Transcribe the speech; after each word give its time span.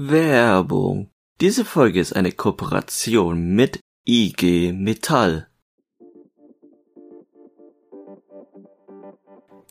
Werbung. 0.00 1.10
Diese 1.40 1.64
Folge 1.64 1.98
ist 1.98 2.14
eine 2.14 2.30
Kooperation 2.30 3.56
mit 3.56 3.80
IG 4.06 4.72
Metall. 4.72 5.48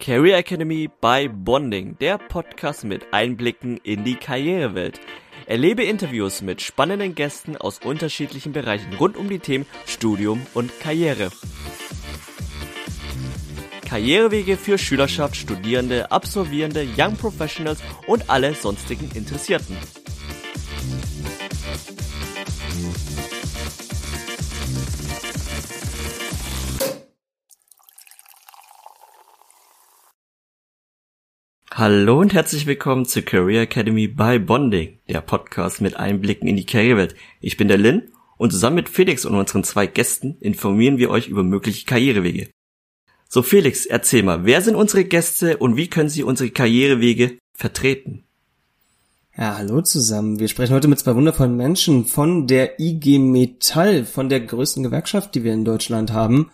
Career 0.02 0.40
Academy 0.40 0.90
by 1.00 1.30
Bonding, 1.30 1.98
der 2.00 2.18
Podcast 2.18 2.84
mit 2.84 3.14
Einblicken 3.14 3.78
in 3.78 4.04
die 4.04 4.16
Karrierewelt. 4.16 5.00
Erlebe 5.46 5.86
Interviews 5.86 6.42
mit 6.42 6.62
spannenden 6.62 7.16
Gästen 7.16 7.56
aus 7.56 7.80
unterschiedlichen 7.80 8.52
Bereichen 8.52 8.96
rund 8.96 9.16
um 9.16 9.30
die 9.30 9.40
Themen 9.40 9.66
Studium 9.86 10.46
und 10.54 10.78
Karriere. 10.82 11.30
Karrierewege 13.86 14.58
für 14.58 14.78
Schülerschaft, 14.78 15.38
Studierende, 15.38 16.12
Absolvierende, 16.12 16.86
Young 16.98 17.16
Professionals 17.16 17.80
und 18.08 18.30
alle 18.30 18.54
sonstigen 18.56 19.10
Interessierten. 19.16 19.78
Hallo 31.80 32.20
und 32.20 32.34
herzlich 32.34 32.66
willkommen 32.66 33.06
zur 33.06 33.22
Career 33.22 33.62
Academy 33.62 34.08
by 34.08 34.40
Bonding, 34.40 35.00
der 35.08 35.22
Podcast 35.22 35.80
mit 35.80 35.96
Einblicken 35.96 36.48
in 36.48 36.56
die 36.56 36.66
Karrierewelt. 36.66 37.16
Ich 37.40 37.56
bin 37.56 37.68
der 37.68 37.78
Lin 37.78 38.12
und 38.38 38.52
zusammen 38.52 38.78
mit 38.78 38.90
Felix 38.90 39.26
und 39.26 39.36
unseren 39.36 39.64
zwei 39.64 39.86
Gästen 39.86 40.38
informieren 40.40 40.98
wir 40.98 41.12
euch 41.12 41.28
über 41.28 41.44
mögliche 41.44 41.86
Karrierewege. 41.86 42.50
So 43.30 43.44
Felix, 43.44 43.86
erzähl 43.86 44.24
mal, 44.24 44.46
wer 44.46 44.62
sind 44.62 44.76
unsere 44.76 45.06
Gäste 45.06 45.58
und 45.58 45.76
wie 45.76 45.88
können 45.88 46.10
sie 46.10 46.24
unsere 46.24 46.50
Karrierewege 46.50 47.38
vertreten? 47.54 48.27
Ja, 49.40 49.56
hallo 49.56 49.84
zusammen. 49.84 50.40
Wir 50.40 50.48
sprechen 50.48 50.74
heute 50.74 50.88
mit 50.88 50.98
zwei 50.98 51.14
wundervollen 51.14 51.56
Menschen 51.56 52.06
von 52.06 52.48
der 52.48 52.80
IG 52.80 53.20
Metall, 53.20 54.04
von 54.04 54.30
der 54.30 54.40
größten 54.40 54.82
Gewerkschaft, 54.82 55.36
die 55.36 55.44
wir 55.44 55.54
in 55.54 55.64
Deutschland 55.64 56.12
haben. 56.12 56.50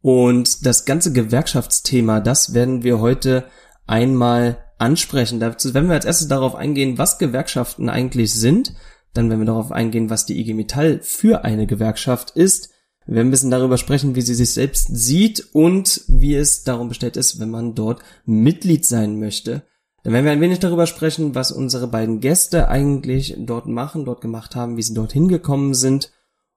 Und 0.00 0.64
das 0.64 0.84
ganze 0.84 1.12
Gewerkschaftsthema, 1.12 2.20
das 2.20 2.54
werden 2.54 2.84
wir 2.84 3.00
heute 3.00 3.46
einmal 3.88 4.58
ansprechen. 4.78 5.40
Dazu 5.40 5.74
werden 5.74 5.88
wir 5.88 5.96
als 5.96 6.04
erstes 6.04 6.28
darauf 6.28 6.54
eingehen, 6.54 6.98
was 6.98 7.18
Gewerkschaften 7.18 7.88
eigentlich 7.88 8.32
sind. 8.32 8.74
Dann 9.12 9.28
werden 9.28 9.40
wir 9.40 9.46
darauf 9.46 9.72
eingehen, 9.72 10.08
was 10.08 10.24
die 10.24 10.38
IG 10.38 10.54
Metall 10.54 11.00
für 11.02 11.44
eine 11.44 11.66
Gewerkschaft 11.66 12.30
ist. 12.36 12.70
Wir 13.06 13.16
werden 13.16 13.26
ein 13.26 13.32
bisschen 13.32 13.50
darüber 13.50 13.76
sprechen, 13.76 14.14
wie 14.14 14.22
sie 14.22 14.34
sich 14.34 14.50
selbst 14.50 14.86
sieht 14.92 15.48
und 15.52 16.02
wie 16.06 16.36
es 16.36 16.62
darum 16.62 16.90
bestellt 16.90 17.16
ist, 17.16 17.40
wenn 17.40 17.50
man 17.50 17.74
dort 17.74 18.04
Mitglied 18.24 18.86
sein 18.86 19.18
möchte. 19.18 19.64
Dann 20.02 20.12
werden 20.12 20.24
wir 20.24 20.32
ein 20.32 20.40
wenig 20.40 20.60
darüber 20.60 20.86
sprechen, 20.86 21.34
was 21.34 21.52
unsere 21.52 21.86
beiden 21.86 22.20
Gäste 22.20 22.68
eigentlich 22.68 23.36
dort 23.38 23.66
machen, 23.66 24.04
dort 24.04 24.20
gemacht 24.20 24.56
haben, 24.56 24.76
wie 24.76 24.82
sie 24.82 24.94
dort 24.94 25.12
hingekommen 25.12 25.74
sind. 25.74 26.12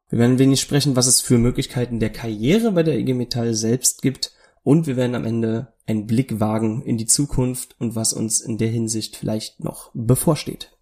Wir 0.10 0.20
werden 0.20 0.34
ein 0.34 0.40
wenig 0.40 0.62
sprechen, 0.62 0.96
was 0.96 1.08
es 1.08 1.22
für 1.22 1.38
Möglichkeiten 1.38 2.00
der 2.00 2.12
Karriere 2.12 2.72
bei 2.72 2.84
der 2.84 2.98
IG 2.98 3.14
Metall 3.14 3.54
selbst 3.54 4.02
gibt 4.02 4.32
und 4.64 4.88
wir 4.88 4.96
werden 4.96 5.16
am 5.16 5.26
Ende 5.26 5.74
einen 5.86 6.08
Blick 6.08 6.40
wagen 6.40 6.82
in 6.84 6.98
die 6.98 7.06
Zukunft 7.06 7.76
und 7.80 7.96
was 7.96 8.14
uns 8.14 8.40
in 8.40 8.58
der 8.58 8.70
Hinsicht 8.70 9.18
vielleicht 9.18 9.62
noch 9.62 9.92
bevorsteht. 9.94 10.78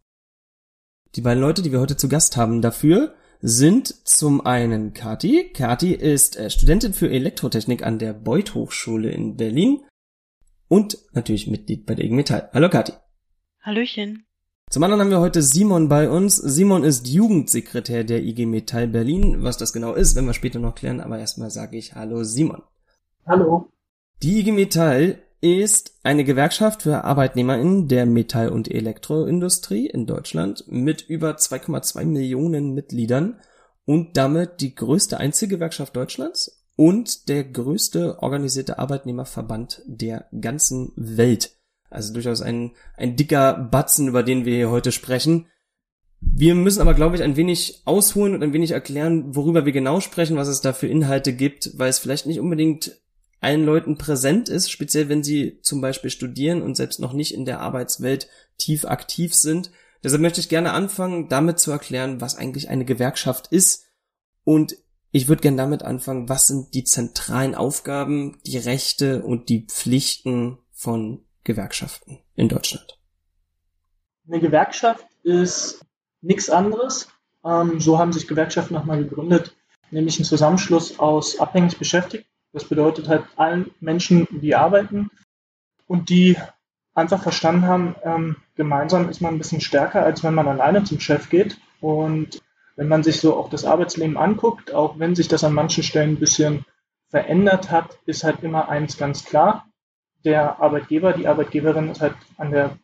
Die 1.15 1.21
beiden 1.21 1.41
Leute, 1.41 1.61
die 1.61 1.71
wir 1.71 1.79
heute 1.79 1.97
zu 1.97 2.07
Gast 2.07 2.37
haben 2.37 2.61
dafür, 2.61 3.15
sind 3.41 4.07
zum 4.07 4.45
einen 4.45 4.93
Kati. 4.93 5.49
Kati 5.51 5.93
ist 5.93 6.37
äh, 6.37 6.49
Studentin 6.49 6.93
für 6.93 7.09
Elektrotechnik 7.09 7.83
an 7.83 7.97
der 7.97 8.13
Beuth 8.13 8.53
Hochschule 8.53 9.09
in 9.09 9.35
Berlin 9.35 9.81
und 10.71 10.97
natürlich 11.11 11.47
Mitglied 11.47 11.85
bei 11.85 11.95
der 11.95 12.05
IG 12.05 12.13
Metall. 12.15 12.49
Hallo 12.53 12.69
Kati. 12.69 12.93
Hallöchen. 13.61 14.25
Zum 14.69 14.81
anderen 14.83 15.01
haben 15.01 15.09
wir 15.09 15.19
heute 15.19 15.41
Simon 15.41 15.89
bei 15.89 16.09
uns. 16.09 16.37
Simon 16.37 16.85
ist 16.85 17.09
Jugendsekretär 17.09 18.05
der 18.05 18.23
IG 18.23 18.45
Metall 18.45 18.87
Berlin. 18.87 19.43
Was 19.43 19.57
das 19.57 19.73
genau 19.73 19.93
ist, 19.95 20.15
werden 20.15 20.27
wir 20.27 20.33
später 20.33 20.59
noch 20.59 20.73
klären, 20.73 21.01
aber 21.01 21.19
erstmal 21.19 21.51
sage 21.51 21.75
ich 21.75 21.93
Hallo 21.95 22.23
Simon. 22.23 22.63
Hallo. 23.25 23.67
Die 24.23 24.39
IG 24.39 24.53
Metall 24.53 25.21
ist 25.41 25.99
eine 26.03 26.23
Gewerkschaft 26.23 26.83
für 26.83 27.03
ArbeitnehmerInnen 27.03 27.89
der 27.89 28.05
Metall- 28.05 28.47
und 28.47 28.71
Elektroindustrie 28.71 29.87
in 29.87 30.05
Deutschland 30.05 30.63
mit 30.69 31.01
über 31.01 31.31
2,2 31.31 32.05
Millionen 32.05 32.73
Mitgliedern 32.73 33.41
und 33.83 34.15
damit 34.15 34.61
die 34.61 34.73
größte 34.73 35.17
Einzelgewerkschaft 35.17 35.97
Deutschlands 35.97 36.60
und 36.75 37.29
der 37.29 37.43
größte 37.43 38.21
organisierte 38.21 38.79
Arbeitnehmerverband 38.79 39.83
der 39.85 40.27
ganzen 40.39 40.91
Welt. 40.95 41.57
Also 41.89 42.13
durchaus 42.13 42.41
ein, 42.41 42.71
ein 42.95 43.15
dicker 43.15 43.53
Batzen, 43.53 44.07
über 44.07 44.23
den 44.23 44.45
wir 44.45 44.55
hier 44.55 44.71
heute 44.71 44.91
sprechen. 44.91 45.47
Wir 46.21 46.55
müssen 46.55 46.81
aber, 46.81 46.93
glaube 46.93 47.15
ich, 47.15 47.23
ein 47.23 47.35
wenig 47.35 47.81
ausholen 47.85 48.33
und 48.33 48.43
ein 48.43 48.53
wenig 48.53 48.71
erklären, 48.71 49.35
worüber 49.35 49.65
wir 49.65 49.73
genau 49.73 49.99
sprechen, 49.99 50.37
was 50.37 50.47
es 50.47 50.61
da 50.61 50.71
für 50.71 50.87
Inhalte 50.87 51.33
gibt, 51.33 51.77
weil 51.77 51.89
es 51.89 51.99
vielleicht 51.99 52.27
nicht 52.27 52.39
unbedingt 52.39 53.01
allen 53.41 53.65
Leuten 53.65 53.97
präsent 53.97 54.47
ist, 54.47 54.69
speziell 54.69 55.09
wenn 55.09 55.23
sie 55.23 55.59
zum 55.61 55.81
Beispiel 55.81 56.11
studieren 56.11 56.61
und 56.61 56.77
selbst 56.77 56.99
noch 56.99 57.13
nicht 57.13 57.33
in 57.33 57.43
der 57.43 57.59
Arbeitswelt 57.59 58.29
tief 58.57 58.85
aktiv 58.85 59.33
sind. 59.33 59.71
Deshalb 60.03 60.21
möchte 60.21 60.39
ich 60.39 60.49
gerne 60.49 60.73
anfangen, 60.73 61.27
damit 61.27 61.59
zu 61.59 61.71
erklären, 61.71 62.21
was 62.21 62.37
eigentlich 62.37 62.69
eine 62.69 62.85
Gewerkschaft 62.85 63.47
ist. 63.47 63.85
Und 64.43 64.75
ich 65.11 65.27
würde 65.27 65.41
gerne 65.41 65.57
damit 65.57 65.83
anfangen, 65.83 66.29
was 66.29 66.47
sind 66.47 66.73
die 66.73 66.83
zentralen 66.83 67.55
Aufgaben, 67.55 68.39
die 68.45 68.57
Rechte 68.57 69.23
und 69.23 69.49
die 69.49 69.65
Pflichten 69.67 70.57
von 70.71 71.23
Gewerkschaften 71.43 72.19
in 72.35 72.49
Deutschland. 72.49 72.99
Eine 74.27 74.39
Gewerkschaft 74.39 75.05
ist 75.23 75.85
nichts 76.21 76.49
anderes. 76.49 77.09
Ähm, 77.43 77.79
so 77.79 77.97
haben 77.97 78.13
sich 78.13 78.27
Gewerkschaften 78.27 78.73
nochmal 78.73 79.03
gegründet, 79.03 79.55
nämlich 79.89 80.19
ein 80.19 80.25
Zusammenschluss 80.25 80.99
aus 80.99 81.39
abhängig 81.39 81.77
Beschäftigten 81.77 82.31
das 82.53 82.65
bedeutet 82.65 83.07
halt 83.07 83.23
allen 83.37 83.71
Menschen, 83.79 84.27
die 84.29 84.55
arbeiten 84.55 85.09
und 85.87 86.09
die 86.09 86.37
einfach 86.93 87.23
verstanden 87.23 87.63
haben, 87.63 87.95
ähm, 88.03 88.35
gemeinsam 88.55 89.09
ist 89.09 89.21
man 89.21 89.35
ein 89.35 89.37
bisschen 89.37 89.61
stärker, 89.61 90.03
als 90.03 90.23
wenn 90.23 90.33
man 90.33 90.47
alleine 90.47 90.83
zum 90.83 90.99
Chef 90.99 91.29
geht. 91.29 91.57
Und 91.79 92.41
wenn 92.75 92.87
man 92.87 93.03
sich 93.03 93.19
so 93.19 93.35
auch 93.35 93.49
das 93.49 93.65
Arbeitsleben 93.65 94.17
anguckt, 94.17 94.73
auch 94.73 94.97
wenn 94.99 95.15
sich 95.15 95.27
das 95.27 95.43
an 95.43 95.53
manchen 95.53 95.83
Stellen 95.83 96.11
ein 96.11 96.19
bisschen 96.19 96.65
verändert 97.09 97.71
hat, 97.71 97.97
ist 98.05 98.23
halt 98.23 98.43
immer 98.43 98.69
eins 98.69 98.97
ganz 98.97 99.25
klar. 99.25 99.67
Der 100.23 100.59
Arbeitgeber, 100.59 101.13
die 101.13 101.27
Arbeitgeberin 101.27 101.89
ist 101.89 102.01
halt 102.01 102.15
an 102.37 102.51
der, 102.51 102.77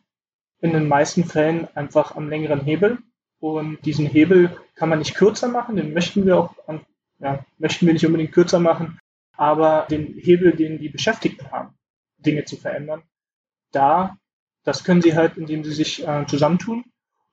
in 0.60 0.72
den 0.72 0.88
meisten 0.88 1.24
Fällen 1.24 1.68
einfach 1.74 2.16
am 2.16 2.28
längeren 2.28 2.60
Hebel. 2.60 2.98
Und 3.40 3.84
diesen 3.84 4.06
Hebel 4.06 4.56
kann 4.74 4.88
man 4.88 4.98
nicht 4.98 5.14
kürzer 5.14 5.48
machen, 5.48 5.76
den 5.76 5.94
möchten 5.94 6.26
wir 6.26 6.38
auch, 6.38 6.54
ja, 7.20 7.44
möchten 7.58 7.86
wir 7.86 7.92
nicht 7.92 8.04
unbedingt 8.04 8.32
kürzer 8.32 8.58
machen, 8.58 8.98
aber 9.36 9.86
den 9.88 10.14
Hebel, 10.18 10.52
den 10.52 10.78
die 10.78 10.88
Beschäftigten 10.88 11.50
haben, 11.52 11.74
Dinge 12.18 12.44
zu 12.44 12.56
verändern, 12.56 13.04
da, 13.70 14.16
das 14.64 14.82
können 14.82 15.02
sie 15.02 15.14
halt, 15.14 15.36
indem 15.36 15.62
sie 15.62 15.72
sich 15.72 16.06
äh, 16.06 16.26
zusammentun 16.26 16.84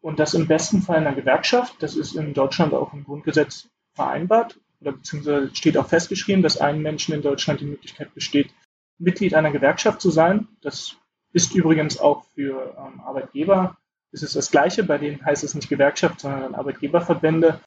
und 0.06 0.20
das 0.20 0.36
im 0.36 0.46
besten 0.48 0.84
Fall 0.84 1.02
in 1.02 1.08
einer 1.08 1.16
Gewerkschaft, 1.16 1.82
das 1.82 1.96
ist 1.96 2.16
in 2.16 2.36
Deutschland 2.36 2.76
auch 2.76 2.94
im 2.94 3.06
Grundgesetz 3.06 3.70
vereinbart. 3.96 4.60
Oder 4.80 4.92
beziehungsweise 4.92 5.50
steht 5.56 5.80
auch 5.80 5.88
festgeschrieben, 5.88 6.44
dass 6.44 6.58
allen 6.62 6.84
Menschen 6.84 7.16
in 7.16 7.24
Deutschland 7.24 7.60
die 7.60 7.66
Möglichkeit 7.66 8.14
besteht, 8.14 8.54
Mitglied 9.00 9.34
einer 9.34 9.50
Gewerkschaft 9.50 10.00
zu 10.02 10.12
sein. 10.12 10.48
Das 10.62 10.96
ist 11.34 11.56
übrigens 11.56 12.00
auch 12.00 12.24
für 12.36 12.76
ähm, 12.78 13.02
Arbeitgeber, 13.02 13.78
ist 14.12 14.22
es 14.22 14.34
das 14.34 14.52
Gleiche, 14.52 14.84
bei 14.84 15.00
denen 15.00 15.26
heißt 15.26 15.44
es 15.44 15.56
nicht 15.56 15.70
Gewerkschaft, 15.70 16.20
sondern 16.20 16.54
Arbeitgeberverbände. 16.54 17.60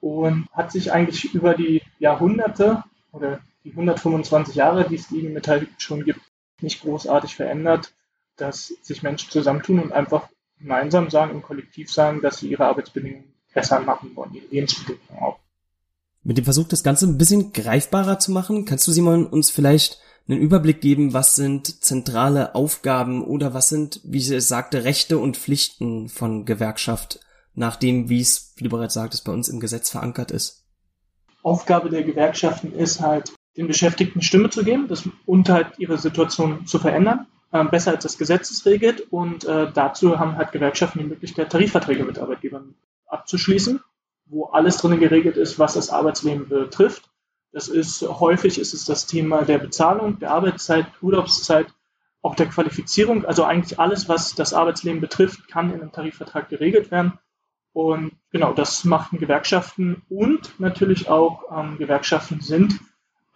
Und 0.00 0.48
hat 0.52 0.72
sich 0.72 0.90
eigentlich 0.90 1.34
über 1.34 1.52
die 1.52 1.82
Jahrhunderte 1.98 2.82
oder 3.12 3.40
die 3.62 3.72
125 3.72 4.54
Jahre, 4.54 4.88
die 4.88 4.94
es 4.94 5.08
die 5.08 5.20
Metall 5.20 5.66
schon 5.76 6.02
gibt, 6.02 6.20
nicht 6.62 6.80
großartig 6.80 7.36
verändert, 7.36 7.92
dass 8.36 8.68
sich 8.68 9.02
Menschen 9.02 9.30
zusammentun 9.30 9.80
und 9.80 9.92
einfach 9.92 10.30
gemeinsam 10.58 11.10
sagen, 11.10 11.32
im 11.32 11.42
Kollektiv 11.42 11.90
sagen, 11.90 12.20
dass 12.22 12.38
sie 12.38 12.48
ihre 12.48 12.64
Arbeitsbedingungen 12.66 13.32
besser 13.52 13.80
machen 13.80 14.10
wollen, 14.14 14.34
ihre 14.34 14.46
Lebensbedingungen 14.46 15.22
auch. 15.22 15.38
Mit 16.22 16.38
dem 16.38 16.44
Versuch, 16.44 16.68
das 16.68 16.82
Ganze 16.82 17.06
ein 17.06 17.18
bisschen 17.18 17.52
greifbarer 17.52 18.18
zu 18.18 18.32
machen, 18.32 18.64
kannst 18.64 18.88
du, 18.88 18.92
Simon, 18.92 19.26
uns 19.26 19.50
vielleicht 19.50 20.00
einen 20.26 20.40
Überblick 20.40 20.80
geben, 20.80 21.12
was 21.12 21.36
sind 21.36 21.84
zentrale 21.84 22.54
Aufgaben 22.54 23.22
oder 23.22 23.52
was 23.52 23.68
sind, 23.68 24.00
wie 24.04 24.20
sie 24.20 24.36
es 24.36 24.48
sagte, 24.48 24.84
Rechte 24.84 25.18
und 25.18 25.36
Pflichten 25.36 26.08
von 26.08 26.46
Gewerkschaft, 26.46 27.20
nach 27.54 27.76
dem, 27.76 28.08
wie 28.08 28.20
es, 28.20 28.54
wie 28.56 28.64
du 28.64 28.70
bereits 28.70 28.94
sagtest, 28.94 29.24
bei 29.24 29.32
uns 29.32 29.48
im 29.48 29.60
Gesetz 29.60 29.90
verankert 29.90 30.30
ist? 30.30 30.64
Aufgabe 31.42 31.90
der 31.90 32.02
Gewerkschaften 32.04 32.72
ist 32.72 33.00
halt, 33.00 33.32
den 33.56 33.66
Beschäftigten 33.66 34.22
Stimme 34.22 34.50
zu 34.50 34.64
geben 34.64 34.88
das, 34.88 35.08
und 35.26 35.48
halt 35.48 35.78
ihre 35.78 35.98
Situation 35.98 36.66
zu 36.66 36.78
verändern, 36.78 37.26
besser 37.62 37.92
als 37.92 38.02
das 38.02 38.18
Gesetz 38.18 38.50
es 38.50 38.66
regelt. 38.66 39.00
Und 39.12 39.44
äh, 39.44 39.70
dazu 39.72 40.18
haben 40.18 40.36
halt 40.36 40.52
Gewerkschaften 40.52 40.98
die 40.98 41.06
Möglichkeit, 41.06 41.50
Tarifverträge 41.50 42.04
mit 42.04 42.18
Arbeitgebern 42.18 42.74
abzuschließen, 43.06 43.80
wo 44.26 44.46
alles 44.46 44.78
drin 44.78 44.98
geregelt 44.98 45.36
ist, 45.36 45.58
was 45.58 45.74
das 45.74 45.90
Arbeitsleben 45.90 46.48
betrifft. 46.48 47.10
Das 47.52 47.68
ist 47.68 48.02
häufig 48.02 48.58
ist 48.58 48.74
es 48.74 48.84
das 48.84 49.06
Thema 49.06 49.44
der 49.44 49.58
Bezahlung, 49.58 50.18
der 50.18 50.32
Arbeitszeit, 50.32 50.86
Urlaubszeit, 51.00 51.68
auch 52.20 52.34
der 52.34 52.46
Qualifizierung. 52.46 53.24
Also 53.24 53.44
eigentlich 53.44 53.78
alles, 53.78 54.08
was 54.08 54.34
das 54.34 54.52
Arbeitsleben 54.52 55.00
betrifft, 55.00 55.46
kann 55.46 55.72
in 55.72 55.80
einem 55.80 55.92
Tarifvertrag 55.92 56.48
geregelt 56.48 56.90
werden. 56.90 57.12
Und 57.72 58.12
genau, 58.30 58.52
das 58.52 58.84
machen 58.84 59.18
Gewerkschaften 59.18 60.02
und 60.08 60.58
natürlich 60.58 61.08
auch 61.08 61.44
ähm, 61.56 61.78
Gewerkschaften 61.78 62.40
sind 62.40 62.80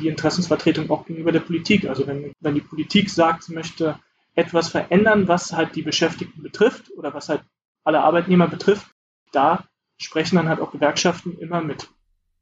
die 0.01 0.09
Interessensvertretung 0.09 0.91
auch 0.91 1.07
gegenüber 1.07 1.33
der 1.33 1.41
Politik. 1.41 1.89
Also 1.89 2.07
wenn, 2.07 2.33
wenn 2.41 2.55
die 2.55 2.61
Politik 2.61 3.11
sagt, 3.11 3.45
sie 3.45 3.55
möchte 3.55 3.99
etwas 4.39 4.69
verändern, 4.69 5.27
was 5.27 5.53
halt 5.53 5.75
die 5.75 5.83
Beschäftigten 5.83 6.43
betrifft 6.43 6.93
oder 6.97 7.13
was 7.13 7.29
halt 7.29 7.43
alle 7.83 8.03
Arbeitnehmer 8.03 8.47
betrifft, 8.47 8.87
da 9.33 9.65
sprechen 9.97 10.37
dann 10.37 10.49
halt 10.49 10.61
auch 10.61 10.71
Gewerkschaften 10.71 11.37
immer 11.39 11.61
mit. 11.61 11.89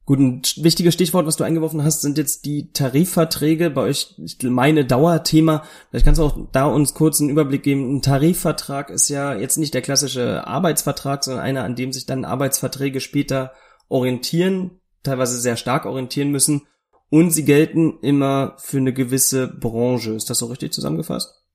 Gut, 0.04 0.18
ein 0.20 0.42
wichtiges 0.56 0.92
Stichwort, 0.94 1.26
was 1.26 1.36
du 1.36 1.42
eingeworfen 1.42 1.82
hast, 1.82 2.02
sind 2.02 2.18
jetzt 2.18 2.44
die 2.44 2.70
Tarifverträge. 2.70 3.70
Bei 3.70 3.80
euch, 3.80 4.14
ich 4.18 4.40
meine, 4.42 4.84
Dauerthema. 4.84 5.64
Vielleicht 5.88 6.04
kannst 6.04 6.20
du 6.20 6.24
auch 6.24 6.38
da 6.52 6.66
uns 6.66 6.92
kurz 6.94 7.20
einen 7.20 7.30
Überblick 7.30 7.62
geben. 7.62 7.96
Ein 7.96 8.02
Tarifvertrag 8.02 8.90
ist 8.90 9.08
ja 9.08 9.34
jetzt 9.34 9.56
nicht 9.56 9.74
der 9.74 9.82
klassische 9.82 10.46
Arbeitsvertrag, 10.46 11.24
sondern 11.24 11.42
einer, 11.42 11.64
an 11.64 11.76
dem 11.76 11.92
sich 11.92 12.06
dann 12.06 12.26
Arbeitsverträge 12.26 13.00
später 13.00 13.52
orientieren, 13.88 14.80
teilweise 15.02 15.40
sehr 15.40 15.56
stark 15.56 15.86
orientieren 15.86 16.30
müssen. 16.30 16.66
Und 17.08 17.30
sie 17.30 17.44
gelten 17.44 17.98
immer 18.02 18.54
für 18.58 18.78
eine 18.78 18.92
gewisse 18.92 19.48
Branche. 19.48 20.12
Ist 20.12 20.28
das 20.28 20.38
so 20.38 20.46
richtig 20.46 20.72
zusammengefasst? 20.72 21.45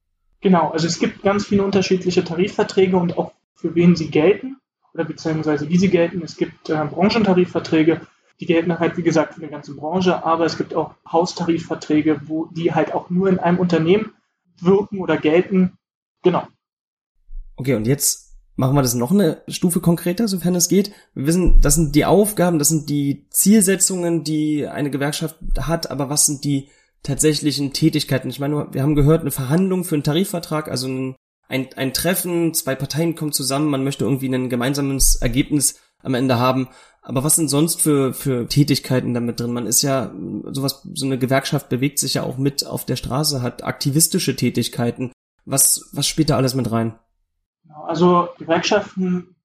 Genau, 0.42 0.70
also 0.72 0.88
es 0.88 1.00
gibt 1.00 1.22
ganz 1.22 1.46
viele 1.46 1.64
unterschiedliche 1.64 2.24
Tarifverträge 2.24 2.98
und 2.98 3.18
auch 3.18 3.32
für 3.54 3.76
wen 3.76 3.96
sie 3.96 4.10
gelten 4.10 4.58
oder 4.94 5.06
beziehungsweise 5.06 5.70
wie 5.70 5.78
sie 5.78 5.90
gelten. 5.90 6.22
Es 6.24 6.36
gibt 6.36 6.70
äh, 6.70 6.84
Branchentarifverträge, 6.86 8.02
die 8.40 8.48
gelten 8.48 8.80
halt, 8.80 8.98
wie 8.98 9.04
gesagt, 9.04 9.36
für 9.36 9.42
die 9.42 9.48
ganze 9.48 9.76
Branche, 9.76 10.26
aber 10.26 10.46
es 10.46 10.58
gibt 10.58 10.74
auch 10.74 10.96
Haustarifverträge, 11.10 12.22
wo 12.26 12.48
die 12.48 12.74
halt 12.74 12.94
auch 12.94 13.12
nur 13.12 13.30
in 13.30 13.38
einem 13.38 13.60
Unternehmen 13.60 14.14
wirken 14.60 15.00
oder 15.00 15.18
gelten. 15.18 15.78
Genau. 16.24 16.48
Okay, 17.56 17.76
und 17.76 17.86
jetzt 17.86 18.36
machen 18.56 18.76
wir 18.76 18.82
das 18.82 18.96
noch 18.96 19.12
eine 19.12 19.44
Stufe 19.48 19.80
konkreter, 19.80 20.28
sofern 20.28 20.56
es 20.56 20.70
geht. 20.70 20.92
Wir 21.14 21.28
wissen, 21.28 21.62
das 21.62 21.76
sind 21.76 21.96
die 21.96 22.06
Aufgaben, 22.06 22.58
das 22.58 22.70
sind 22.70 22.90
die 22.90 23.28
Zielsetzungen, 23.30 24.24
die 24.24 24.68
eine 24.68 24.90
Gewerkschaft 24.90 25.38
hat, 25.60 25.92
aber 25.92 26.10
was 26.10 26.26
sind 26.26 26.44
die 26.44 26.70
tatsächlichen 27.03 27.74
Tätigkeiten? 27.74 28.30
Ich 28.30 28.39
meine, 28.39 28.68
wir 28.71 28.81
haben 28.81 28.95
gehört, 28.95 29.21
eine 29.21 29.31
Verhandlung 29.31 29.83
für 29.83 29.95
einen 29.95 30.03
Tarifvertrag, 30.03 30.69
also 30.69 30.88
ein, 30.88 31.15
ein, 31.48 31.69
ein 31.75 31.94
Treffen, 31.94 32.53
zwei 32.53 32.75
Parteien 32.75 33.15
kommen 33.15 33.31
zusammen, 33.31 33.69
man 33.69 33.83
möchte 33.83 34.06
irgendwie 34.06 34.33
ein 34.33 34.50
gemeinsames 34.50 35.15
Ergebnis 35.15 35.80
am 36.03 36.13
Ende 36.13 36.39
haben. 36.39 36.69
Aber 37.03 37.24
was 37.24 37.36
sind 37.36 37.50
sonst 37.50 37.81
für, 37.81 38.13
für 38.13 38.48
Tätigkeiten 38.48 39.13
damit 39.13 39.39
drin? 39.39 39.53
Man 39.53 39.65
ist 39.65 39.81
ja, 39.81 40.13
sowas, 40.51 40.88
so 40.94 41.06
eine 41.06 41.18
Gewerkschaft 41.18 41.69
bewegt 41.69 41.98
sich 41.98 42.13
ja 42.13 42.24
auch 42.24 42.38
mit 42.38 42.65
auf 42.65 42.86
der 42.86 42.95
Straße, 42.95 43.42
hat 43.42 43.63
aktivistische 43.63 44.36
Tätigkeiten. 44.36 45.12
Was, 45.45 45.89
was 45.94 46.07
spielt 46.07 46.30
da 46.30 46.38
alles 46.38 46.54
mit 46.54 46.71
rein? 46.71 47.00
Also 47.88 48.30
Gewerkschaften, 48.38 49.36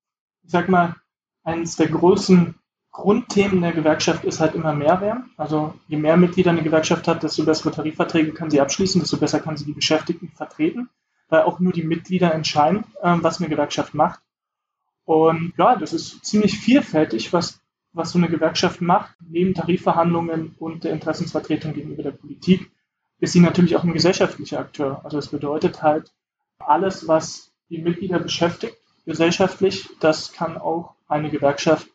ich 0.43 0.51
sag 0.51 0.69
mal, 0.69 0.97
eines 1.45 1.77
der 1.77 1.89
größten 1.89 2.57
Grundthemen 2.97 3.61
der 3.61 3.73
Gewerkschaft 3.73 4.25
ist 4.25 4.41
halt 4.41 4.55
immer 4.55 4.73
Mehrwert. 4.73 5.19
Also 5.37 5.75
je 5.87 5.99
mehr 5.99 6.17
Mitglieder 6.17 6.51
eine 6.51 6.63
Gewerkschaft 6.63 7.07
hat, 7.07 7.23
desto 7.23 7.45
bessere 7.45 7.71
Tarifverträge 7.71 8.33
kann 8.33 8.51
sie 8.51 8.59
abschließen, 8.59 9.03
desto 9.03 9.19
besser 9.19 9.39
kann 9.39 9.59
sie 9.59 9.67
die 9.67 9.75
Beschäftigten 9.75 10.31
vertreten, 10.31 10.89
weil 11.29 11.43
auch 11.43 11.61
nur 11.61 11.75
die 11.75 11.83
Mitglieder 11.83 12.33
entscheiden, 12.33 12.85
ähm, 13.03 13.23
was 13.23 13.39
eine 13.39 13.51
Gewerkschaft 13.51 13.93
macht. 13.93 14.21
Und 15.05 15.53
ja, 15.59 15.77
das 15.77 15.93
ist 15.93 16.25
ziemlich 16.25 16.59
vielfältig, 16.59 17.35
was, 17.35 17.61
was 17.93 18.13
so 18.13 18.19
eine 18.19 18.31
Gewerkschaft 18.31 18.81
macht. 18.81 19.15
Neben 19.29 19.53
Tarifverhandlungen 19.53 20.55
und 20.59 20.85
der 20.85 20.93
Interessensvertretung 20.95 21.75
gegenüber 21.75 22.03
der 22.03 22.13
Politik 22.13 22.71
ist 23.21 23.35
sie 23.35 23.41
natürlich 23.41 23.77
auch 23.77 23.85
ein 23.85 23.93
gesellschaftlicher 23.93 24.59
Akteur. 24.59 25.03
Also 25.05 25.19
das 25.19 25.29
bedeutet 25.29 25.83
halt, 25.83 26.15
alles, 26.59 27.07
was 27.07 27.53
die 27.69 27.77
Mitglieder 27.77 28.21
beschäftigt, 28.21 28.79
gesellschaftlich, 29.05 29.87
das 30.01 30.33
kann 30.33 30.57
auch 30.57 30.95
eine 31.09 31.29
Gewerkschaft 31.29 31.89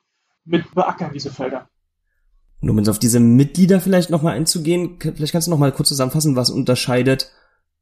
mit 0.52 0.74
beackern, 0.74 1.12
diese 1.14 1.32
Felder. 1.32 1.68
Und 2.62 2.70
um 2.70 2.78
jetzt 2.78 2.90
auf 2.90 3.00
diese 3.00 3.20
Mitglieder 3.20 3.82
vielleicht 3.82 4.12
nochmal 4.12 4.36
einzugehen, 4.36 5.00
vielleicht 5.00 5.32
kannst 5.32 5.48
du 5.48 5.52
nochmal 5.52 5.72
kurz 5.72 5.90
zusammenfassen, 5.90 6.36
was 6.36 6.52
unterscheidet 6.52 7.32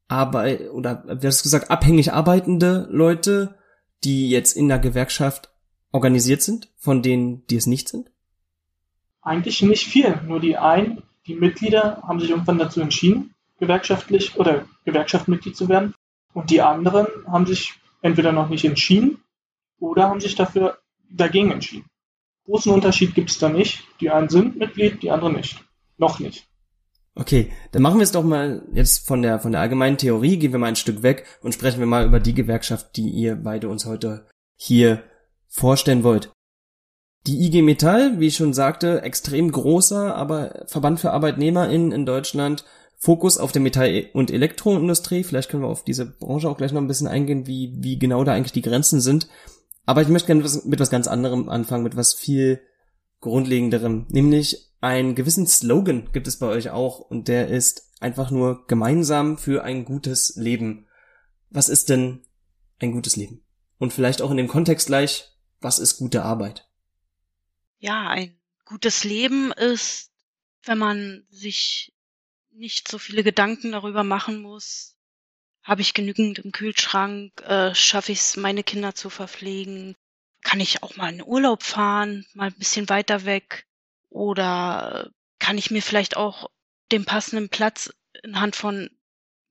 Arbeit 0.08 0.70
oder 0.72 1.04
wie 1.22 1.28
hast 1.28 1.42
du 1.42 1.44
gesagt, 1.44 1.70
abhängig 1.70 2.14
arbeitende 2.14 2.88
Leute 2.90 3.56
die 4.04 4.30
jetzt 4.30 4.56
in 4.56 4.68
der 4.68 4.80
Gewerkschaft 4.80 5.50
organisiert 5.92 6.42
sind, 6.42 6.72
von 6.78 7.02
denen, 7.02 7.46
die 7.48 7.56
es 7.56 7.66
nicht 7.66 7.90
sind? 7.90 8.12
Eigentlich 9.22 9.62
nicht 9.62 9.86
viel. 9.86 10.20
Nur 10.26 10.40
die 10.40 10.58
einen, 10.58 11.04
die 11.28 11.36
Mitglieder 11.36 12.02
haben 12.08 12.20
sich 12.20 12.30
irgendwann 12.30 12.58
dazu 12.58 12.82
entschieden, 12.82 13.34
gewerkschaftlich 13.60 14.38
oder 14.38 14.66
Gewerkschaftmitglied 14.86 15.56
zu 15.56 15.68
werden. 15.68 15.94
Und 16.34 16.50
die 16.50 16.62
anderen 16.62 17.08
haben 17.28 17.46
sich 17.46 17.74
entweder 18.02 18.32
noch 18.32 18.50
nicht 18.50 18.64
entschieden 18.64 19.22
oder 19.80 20.04
haben 20.04 20.22
sich 20.22 20.36
dafür 20.36 20.78
dagegen 21.10 21.52
entschieden. 21.52 21.86
Großen 22.50 22.74
Unterschied 22.74 23.14
gibt 23.14 23.30
es 23.30 23.38
da 23.38 23.48
nicht. 23.48 23.84
Die 24.02 24.10
einen 24.10 24.28
sind 24.28 24.58
Mitglied, 24.58 25.04
die 25.04 25.12
anderen 25.12 25.36
nicht. 25.36 25.64
Noch 25.98 26.20
nicht. 26.20 26.48
Okay, 27.14 27.52
dann 27.72 27.84
machen 27.84 28.00
wir 28.00 28.04
es 28.04 28.12
doch 28.12 28.24
mal 28.24 28.64
jetzt 28.74 29.06
von 29.06 29.22
der, 29.22 29.40
von 29.40 29.52
der 29.52 29.62
allgemeinen 29.62 29.98
Theorie, 29.98 30.38
gehen 30.38 30.52
wir 30.52 30.58
mal 30.58 30.68
ein 30.68 30.76
Stück 30.76 31.04
weg 31.04 31.26
und 31.44 31.54
sprechen 31.54 31.80
wir 31.80 31.86
mal 31.86 32.08
über 32.08 32.20
die 32.20 32.34
Gewerkschaft, 32.34 32.96
die 32.96 33.10
ihr 33.10 33.36
beide 33.36 33.70
uns 33.70 33.86
heute 33.86 34.26
hier 34.56 35.04
vorstellen 35.48 36.04
wollt. 36.04 36.32
Die 37.28 37.46
IG 37.46 37.62
Metall, 37.62 38.20
wie 38.20 38.28
ich 38.28 38.38
schon 38.38 38.54
sagte, 38.54 39.04
extrem 39.04 39.52
großer, 39.52 40.16
aber 40.16 40.64
Verband 40.66 41.00
für 41.00 41.12
ArbeitnehmerInnen 41.12 41.92
in 41.92 42.08
Deutschland, 42.08 42.66
Fokus 42.98 43.38
auf 43.38 43.52
der 43.52 43.62
Metall- 43.62 44.08
und 44.14 44.32
Elektroindustrie. 44.32 45.24
Vielleicht 45.24 45.50
können 45.50 45.64
wir 45.64 45.70
auf 45.70 45.84
diese 45.84 46.08
Branche 46.08 46.50
auch 46.50 46.58
gleich 46.58 46.72
noch 46.72 46.82
ein 46.82 46.88
bisschen 46.88 47.08
eingehen, 47.08 47.46
wie, 47.46 47.76
wie 47.78 48.00
genau 48.00 48.24
da 48.24 48.34
eigentlich 48.34 48.54
die 48.54 48.64
Grenzen 48.64 49.02
sind. 49.02 49.28
Aber 49.90 50.04
ich 50.04 50.08
möchte 50.08 50.28
gerne 50.28 50.48
mit 50.66 50.80
was, 50.80 50.92
ganz 50.92 51.08
anderem 51.08 51.50
anfangen, 51.50 51.84
mit 51.84 51.96
was 51.96 52.14
viel 52.14 52.62
grundlegenderem, 53.22 54.06
nämlich 54.10 54.72
einen 54.82 55.16
gewissen 55.16 55.48
Slogan 55.48 56.12
gibt 56.12 56.28
es 56.28 56.38
bei 56.38 56.46
euch 56.46 56.70
auch 56.70 57.00
und 57.00 57.28
der 57.28 57.48
ist 57.48 57.90
einfach 58.00 58.30
nur 58.30 58.68
gemeinsam 58.68 59.40
für 59.40 59.64
ein 59.64 59.86
gutes 59.86 60.36
Leben. 60.36 60.86
Was 61.50 61.70
ist 61.70 61.90
denn 61.90 62.24
ein 62.78 62.92
gutes 62.92 63.16
Leben? 63.16 63.44
Und 63.80 63.92
vielleicht 63.92 64.22
auch 64.22 64.30
in 64.30 64.38
dem 64.38 64.48
Kontext 64.48 64.86
gleich, 64.86 65.32
was 65.60 65.80
ist 65.80 65.98
gute 65.98 66.22
Arbeit? 66.22 66.70
Ja, 67.80 68.10
ein 68.10 68.38
gutes 68.66 69.04
Leben 69.04 69.52
ist, 69.52 70.12
wenn 70.66 70.78
man 70.78 71.26
sich 71.32 71.96
nicht 72.52 72.88
so 72.90 73.00
viele 73.00 73.24
Gedanken 73.24 73.72
darüber 73.72 74.04
machen 74.04 74.40
muss, 74.44 74.99
habe 75.70 75.82
ich 75.82 75.94
genügend 75.94 76.40
im 76.40 76.52
Kühlschrank, 76.52 77.32
äh, 77.42 77.76
schaffe 77.76 78.12
ich 78.12 78.20
es, 78.20 78.38
meine 78.38 78.64
Kinder 78.64 78.96
zu 78.96 79.12
verpflegen, 79.12 79.96
kann 80.42 80.60
ich 80.60 80.82
auch 80.82 80.96
mal 80.96 81.14
in 81.14 81.24
Urlaub 81.24 81.62
fahren, 81.62 82.26
mal 82.34 82.48
ein 82.48 82.58
bisschen 82.58 82.90
weiter 82.90 83.26
weg, 83.26 83.68
oder 84.10 85.12
kann 85.38 85.60
ich 85.60 85.70
mir 85.70 85.84
vielleicht 85.84 86.18
auch 86.18 86.50
den 86.92 87.06
passenden 87.06 87.50
Platz 87.50 87.94
anhand 88.24 88.56
von 88.56 88.90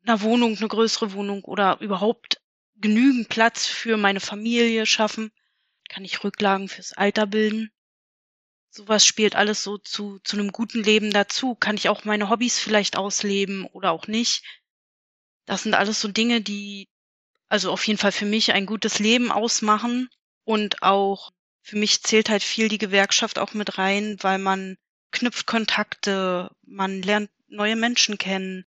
einer 0.05 0.21
Wohnung, 0.23 0.57
eine 0.59 0.67
größere 0.67 1.13
Wohnung 1.13 1.45
oder 1.45 1.79
überhaupt 1.81 2.41
genügend 2.75 3.29
Platz 3.29 3.67
für 3.67 3.97
meine 3.97 4.21
Familie 4.21 4.87
schaffen? 4.87 5.31
Kann 5.89 6.05
ich 6.05 6.25
Rücklagen 6.25 6.69
fürs 6.69 6.95
Alter 6.95 7.29
bilden? 7.29 7.71
Sowas 8.71 9.07
spielt 9.07 9.37
alles 9.37 9.63
so 9.63 9.79
zu, 9.79 10.19
zu 10.25 10.37
einem 10.37 10.51
guten 10.51 10.83
Leben 10.83 11.13
dazu. 11.13 11.55
Kann 11.55 11.77
ich 11.77 11.89
auch 11.89 12.05
meine 12.05 12.29
Hobbys 12.29 12.59
vielleicht 12.59 12.97
ausleben 12.97 13.67
oder 13.67 13.93
auch 13.93 14.09
nicht? 14.09 14.43
Das 15.49 15.62
sind 15.62 15.73
alles 15.73 15.99
so 15.99 16.09
Dinge, 16.09 16.43
die 16.43 16.88
also 17.49 17.73
auf 17.73 17.87
jeden 17.87 17.99
Fall 17.99 18.12
für 18.12 18.26
mich 18.26 18.52
ein 18.52 18.67
gutes 18.67 18.99
Leben 18.99 19.33
ausmachen 19.33 20.11
und 20.45 20.83
auch 20.83 21.31
für 21.62 21.78
mich 21.78 22.02
zählt 22.02 22.28
halt 22.28 22.43
viel 22.43 22.69
die 22.69 22.76
Gewerkschaft 22.76 23.38
auch 23.38 23.55
mit 23.55 23.78
rein, 23.78 24.19
weil 24.21 24.38
man 24.38 24.76
knüpft 25.11 25.47
Kontakte, 25.47 26.50
man 26.67 27.00
lernt 27.00 27.31
neue 27.49 27.76
Menschen 27.76 28.19
kennen. 28.19 28.67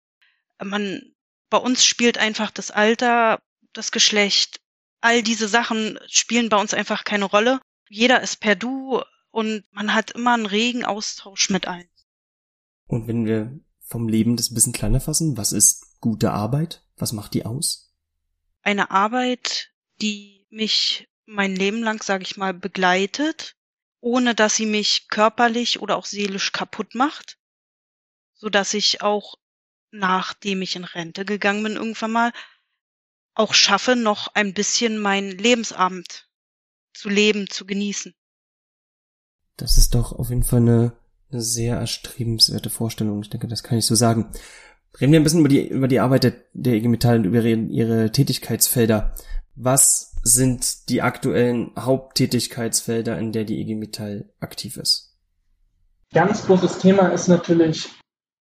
Man, 0.62 1.14
bei 1.50 1.58
uns 1.58 1.86
spielt 1.86 2.18
einfach 2.18 2.52
das 2.52 2.72
Alter, 2.72 3.40
das 3.72 3.94
Geschlecht, 3.94 4.60
all 5.00 5.24
diese 5.24 5.48
Sachen 5.48 5.98
spielen 6.08 6.50
bei 6.50 6.58
uns 6.58 6.74
einfach 6.74 7.06
keine 7.06 7.26
Rolle. 7.26 7.62
Jeder 7.88 8.22
ist 8.22 8.42
per 8.42 8.56
Du 8.56 9.02
und 9.32 9.64
man 9.72 9.94
hat 9.94 10.12
immer 10.12 10.34
einen 10.34 10.46
regen 10.46 10.84
Austausch 10.84 11.50
mit 11.50 11.70
allen. 11.70 11.90
Und 12.88 13.08
wenn 13.08 13.26
wir 13.26 13.58
vom 13.80 14.10
Leben 14.10 14.36
das 14.36 14.54
bisschen 14.54 14.74
kleiner 14.74 15.00
fassen, 15.00 15.38
was 15.38 15.54
ist 15.54 15.85
gute 16.00 16.32
Arbeit? 16.32 16.84
Was 16.98 17.12
macht 17.12 17.34
die 17.34 17.46
aus? 17.46 17.94
Eine 18.62 18.92
Arbeit, 18.92 19.72
die 20.02 20.46
mich 20.50 21.08
mein 21.26 21.56
Leben 21.56 21.82
lang, 21.82 22.02
sage 22.04 22.24
ich 22.24 22.38
mal, 22.38 22.54
begleitet, 22.54 23.56
ohne 24.00 24.36
dass 24.36 24.56
sie 24.56 24.66
mich 24.66 25.08
körperlich 25.08 25.80
oder 25.80 25.98
auch 25.98 26.06
seelisch 26.06 26.52
kaputt 26.52 26.96
macht, 26.96 27.38
so 28.34 28.50
dass 28.50 28.74
ich 28.74 29.02
auch 29.02 29.36
nachdem 29.92 30.62
ich 30.62 30.76
in 30.76 30.84
Rente 30.84 31.26
gegangen 31.26 31.64
bin 31.64 31.76
irgendwann 31.76 32.12
mal 32.12 32.34
auch 33.34 33.54
schaffe, 33.54 33.96
noch 33.96 34.30
ein 34.34 34.54
bisschen 34.54 34.98
mein 34.98 35.32
Lebensabend 35.32 36.30
zu 36.94 37.10
leben, 37.10 37.50
zu 37.50 37.66
genießen. 37.66 38.14
Das 39.58 39.78
ist 39.78 39.94
doch 39.94 40.14
auf 40.14 40.30
jeden 40.30 40.44
Fall 40.44 40.62
eine, 40.62 40.98
eine 41.32 41.42
sehr 41.42 41.78
erstrebenswerte 41.78 42.70
Vorstellung. 42.70 43.22
Ich 43.22 43.30
denke, 43.30 43.48
das 43.48 43.64
kann 43.64 43.78
ich 43.78 43.86
so 43.86 43.96
sagen. 43.96 44.32
Reden 45.00 45.12
wir 45.12 45.20
ein 45.20 45.24
bisschen 45.24 45.42
über 45.42 45.50
die, 45.50 45.68
über 45.68 45.88
die 45.88 46.00
Arbeit 46.00 46.24
der, 46.24 46.34
der 46.54 46.74
IG 46.74 46.88
Metall 46.88 47.18
und 47.18 47.26
über 47.26 47.44
ihre, 47.44 48.12
Tätigkeitsfelder. 48.12 49.14
Was 49.56 50.16
sind 50.24 50.90
die 50.90 51.02
aktuellen 51.02 51.72
Haupttätigkeitsfelder, 51.78 53.18
in 53.18 53.32
der 53.32 53.44
die 53.44 53.60
IG 53.60 53.76
Metall 53.76 54.30
aktiv 54.40 54.78
ist? 54.78 55.18
Ganz 56.14 56.46
großes 56.46 56.80
Thema 56.80 57.10
ist 57.10 57.28
natürlich 57.28 57.90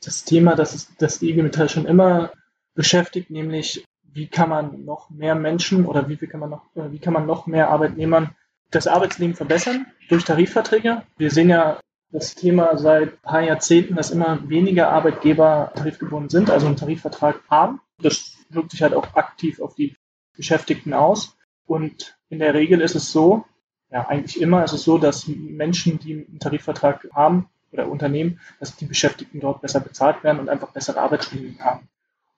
das 0.04 0.24
Thema, 0.24 0.54
das 0.54 0.88
das 0.98 1.22
IG 1.22 1.42
Metall 1.42 1.68
schon 1.68 1.86
immer 1.86 2.32
beschäftigt, 2.74 3.30
nämlich 3.30 3.84
wie 4.02 4.28
kann 4.28 4.48
man 4.48 4.84
noch 4.84 5.10
mehr 5.10 5.34
Menschen 5.34 5.86
oder 5.86 6.08
wie, 6.08 6.20
wie, 6.20 6.26
kann 6.26 6.40
man 6.40 6.50
noch, 6.50 6.64
äh, 6.76 6.92
wie 6.92 7.00
kann 7.00 7.12
man 7.12 7.26
noch 7.26 7.46
mehr 7.46 7.70
Arbeitnehmern 7.70 8.34
das 8.70 8.86
Arbeitsleben 8.86 9.34
verbessern 9.34 9.86
durch 10.08 10.24
Tarifverträge. 10.24 11.02
Wir 11.16 11.30
sehen 11.30 11.48
ja 11.48 11.80
das 12.10 12.34
Thema 12.34 12.76
seit 12.76 13.14
ein 13.14 13.18
paar 13.22 13.42
Jahrzehnten, 13.42 13.96
dass 13.96 14.10
immer 14.10 14.48
weniger 14.48 14.90
Arbeitgeber 14.90 15.72
tarifgebunden 15.74 16.30
sind, 16.30 16.50
also 16.50 16.66
einen 16.66 16.76
Tarifvertrag 16.76 17.40
haben. 17.50 17.80
Das 17.98 18.36
wirkt 18.50 18.70
sich 18.70 18.82
halt 18.82 18.94
auch 18.94 19.14
aktiv 19.14 19.60
auf 19.60 19.74
die 19.74 19.96
Beschäftigten 20.36 20.92
aus. 20.92 21.36
Und 21.66 22.16
in 22.28 22.38
der 22.38 22.54
Regel 22.54 22.80
ist 22.80 22.94
es 22.94 23.10
so, 23.10 23.44
ja, 23.90 24.06
eigentlich 24.06 24.40
immer 24.40 24.64
ist 24.64 24.72
es 24.72 24.84
so, 24.84 24.98
dass 24.98 25.26
Menschen, 25.28 25.98
die 25.98 26.26
einen 26.26 26.38
Tarifvertrag 26.38 27.08
haben 27.12 27.48
oder 27.72 27.88
Unternehmen, 27.88 28.40
dass 28.60 28.76
die 28.76 28.86
Beschäftigten 28.86 29.40
dort 29.40 29.60
besser 29.60 29.80
bezahlt 29.80 30.22
werden 30.24 30.40
und 30.40 30.48
einfach 30.48 30.72
bessere 30.72 31.00
Arbeitsbedingungen 31.00 31.60
haben. 31.60 31.88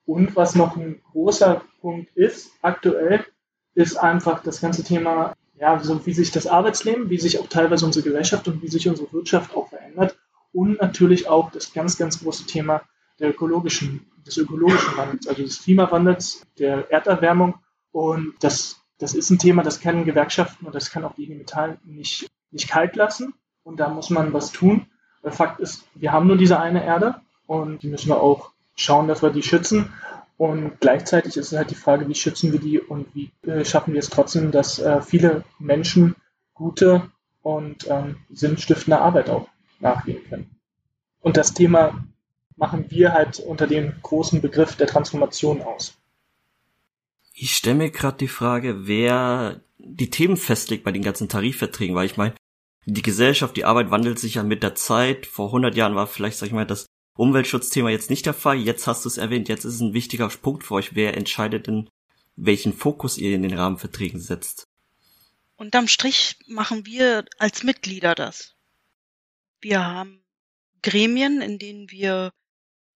Und 0.05 0.37
was 0.37 0.55
noch 0.55 0.77
ein 0.77 1.01
großer 1.13 1.63
Punkt 1.81 2.15
ist, 2.17 2.53
aktuell, 2.63 3.25
ist 3.75 3.97
einfach 3.97 4.43
das 4.43 4.61
ganze 4.61 4.85
Thema, 4.85 5.35
ja, 5.59 5.79
so 5.79 6.05
wie 6.05 6.13
sich 6.13 6.31
das 6.31 6.47
Arbeitsleben, 6.47 7.11
wie 7.11 7.19
sich 7.19 7.39
auch 7.39 7.47
teilweise 7.49 7.87
unsere 7.87 8.05
Gesellschaft 8.05 8.47
und 8.49 8.63
wie 8.63 8.69
sich 8.69 8.89
unsere 8.89 9.13
Wirtschaft 9.13 9.55
auch 9.55 9.69
verändert. 9.69 10.17
Und 10.53 10.81
natürlich 10.81 11.29
auch 11.29 11.51
das 11.51 11.73
ganz, 11.73 11.99
ganz 11.99 12.21
große 12.21 12.47
Thema 12.47 12.83
der 13.19 13.31
ökologischen, 13.31 14.07
des 14.27 14.37
ökologischen 14.37 14.97
Wandels, 14.97 15.27
also 15.27 15.43
des 15.43 15.63
Klimawandels, 15.63 16.47
der 16.59 16.91
Erderwärmung 16.91 17.55
und 17.97 18.35
das, 18.41 18.83
das 18.99 19.15
ist 19.15 19.31
ein 19.31 19.39
Thema, 19.39 19.63
das 19.63 19.81
können 19.81 20.05
Gewerkschaften 20.05 20.67
und 20.67 20.75
das 20.75 20.91
kann 20.91 21.05
auch 21.05 21.15
die 21.15 21.27
Metall 21.29 21.79
nicht, 21.85 22.31
nicht 22.51 22.69
kalt 22.69 22.95
lassen. 22.97 23.33
Und 23.63 23.81
da 23.81 23.89
muss 23.89 24.11
man 24.11 24.33
was 24.33 24.53
tun. 24.53 24.87
Der 25.25 25.33
Fakt 25.33 25.61
ist, 25.61 25.89
wir 25.95 26.13
haben 26.13 26.27
nur 26.27 26.37
diese 26.37 26.61
eine 26.61 26.85
Erde 26.85 27.17
und 27.47 27.83
die 27.83 27.89
müssen 27.89 28.11
wir 28.11 28.21
auch 28.21 28.53
schauen, 28.77 29.09
dass 29.09 29.23
wir 29.23 29.31
die 29.31 29.43
schützen. 29.43 29.93
Und 30.39 30.81
gleichzeitig 30.81 31.37
ist 31.37 31.53
es 31.53 31.59
halt 31.59 31.71
die 31.71 31.77
Frage, 31.77 32.09
wie 32.09 32.15
schützen 32.15 32.53
wir 32.53 32.61
die 32.61 32.79
und 32.79 33.15
wie 33.15 33.31
äh, 33.47 33.65
schaffen 33.65 33.95
wir 33.95 34.01
es 34.01 34.11
trotzdem, 34.11 34.51
dass 34.51 34.79
äh, 34.79 35.01
viele 35.01 35.45
Menschen 35.59 36.15
gute 36.53 37.11
und 37.43 37.87
ähm, 37.89 38.17
sinnstiftende 38.31 39.01
Arbeit 39.01 39.31
auch 39.31 39.49
nachgehen 39.81 40.23
können. 40.29 40.51
Und 41.21 41.37
das 41.37 41.55
Thema 41.55 42.05
machen 42.57 42.87
wir 42.91 43.13
halt 43.13 43.39
unter 43.41 43.67
dem 43.67 43.95
großen 44.03 44.41
Begriff 44.41 44.77
der 44.77 44.87
Transformation 44.87 45.63
aus. 45.63 45.95
Ich 47.33 47.55
stelle 47.55 47.77
mir 47.77 47.91
gerade 47.91 48.17
die 48.19 48.29
Frage, 48.29 48.87
wer 48.87 49.61
die 49.79 50.11
Themen 50.11 50.37
festlegt 50.37 50.85
bei 50.85 50.93
den 50.93 51.03
ganzen 51.03 51.29
Tarifverträgen, 51.29 51.95
weil 51.95 52.07
ich 52.07 52.17
meine, 52.17 52.35
die 52.87 53.03
Gesellschaft, 53.03 53.57
die 53.57 53.65
Arbeit 53.65 53.91
wandelt 53.91 54.19
sich 54.19 54.35
ja 54.35 54.43
mit 54.43 54.63
der 54.63 54.75
Zeit. 54.75 55.27
Vor 55.27 55.49
100 55.49 55.75
Jahren 55.75 55.97
war 55.97 56.07
vielleicht, 56.07 56.39
sag 56.39 56.47
ich 56.47 56.53
mal, 56.53 56.67
das 56.67 56.87
Umweltschutzthema 57.17 57.91
jetzt 57.91 58.11
nicht 58.11 58.27
der 58.27 58.35
Fall. 58.35 58.59
Jetzt 58.59 58.87
hast 58.87 59.05
du 59.05 59.09
es 59.09 59.17
erwähnt, 59.17 59.49
jetzt 59.49 59.65
ist 59.65 59.75
es 59.75 59.81
ein 59.81 59.95
wichtiger 59.95 60.29
Punkt 60.29 60.65
für 60.65 60.75
euch. 60.75 60.95
Wer 60.95 61.17
entscheidet 61.17 61.67
denn, 61.67 61.89
welchen 62.37 62.73
Fokus 62.73 63.19
ihr 63.19 63.35
in 63.35 63.43
den 63.43 63.55
Rahmenverträgen 63.55 64.21
setzt? 64.21 64.69
Unterm 65.57 65.89
Strich 65.89 66.37
machen 66.47 66.85
wir 66.85 67.25
als 67.39 67.63
Mitglieder 67.63 68.15
das. 68.15 68.55
Wir 69.61 69.85
haben 69.85 70.23
Gremien, 70.83 71.41
in 71.41 71.59
denen 71.59 71.91
wir 71.91 72.33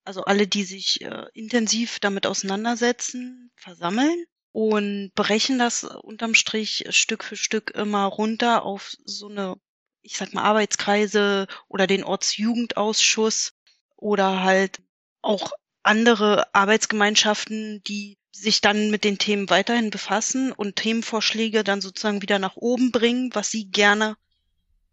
also 0.04 0.24
alle, 0.24 0.46
die 0.46 0.64
sich 0.64 1.00
äh, 1.02 1.26
intensiv 1.34 2.00
damit 2.00 2.26
auseinandersetzen, 2.26 3.50
versammeln 3.56 4.24
und 4.52 5.12
brechen 5.14 5.58
das 5.58 5.84
unterm 5.84 6.34
Strich 6.34 6.84
Stück 6.90 7.24
für 7.24 7.36
Stück 7.36 7.70
immer 7.70 8.04
runter 8.06 8.64
auf 8.64 8.92
so 9.04 9.28
eine, 9.28 9.56
ich 10.02 10.16
sag 10.16 10.34
mal, 10.34 10.42
Arbeitskreise 10.42 11.46
oder 11.68 11.86
den 11.86 12.04
Ortsjugendausschuss 12.04 13.52
oder 14.00 14.42
halt 14.42 14.80
auch 15.22 15.52
andere 15.82 16.54
Arbeitsgemeinschaften, 16.54 17.82
die 17.86 18.18
sich 18.32 18.60
dann 18.60 18.90
mit 18.90 19.04
den 19.04 19.18
Themen 19.18 19.50
weiterhin 19.50 19.90
befassen 19.90 20.52
und 20.52 20.76
Themenvorschläge 20.76 21.64
dann 21.64 21.80
sozusagen 21.80 22.22
wieder 22.22 22.38
nach 22.38 22.56
oben 22.56 22.90
bringen, 22.90 23.30
was 23.34 23.50
sie 23.50 23.70
gerne 23.70 24.16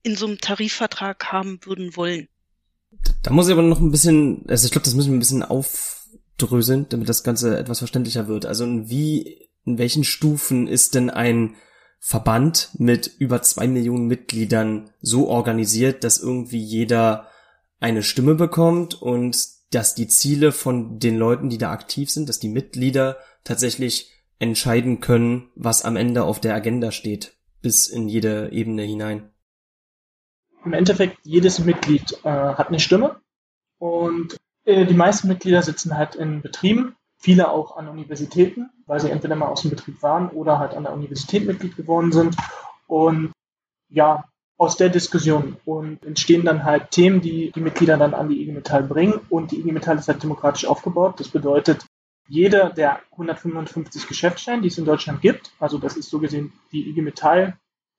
in 0.03 0.15
so 0.15 0.25
einem 0.25 0.39
Tarifvertrag 0.39 1.31
haben 1.31 1.59
würden 1.63 1.95
wollen. 1.95 2.27
Da 3.23 3.31
muss 3.31 3.47
ich 3.47 3.53
aber 3.53 3.61
noch 3.61 3.79
ein 3.79 3.91
bisschen, 3.91 4.45
also 4.47 4.65
ich 4.65 4.71
glaube, 4.71 4.85
das 4.85 4.95
müssen 4.95 5.11
wir 5.11 5.17
ein 5.17 5.19
bisschen 5.19 5.43
aufdröseln, 5.43 6.87
damit 6.89 7.09
das 7.09 7.23
Ganze 7.23 7.57
etwas 7.57 7.79
verständlicher 7.79 8.27
wird. 8.27 8.45
Also 8.45 8.65
wie, 8.89 9.49
in 9.65 9.77
welchen 9.77 10.03
Stufen 10.03 10.67
ist 10.67 10.95
denn 10.95 11.09
ein 11.09 11.55
Verband 11.99 12.69
mit 12.77 13.11
über 13.17 13.41
zwei 13.41 13.67
Millionen 13.67 14.07
Mitgliedern 14.07 14.91
so 15.01 15.27
organisiert, 15.27 16.03
dass 16.03 16.19
irgendwie 16.19 16.63
jeder 16.63 17.27
eine 17.79 18.03
Stimme 18.03 18.35
bekommt 18.35 19.01
und 19.01 19.37
dass 19.71 19.95
die 19.95 20.07
Ziele 20.07 20.51
von 20.51 20.99
den 20.99 21.17
Leuten, 21.17 21.49
die 21.49 21.57
da 21.57 21.71
aktiv 21.71 22.09
sind, 22.09 22.29
dass 22.29 22.39
die 22.39 22.49
Mitglieder 22.49 23.17
tatsächlich 23.43 24.11
entscheiden 24.39 24.99
können, 24.99 25.49
was 25.55 25.83
am 25.83 25.95
Ende 25.95 26.23
auf 26.23 26.39
der 26.39 26.55
Agenda 26.55 26.91
steht, 26.91 27.35
bis 27.61 27.87
in 27.87 28.07
jede 28.07 28.51
Ebene 28.51 28.83
hinein. 28.83 29.31
Im 30.63 30.73
Endeffekt 30.73 31.17
jedes 31.23 31.59
Mitglied 31.59 32.13
äh, 32.23 32.29
hat 32.29 32.67
eine 32.67 32.79
Stimme 32.79 33.19
und 33.77 34.37
äh, 34.65 34.85
die 34.85 34.93
meisten 34.93 35.27
Mitglieder 35.27 35.61
sitzen 35.61 35.97
halt 35.97 36.15
in 36.15 36.41
Betrieben, 36.41 36.95
viele 37.17 37.49
auch 37.49 37.77
an 37.77 37.87
Universitäten, 37.87 38.69
weil 38.85 38.99
sie 38.99 39.09
entweder 39.09 39.35
mal 39.35 39.47
aus 39.47 39.61
dem 39.61 39.71
Betrieb 39.71 40.01
waren 40.01 40.29
oder 40.29 40.59
halt 40.59 40.73
an 40.73 40.83
der 40.83 40.93
Universität 40.93 41.45
Mitglied 41.45 41.75
geworden 41.75 42.11
sind. 42.11 42.35
Und 42.87 43.31
ja, 43.89 44.25
aus 44.57 44.75
der 44.75 44.89
Diskussion 44.89 45.57
und 45.65 46.03
entstehen 46.03 46.43
dann 46.43 46.63
halt 46.63 46.91
Themen, 46.91 47.21
die 47.21 47.51
die 47.51 47.61
Mitglieder 47.61 47.97
dann 47.97 48.13
an 48.13 48.29
die 48.29 48.41
IG 48.41 48.51
Metall 48.51 48.83
bringen 48.83 49.19
und 49.29 49.51
die 49.51 49.59
IG 49.59 49.71
Metall 49.71 49.97
ist 49.97 50.07
halt 50.07 50.23
demokratisch 50.23 50.65
aufgebaut. 50.65 51.19
Das 51.19 51.29
bedeutet, 51.29 51.85
jeder 52.27 52.71
der 52.71 52.99
155 53.11 54.07
Geschäftsstellen, 54.07 54.61
die 54.61 54.67
es 54.67 54.77
in 54.77 54.85
Deutschland 54.85 55.21
gibt, 55.21 55.51
also 55.59 55.77
das 55.77 55.95
ist 55.95 56.09
so 56.09 56.19
gesehen 56.19 56.51
die 56.71 56.89
IG 56.89 57.01
Metall, 57.01 57.57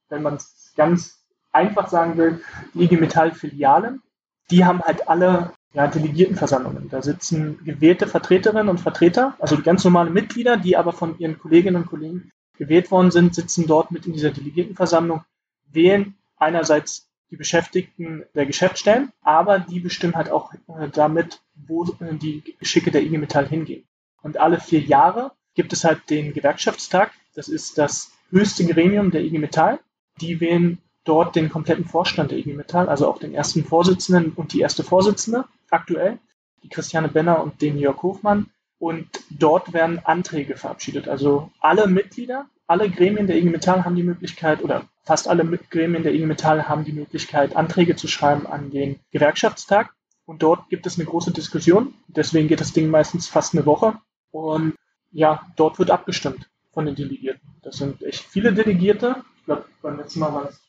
wenn 0.08 0.22
man 0.22 0.34
es 0.34 0.72
ganz 0.76 1.24
einfach 1.52 1.88
sagen 1.88 2.16
will, 2.16 2.40
die 2.74 2.84
IG 2.84 2.96
Metall-Filialen, 2.96 4.02
die 4.50 4.64
haben 4.64 4.82
halt 4.82 5.08
alle 5.08 5.52
ja, 5.74 5.86
Delegiertenversammlungen. 5.86 6.88
Da 6.88 7.02
sitzen 7.02 7.64
gewählte 7.64 8.06
Vertreterinnen 8.06 8.68
und 8.68 8.80
Vertreter, 8.80 9.34
also 9.38 9.60
ganz 9.60 9.84
normale 9.84 10.10
Mitglieder, 10.10 10.56
die 10.56 10.76
aber 10.76 10.92
von 10.92 11.18
ihren 11.18 11.38
Kolleginnen 11.38 11.82
und 11.82 11.86
Kollegen 11.86 12.30
gewählt 12.56 12.90
worden 12.90 13.12
sind, 13.12 13.34
sitzen 13.34 13.66
dort 13.66 13.92
mit 13.92 14.06
in 14.06 14.12
dieser 14.12 14.30
Delegiertenversammlung, 14.30 15.22
wählen 15.70 16.16
einerseits 16.38 17.08
die 17.30 17.36
Beschäftigten 17.36 18.24
der 18.34 18.46
Geschäftsstellen, 18.46 19.12
aber 19.22 19.58
die 19.58 19.80
bestimmen 19.80 20.14
halt 20.14 20.30
auch 20.30 20.52
äh, 20.54 20.88
damit, 20.92 21.42
wo 21.54 21.84
äh, 21.84 22.14
die 22.14 22.42
Geschicke 22.58 22.90
der 22.90 23.02
IG 23.02 23.18
Metall 23.18 23.46
hingehen. 23.46 23.86
Und 24.22 24.38
alle 24.38 24.60
vier 24.60 24.80
Jahre 24.80 25.32
gibt 25.54 25.72
es 25.72 25.84
halt 25.84 26.08
den 26.10 26.32
Gewerkschaftstag. 26.32 27.12
Das 27.34 27.48
ist 27.48 27.78
das 27.78 28.12
höchste 28.30 28.64
Gremium 28.66 29.10
der 29.10 29.22
IG 29.22 29.38
Metall. 29.38 29.80
Die 30.20 30.40
wählen 30.40 30.78
dort 31.04 31.36
den 31.36 31.48
kompletten 31.48 31.84
Vorstand 31.84 32.30
der 32.30 32.38
IG 32.38 32.52
Metall, 32.54 32.88
also 32.88 33.08
auch 33.08 33.18
den 33.18 33.34
ersten 33.34 33.64
Vorsitzenden 33.64 34.32
und 34.32 34.52
die 34.52 34.60
erste 34.60 34.84
Vorsitzende 34.84 35.44
aktuell, 35.70 36.18
die 36.62 36.68
Christiane 36.68 37.08
Benner 37.08 37.42
und 37.42 37.60
den 37.62 37.78
Jörg 37.78 38.02
Hofmann. 38.02 38.50
Und 38.78 39.08
dort 39.30 39.72
werden 39.72 39.98
Anträge 40.04 40.56
verabschiedet. 40.56 41.08
Also 41.08 41.50
alle 41.60 41.88
Mitglieder, 41.88 42.46
alle 42.68 42.90
Gremien 42.90 43.26
der 43.26 43.36
IG 43.36 43.50
Metall 43.50 43.84
haben 43.84 43.96
die 43.96 44.02
Möglichkeit, 44.02 44.62
oder 44.62 44.84
fast 45.02 45.26
alle 45.26 45.44
Gremien 45.44 46.02
der 46.02 46.14
IG 46.14 46.26
Metall 46.26 46.68
haben 46.68 46.84
die 46.84 46.92
Möglichkeit, 46.92 47.56
Anträge 47.56 47.96
zu 47.96 48.06
schreiben 48.06 48.46
an 48.46 48.70
den 48.70 49.00
Gewerkschaftstag. 49.10 49.94
Und 50.26 50.42
dort 50.42 50.68
gibt 50.68 50.86
es 50.86 50.98
eine 50.98 51.08
große 51.08 51.32
Diskussion. 51.32 51.94
Deswegen 52.06 52.48
geht 52.48 52.60
das 52.60 52.74
Ding 52.74 52.90
meistens 52.90 53.26
fast 53.26 53.54
eine 53.54 53.64
Woche. 53.64 53.98
Und 54.30 54.74
ja, 55.10 55.46
dort 55.56 55.78
wird 55.78 55.90
abgestimmt 55.90 56.50
von 56.72 56.84
den 56.84 56.94
Delegierten. 56.94 57.48
Das 57.62 57.78
sind 57.78 58.02
echt 58.02 58.22
viele 58.22 58.52
Delegierte. 58.52 59.24
Ich 59.38 59.44
glaube, 59.46 59.64
beim 59.80 59.96
letzten 59.96 60.20
Mal 60.20 60.34
waren 60.34 60.48
es 60.48 60.60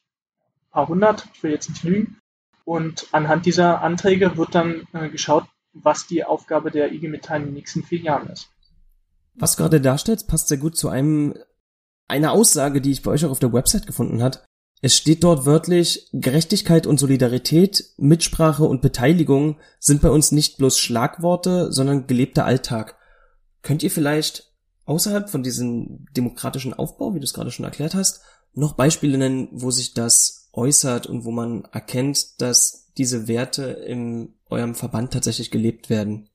paar 0.71 0.87
hundert, 0.87 1.27
ich 1.33 1.43
will 1.43 1.51
jetzt 1.51 1.69
nicht 1.69 1.83
lügen. 1.83 2.17
Und 2.63 3.07
anhand 3.11 3.45
dieser 3.45 3.81
Anträge 3.81 4.37
wird 4.37 4.55
dann 4.55 4.87
äh, 4.93 5.09
geschaut, 5.09 5.45
was 5.73 6.07
die 6.07 6.23
Aufgabe 6.23 6.71
der 6.71 6.93
IG 6.93 7.09
Metall 7.09 7.41
in 7.41 7.47
den 7.47 7.53
nächsten 7.55 7.83
vier 7.83 7.99
Jahren 7.99 8.29
ist. 8.29 8.49
Was 9.35 9.57
gerade 9.57 9.81
darstellt, 9.81 10.27
passt 10.27 10.47
sehr 10.47 10.57
gut 10.57 10.77
zu 10.77 10.87
einem 10.87 11.33
einer 12.09 12.31
Aussage, 12.31 12.81
die 12.81 12.91
ich 12.91 13.03
bei 13.03 13.11
euch 13.11 13.25
auch 13.25 13.31
auf 13.31 13.39
der 13.39 13.53
Website 13.53 13.87
gefunden 13.87 14.21
hat. 14.21 14.43
Es 14.81 14.95
steht 14.95 15.23
dort 15.23 15.45
wörtlich, 15.45 16.07
Gerechtigkeit 16.13 16.87
und 16.87 16.99
Solidarität, 16.99 17.83
Mitsprache 17.97 18.63
und 18.63 18.81
Beteiligung 18.81 19.57
sind 19.79 20.01
bei 20.01 20.09
uns 20.09 20.31
nicht 20.31 20.57
bloß 20.57 20.79
Schlagworte, 20.79 21.71
sondern 21.71 22.07
gelebter 22.07 22.45
Alltag. 22.45 22.97
Könnt 23.61 23.83
ihr 23.83 23.91
vielleicht 23.91 24.53
außerhalb 24.85 25.29
von 25.29 25.43
diesem 25.43 26.05
demokratischen 26.15 26.73
Aufbau, 26.73 27.13
wie 27.13 27.19
du 27.19 27.25
es 27.25 27.33
gerade 27.33 27.51
schon 27.51 27.65
erklärt 27.65 27.93
hast, 27.93 28.21
noch 28.53 28.73
Beispiele 28.73 29.17
nennen, 29.17 29.49
wo 29.51 29.69
sich 29.69 29.93
das 29.93 30.49
äußert 30.53 31.07
und 31.07 31.25
wo 31.25 31.31
man 31.31 31.65
erkennt, 31.71 32.41
dass 32.41 32.91
diese 32.97 33.27
Werte 33.27 33.63
in 33.63 34.35
eurem 34.49 34.75
Verband 34.75 35.13
tatsächlich 35.13 35.51
gelebt 35.51 35.89
werden? 35.89 36.29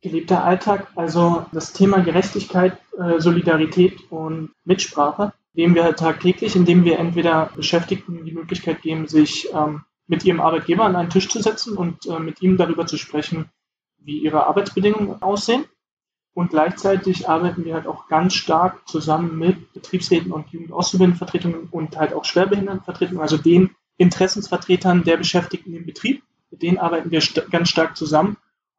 Gelebter 0.00 0.44
Alltag, 0.44 0.86
also 0.94 1.46
das 1.52 1.72
Thema 1.72 1.98
Gerechtigkeit, 1.98 2.78
äh, 2.98 3.20
Solidarität 3.20 4.10
und 4.10 4.50
Mitsprache, 4.64 5.32
leben 5.54 5.74
wir 5.74 5.82
halt 5.82 5.98
tagtäglich, 5.98 6.54
indem 6.54 6.84
wir 6.84 6.98
entweder 7.00 7.50
Beschäftigten 7.56 8.24
die 8.24 8.32
Möglichkeit 8.32 8.82
geben, 8.82 9.08
sich 9.08 9.48
ähm, 9.52 9.82
mit 10.06 10.24
ihrem 10.24 10.40
Arbeitgeber 10.40 10.84
an 10.84 10.94
einen 10.94 11.10
Tisch 11.10 11.28
zu 11.28 11.42
setzen 11.42 11.76
und 11.76 12.06
äh, 12.06 12.20
mit 12.20 12.40
ihm 12.42 12.56
darüber 12.56 12.86
zu 12.86 12.96
sprechen, 12.96 13.50
wie 13.98 14.18
ihre 14.18 14.46
Arbeitsbedingungen 14.46 15.20
aussehen. 15.20 15.64
Und 16.32 16.50
gleichzeitig 16.50 17.28
arbeiten 17.28 17.64
wir 17.64 17.74
halt 17.74 17.88
auch 17.88 18.06
ganz 18.06 18.34
stark 18.34 18.86
zusammen 18.88 19.36
mit 19.36 19.72
Betriebsräten 19.72 20.30
und 20.30 20.48
Jugendauszubildendenvertretungen 20.50 21.66
und 21.72 21.96
halt 21.96 22.12
auch 22.12 22.24
Schwerbehindertenvertretungen, 22.24 23.20
also 23.20 23.36
den 23.36 23.70
Interessensvertretern 23.96 25.02
der 25.02 25.16
Beschäftigten 25.16 25.74
im 25.74 25.84
Betrieb. 25.84 26.22
Mit 26.52 26.62
denen 26.62 26.78
arbeiten 26.78 27.10
wir 27.10 27.20
st 27.20 27.50
ganz 27.50 27.68
stark 27.68 27.96
zusammen 27.96 28.36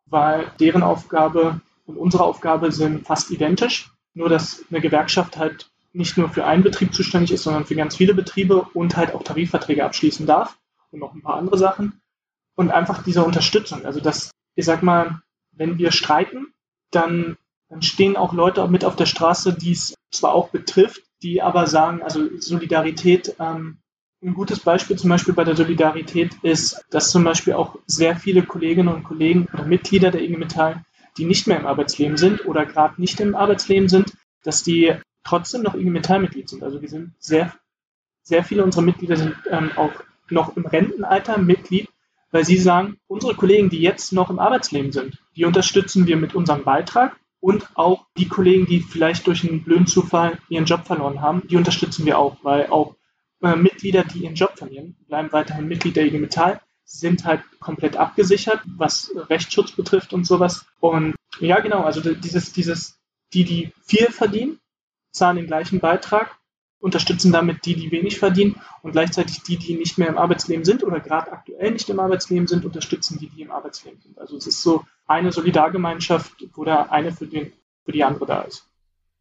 weil 0.09 0.51
deren 0.59 0.83
Aufgabe 0.83 1.61
und 1.85 1.97
unsere 1.97 2.23
Aufgabe 2.23 2.71
sind 2.71 3.05
fast 3.05 3.31
identisch. 3.31 3.91
Nur, 4.13 4.29
dass 4.29 4.63
eine 4.69 4.81
Gewerkschaft 4.81 5.37
halt 5.37 5.69
nicht 5.93 6.17
nur 6.17 6.29
für 6.29 6.45
einen 6.45 6.63
Betrieb 6.63 6.93
zuständig 6.93 7.31
ist, 7.31 7.43
sondern 7.43 7.65
für 7.65 7.75
ganz 7.75 7.95
viele 7.95 8.13
Betriebe 8.13 8.67
und 8.73 8.95
halt 8.95 9.13
auch 9.13 9.23
Tarifverträge 9.23 9.83
abschließen 9.83 10.25
darf 10.25 10.57
und 10.91 10.99
noch 10.99 11.13
ein 11.13 11.21
paar 11.21 11.37
andere 11.37 11.57
Sachen. 11.57 12.01
Und 12.55 12.71
einfach 12.71 13.03
diese 13.03 13.23
Unterstützung. 13.23 13.85
Also, 13.85 13.99
dass, 13.99 14.31
ich 14.55 14.65
sag 14.65 14.83
mal, 14.83 15.21
wenn 15.51 15.77
wir 15.77 15.91
streiten, 15.91 16.53
dann, 16.91 17.37
dann 17.69 17.81
stehen 17.81 18.17
auch 18.17 18.33
Leute 18.33 18.67
mit 18.67 18.83
auf 18.85 18.95
der 18.95 19.05
Straße, 19.05 19.53
die 19.53 19.71
es 19.71 19.95
zwar 20.11 20.33
auch 20.33 20.49
betrifft, 20.49 21.03
die 21.21 21.41
aber 21.41 21.67
sagen, 21.67 22.01
also 22.01 22.27
Solidarität 22.39 23.35
ähm, 23.39 23.79
ein 24.21 24.33
gutes 24.33 24.59
Beispiel 24.59 24.97
zum 24.97 25.09
Beispiel 25.09 25.33
bei 25.33 25.43
der 25.43 25.55
Solidarität 25.55 26.35
ist, 26.41 26.83
dass 26.89 27.11
zum 27.11 27.23
Beispiel 27.23 27.53
auch 27.53 27.77
sehr 27.85 28.15
viele 28.17 28.43
Kolleginnen 28.43 28.93
und 28.93 29.03
Kollegen 29.03 29.47
oder 29.53 29.65
Mitglieder 29.65 30.11
der 30.11 30.21
IG 30.21 30.38
Metall, 30.38 30.83
die 31.17 31.25
nicht 31.25 31.47
mehr 31.47 31.59
im 31.59 31.65
Arbeitsleben 31.65 32.17
sind 32.17 32.45
oder 32.45 32.65
gerade 32.65 32.99
nicht 32.99 33.19
im 33.19 33.35
Arbeitsleben 33.35 33.88
sind, 33.88 34.13
dass 34.43 34.63
die 34.63 34.93
trotzdem 35.23 35.61
noch 35.61 35.75
IG 35.75 35.89
Metall-Mitglied 35.89 36.49
sind. 36.49 36.63
Also 36.63 36.81
wir 36.81 36.89
sind 36.89 37.13
sehr, 37.19 37.53
sehr 38.23 38.43
viele 38.43 38.63
unserer 38.63 38.81
Mitglieder 38.81 39.15
sind 39.15 39.35
ähm, 39.49 39.71
auch 39.75 39.91
noch 40.29 40.55
im 40.57 40.65
Rentenalter 40.65 41.38
Mitglied, 41.38 41.88
weil 42.31 42.45
sie 42.45 42.57
sagen, 42.57 42.97
unsere 43.07 43.35
Kollegen, 43.35 43.69
die 43.69 43.81
jetzt 43.81 44.13
noch 44.13 44.29
im 44.29 44.39
Arbeitsleben 44.39 44.91
sind, 44.91 45.17
die 45.35 45.45
unterstützen 45.45 46.07
wir 46.07 46.17
mit 46.17 46.35
unserem 46.35 46.63
Beitrag 46.63 47.17
und 47.39 47.69
auch 47.75 48.05
die 48.17 48.27
Kollegen, 48.27 48.65
die 48.65 48.81
vielleicht 48.81 49.25
durch 49.27 49.47
einen 49.47 49.63
blöden 49.63 49.88
Zufall 49.88 50.38
ihren 50.49 50.65
Job 50.65 50.85
verloren 50.85 51.21
haben, 51.21 51.47
die 51.47 51.55
unterstützen 51.55 52.05
wir 52.05 52.19
auch, 52.19 52.38
weil 52.43 52.67
auch 52.67 52.95
äh, 53.41 53.55
Mitglieder, 53.55 54.03
die 54.03 54.24
ihren 54.24 54.36
Job 54.36 54.58
verlieren, 54.58 54.96
bleiben 55.08 55.31
weiterhin 55.31 55.67
Mitglied 55.67 55.96
der 55.96 56.05
IG 56.05 56.17
Metall, 56.17 56.62
sind 56.84 57.25
halt 57.25 57.41
komplett 57.60 57.98
abgesichert, 57.98 58.62
was 58.65 59.12
Rechtsschutz 59.15 59.72
betrifft 59.72 60.12
und 60.12 60.25
sowas. 60.25 60.65
Und 60.79 61.15
ja, 61.39 61.60
genau, 61.60 61.84
also 61.84 62.01
dieses, 62.01 62.51
dieses, 62.51 63.00
die, 63.34 63.43
die 63.43 63.72
viel 63.86 64.08
verdienen, 64.08 64.60
zahlen 65.12 65.38
den 65.38 65.48
gleichen 65.48 65.79
Beitrag, 65.79 66.39
unterstützen 66.79 67.31
damit 67.31 67.65
die, 67.65 67.75
die 67.75 67.91
wenig 67.91 68.17
verdienen 68.17 68.60
und 68.81 68.93
gleichzeitig 68.93 69.43
die, 69.43 69.58
die 69.58 69.75
nicht 69.75 69.98
mehr 69.98 70.08
im 70.08 70.17
Arbeitsleben 70.17 70.65
sind 70.65 70.84
oder 70.84 71.00
gerade 71.00 71.31
aktuell 71.31 71.72
nicht 71.72 71.89
im 71.89 72.00
Arbeitsleben 72.00 72.48
sind, 72.48 72.65
unterstützen 72.65 73.19
die, 73.19 73.29
die 73.29 73.41
im 73.41 73.51
Arbeitsleben 73.51 74.01
sind. 74.01 74.17
Also 74.17 74.38
es 74.38 74.48
ist 74.48 74.62
so 74.62 74.86
eine 75.05 75.31
Solidargemeinschaft, 75.31 76.48
wo 76.53 76.63
der 76.63 76.91
eine 76.91 77.12
für, 77.12 77.27
den, 77.27 77.51
für 77.84 77.91
die 77.91 78.03
andere 78.03 78.25
da 78.25 78.41
ist. 78.41 78.65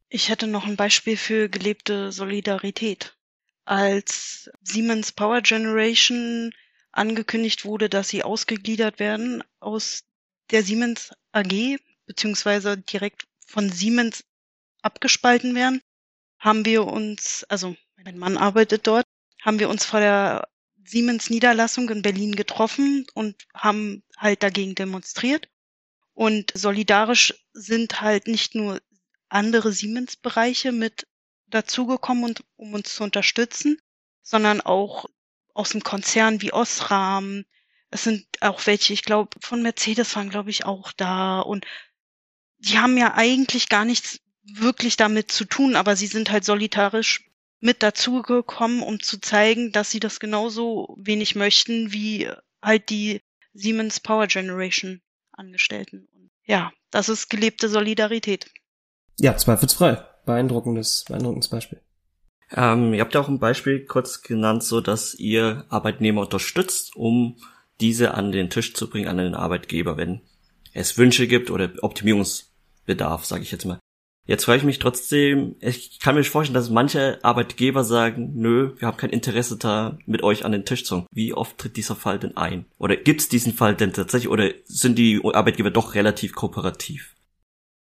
Ich 0.09 0.31
hätte 0.31 0.47
noch 0.47 0.67
ein 0.67 0.77
Beispiel 0.77 1.17
für 1.17 1.49
gelebte 1.49 2.13
Solidarität 2.13 3.18
als 3.69 4.51
Siemens 4.63 5.13
Power 5.13 5.43
Generation 5.43 6.53
angekündigt 6.91 7.67
wurde, 7.67 7.91
dass 7.91 8.09
sie 8.09 8.23
ausgegliedert 8.23 8.99
werden 8.99 9.45
aus 9.61 10.05
der 10.51 10.63
Siemens 10.63 11.13
AG, 11.33 11.77
beziehungsweise 12.07 12.79
direkt 12.79 13.27
von 13.47 13.71
Siemens 13.71 14.25
abgespalten 14.81 15.55
werden, 15.55 15.83
haben 16.39 16.65
wir 16.65 16.87
uns, 16.87 17.45
also 17.45 17.77
mein 18.03 18.17
Mann 18.17 18.39
arbeitet 18.39 18.87
dort, 18.87 19.05
haben 19.43 19.59
wir 19.59 19.69
uns 19.69 19.85
vor 19.85 20.01
der 20.01 20.49
Siemens 20.85 21.29
Niederlassung 21.29 21.91
in 21.91 22.01
Berlin 22.01 22.37
getroffen 22.37 23.07
und 23.13 23.37
haben 23.53 24.03
halt 24.17 24.43
dagegen 24.43 24.77
demonstriert. 24.77 25.49
Und 26.15 26.53
solidarisch 26.55 27.35
sind 27.53 28.01
halt 28.01 28.29
nicht 28.29 28.55
nur 28.55 28.81
andere 29.29 29.73
Siemens-Bereiche 29.73 30.73
mit 30.73 31.07
dazugekommen, 31.51 32.25
und, 32.25 32.45
um 32.57 32.75
uns 32.75 32.95
zu 32.95 33.05
unterstützen, 33.05 33.79
sondern 34.23 34.61
auch 34.61 35.07
aus 35.55 35.71
dem 35.71 35.83
Konzern 35.83 36.41
wie 36.41 36.53
Osram. 36.53 37.45
Es 37.91 38.05
sind 38.05 38.27
auch 38.41 38.67
welche, 38.67 38.93
ich 38.93 39.03
glaube, 39.03 39.31
von 39.41 39.63
Mercedes 39.63 40.15
waren, 40.17 40.31
glaube 40.31 40.51
ich, 40.51 40.65
auch 40.65 40.93
da. 40.93 41.41
Und 41.41 41.67
die 42.59 42.79
haben 42.79 42.97
ja 42.97 43.15
eigentlich 43.15 43.69
gar 43.69 43.85
nichts 43.85 44.21
wirklich 44.43 44.97
damit 44.97 45.33
zu 45.33 45.45
tun, 45.45 45.77
aber 45.77 45.97
sie 45.97 46.07
sind 46.07 46.31
halt 46.31 46.45
solidarisch 46.45 47.25
mit 47.61 47.83
dazugekommen, 47.83 48.83
um 48.83 49.01
zu 49.01 49.21
zeigen, 49.21 49.73
dass 49.73 49.91
sie 49.91 50.01
das 50.01 50.21
genauso 50.21 50.97
wenig 50.99 51.35
möchten 51.35 51.93
wie 51.93 52.31
halt 52.63 52.89
die 52.91 53.23
Siemens 53.53 54.01
Power 54.01 54.27
Generation 54.27 55.03
Angestellten. 55.33 56.09
Ja, 56.45 56.73
das 56.91 57.09
ist 57.09 57.31
gelebte 57.31 57.69
Solidarität. 57.69 58.51
Ja, 59.19 59.37
zweifelsfrei 59.37 60.08
beeindruckendes, 60.29 61.07
beeindruckendes 61.09 61.49
Beispiel. 61.49 61.81
Ähm, 62.55 62.93
ihr 62.93 63.01
habt 63.01 63.15
ja 63.15 63.21
auch 63.21 63.29
ein 63.29 63.39
Beispiel 63.39 63.85
kurz 63.87 64.23
genannt, 64.23 64.63
so 64.63 64.81
dass 64.81 65.15
ihr 65.15 65.65
Arbeitnehmer 65.71 66.21
unterstützt, 66.21 66.95
um 66.97 67.37
diese 67.81 68.15
an 68.15 68.31
den 68.31 68.51
Tisch 68.51 68.75
zu 68.75 68.91
bringen, 68.91 69.09
an 69.09 69.17
den 69.17 69.35
Arbeitgeber, 69.35 69.97
wenn 69.97 70.21
es 70.75 70.99
Wünsche 70.99 71.27
gibt 71.27 71.51
oder 71.51 71.71
Optimierungsbedarf, 71.81 73.25
sage 73.25 73.43
ich 73.43 73.51
jetzt 73.51 73.65
mal. 73.65 73.79
Jetzt 74.27 74.45
frage 74.45 74.59
ich 74.59 74.65
mich 74.65 74.79
trotzdem, 74.79 75.57
ich 75.61 75.99
kann 76.01 76.15
mir 76.15 76.23
vorstellen, 76.25 76.55
dass 76.55 76.69
manche 76.69 77.19
Arbeitgeber 77.23 77.83
sagen, 77.83 78.33
nö, 78.35 78.75
wir 78.79 78.87
haben 78.87 78.99
kein 78.99 79.09
Interesse 79.09 79.57
da, 79.57 79.97
mit 80.05 80.23
euch 80.23 80.45
an 80.45 80.53
den 80.53 80.67
Tisch 80.67 80.85
zu 80.85 80.97
kommen. 80.97 81.07
Wie 81.11 81.33
oft 81.33 81.57
tritt 81.57 81.79
dieser 81.79 81.97
Fall 81.97 82.19
denn 82.19 82.37
ein? 82.37 82.67
Oder 82.77 82.97
gibt 82.97 83.23
es 83.23 83.31
diesen 83.31 83.55
Fall 83.55 83.75
denn 83.75 83.95
tatsächlich 83.95 84.31
oder 84.31 84.51
sind 84.67 84.99
die 84.99 85.23
Arbeitgeber 85.25 85.71
doch 85.71 85.95
relativ 85.95 86.35
kooperativ? 86.35 87.15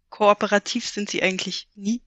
Kooperativ 0.09 0.89
sind 0.89 1.11
sie 1.11 1.23
eigentlich 1.23 1.69
nie. 1.75 2.01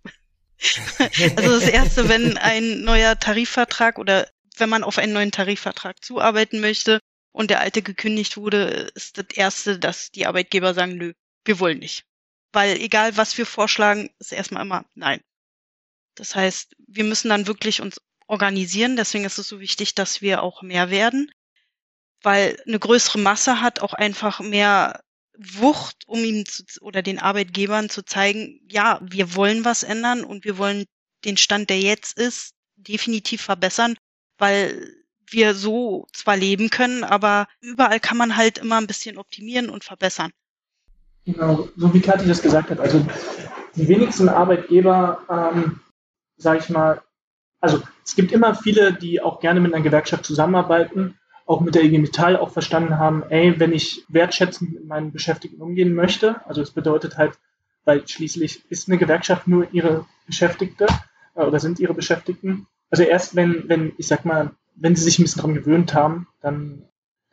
also 1.36 1.60
das 1.60 1.68
erste, 1.68 2.10
wenn 2.10 2.38
ein 2.38 2.82
neuer 2.82 3.20
Tarifvertrag 3.20 3.98
oder 3.98 4.30
wenn 4.58 4.70
man 4.70 4.84
auf 4.84 4.98
einen 4.98 5.14
neuen 5.14 5.32
Tarifvertrag 5.32 6.04
zuarbeiten 6.04 6.60
möchte 6.60 7.00
und 7.32 7.50
der 7.50 7.60
alte 7.60 7.82
gekündigt 7.82 8.38
wurde, 8.38 8.92
ist 8.96 9.18
das 9.18 9.26
erste, 9.34 9.80
dass 9.80 10.12
die 10.12 10.26
Arbeitgeber 10.26 10.74
sagen, 10.74 10.98
nö, 10.98 11.14
wir 11.46 11.60
wollen 11.60 11.80
nicht. 11.80 12.06
Weil 12.52 12.78
egal 12.78 13.18
was 13.18 13.38
wir 13.38 13.46
vorschlagen, 13.46 14.12
ist 14.20 14.32
erstmal 14.32 14.64
immer 14.64 14.86
nein. 14.94 15.22
Das 16.16 16.36
heißt, 16.36 16.76
wir 16.88 17.04
müssen 17.04 17.30
dann 17.30 17.48
wirklich 17.48 17.82
uns 17.82 18.00
organisieren. 18.28 18.96
Deswegen 18.96 19.26
ist 19.26 19.40
es 19.40 19.48
so 19.48 19.60
wichtig, 19.60 19.96
dass 19.96 20.22
wir 20.22 20.44
auch 20.44 20.62
mehr 20.62 20.90
werden, 20.92 21.32
weil 22.22 22.62
eine 22.68 22.80
größere 22.80 23.18
Masse 23.18 23.62
hat 23.62 23.80
auch 23.80 23.94
einfach 23.94 24.40
mehr 24.40 25.03
Wucht, 25.38 26.04
um 26.08 26.24
ihm 26.24 26.46
zu, 26.46 26.64
oder 26.82 27.02
den 27.02 27.20
Arbeitgebern 27.20 27.90
zu 27.90 28.04
zeigen, 28.04 28.62
ja, 28.70 29.00
wir 29.02 29.36
wollen 29.36 29.66
was 29.66 29.84
ändern 29.84 30.24
und 30.24 30.46
wir 30.46 30.58
wollen 30.58 30.86
den 31.26 31.38
Stand, 31.38 31.70
der 31.70 31.80
jetzt 31.80 32.18
ist, 32.18 32.54
definitiv 32.76 33.42
verbessern, 33.42 33.96
weil 34.38 34.94
wir 35.28 35.56
so 35.56 36.08
zwar 36.14 36.38
leben 36.38 36.70
können, 36.70 37.04
aber 37.04 37.48
überall 37.62 38.00
kann 38.00 38.18
man 38.18 38.36
halt 38.36 38.58
immer 38.58 38.78
ein 38.78 38.88
bisschen 38.88 39.18
optimieren 39.18 39.70
und 39.70 39.84
verbessern. 39.84 40.32
Genau, 41.26 41.70
so 41.78 41.94
wie 41.94 42.02
Kathi 42.02 42.28
das 42.28 42.42
gesagt 42.42 42.70
hat. 42.70 42.80
Also 42.80 43.06
die 43.76 43.88
wenigsten 43.88 44.30
Arbeitgeber, 44.30 45.24
ähm, 45.30 45.80
sage 46.38 46.60
ich 46.60 46.70
mal, 46.70 47.02
also 47.62 47.82
es 48.04 48.16
gibt 48.16 48.32
immer 48.34 48.56
viele, 48.56 48.94
die 48.94 49.22
auch 49.22 49.40
gerne 49.40 49.62
mit 49.62 49.74
einer 49.74 49.84
Gewerkschaft 49.84 50.26
zusammenarbeiten, 50.26 51.18
auch 51.46 51.62
mit 51.62 51.76
der 51.76 51.84
IG 51.84 51.98
Metall 51.98 52.38
auch 52.38 52.52
verstanden 52.52 52.98
haben, 52.98 53.24
ey, 53.30 53.60
wenn 53.60 53.74
ich 53.74 54.06
wertschätzend 54.08 54.74
mit 54.74 54.86
meinen 54.86 55.12
Beschäftigten 55.12 55.62
umgehen 55.62 55.94
möchte, 55.94 56.46
also 56.48 56.62
es 56.62 56.72
bedeutet 56.72 57.18
halt, 57.18 57.34
weil 57.86 58.08
schließlich 58.08 58.64
ist 58.70 58.88
eine 58.88 58.98
Gewerkschaft 58.98 59.48
nur 59.48 59.68
ihre 59.74 60.06
Beschäftigte 60.26 60.88
äh, 61.36 61.44
oder 61.44 61.60
sind 61.60 61.80
ihre 61.80 61.94
Beschäftigten. 61.94 62.68
Also 62.90 63.04
erst 63.04 63.36
wenn, 63.36 63.68
wenn, 63.68 63.94
ich 63.98 64.08
sag 64.08 64.26
mal, 64.26 64.52
wenn 64.76 64.96
sie 64.96 65.04
sich 65.04 65.20
ein 65.20 65.24
bisschen 65.24 65.42
daran 65.42 65.56
gewöhnt 65.56 65.94
haben, 65.94 66.28
dann, 66.42 66.84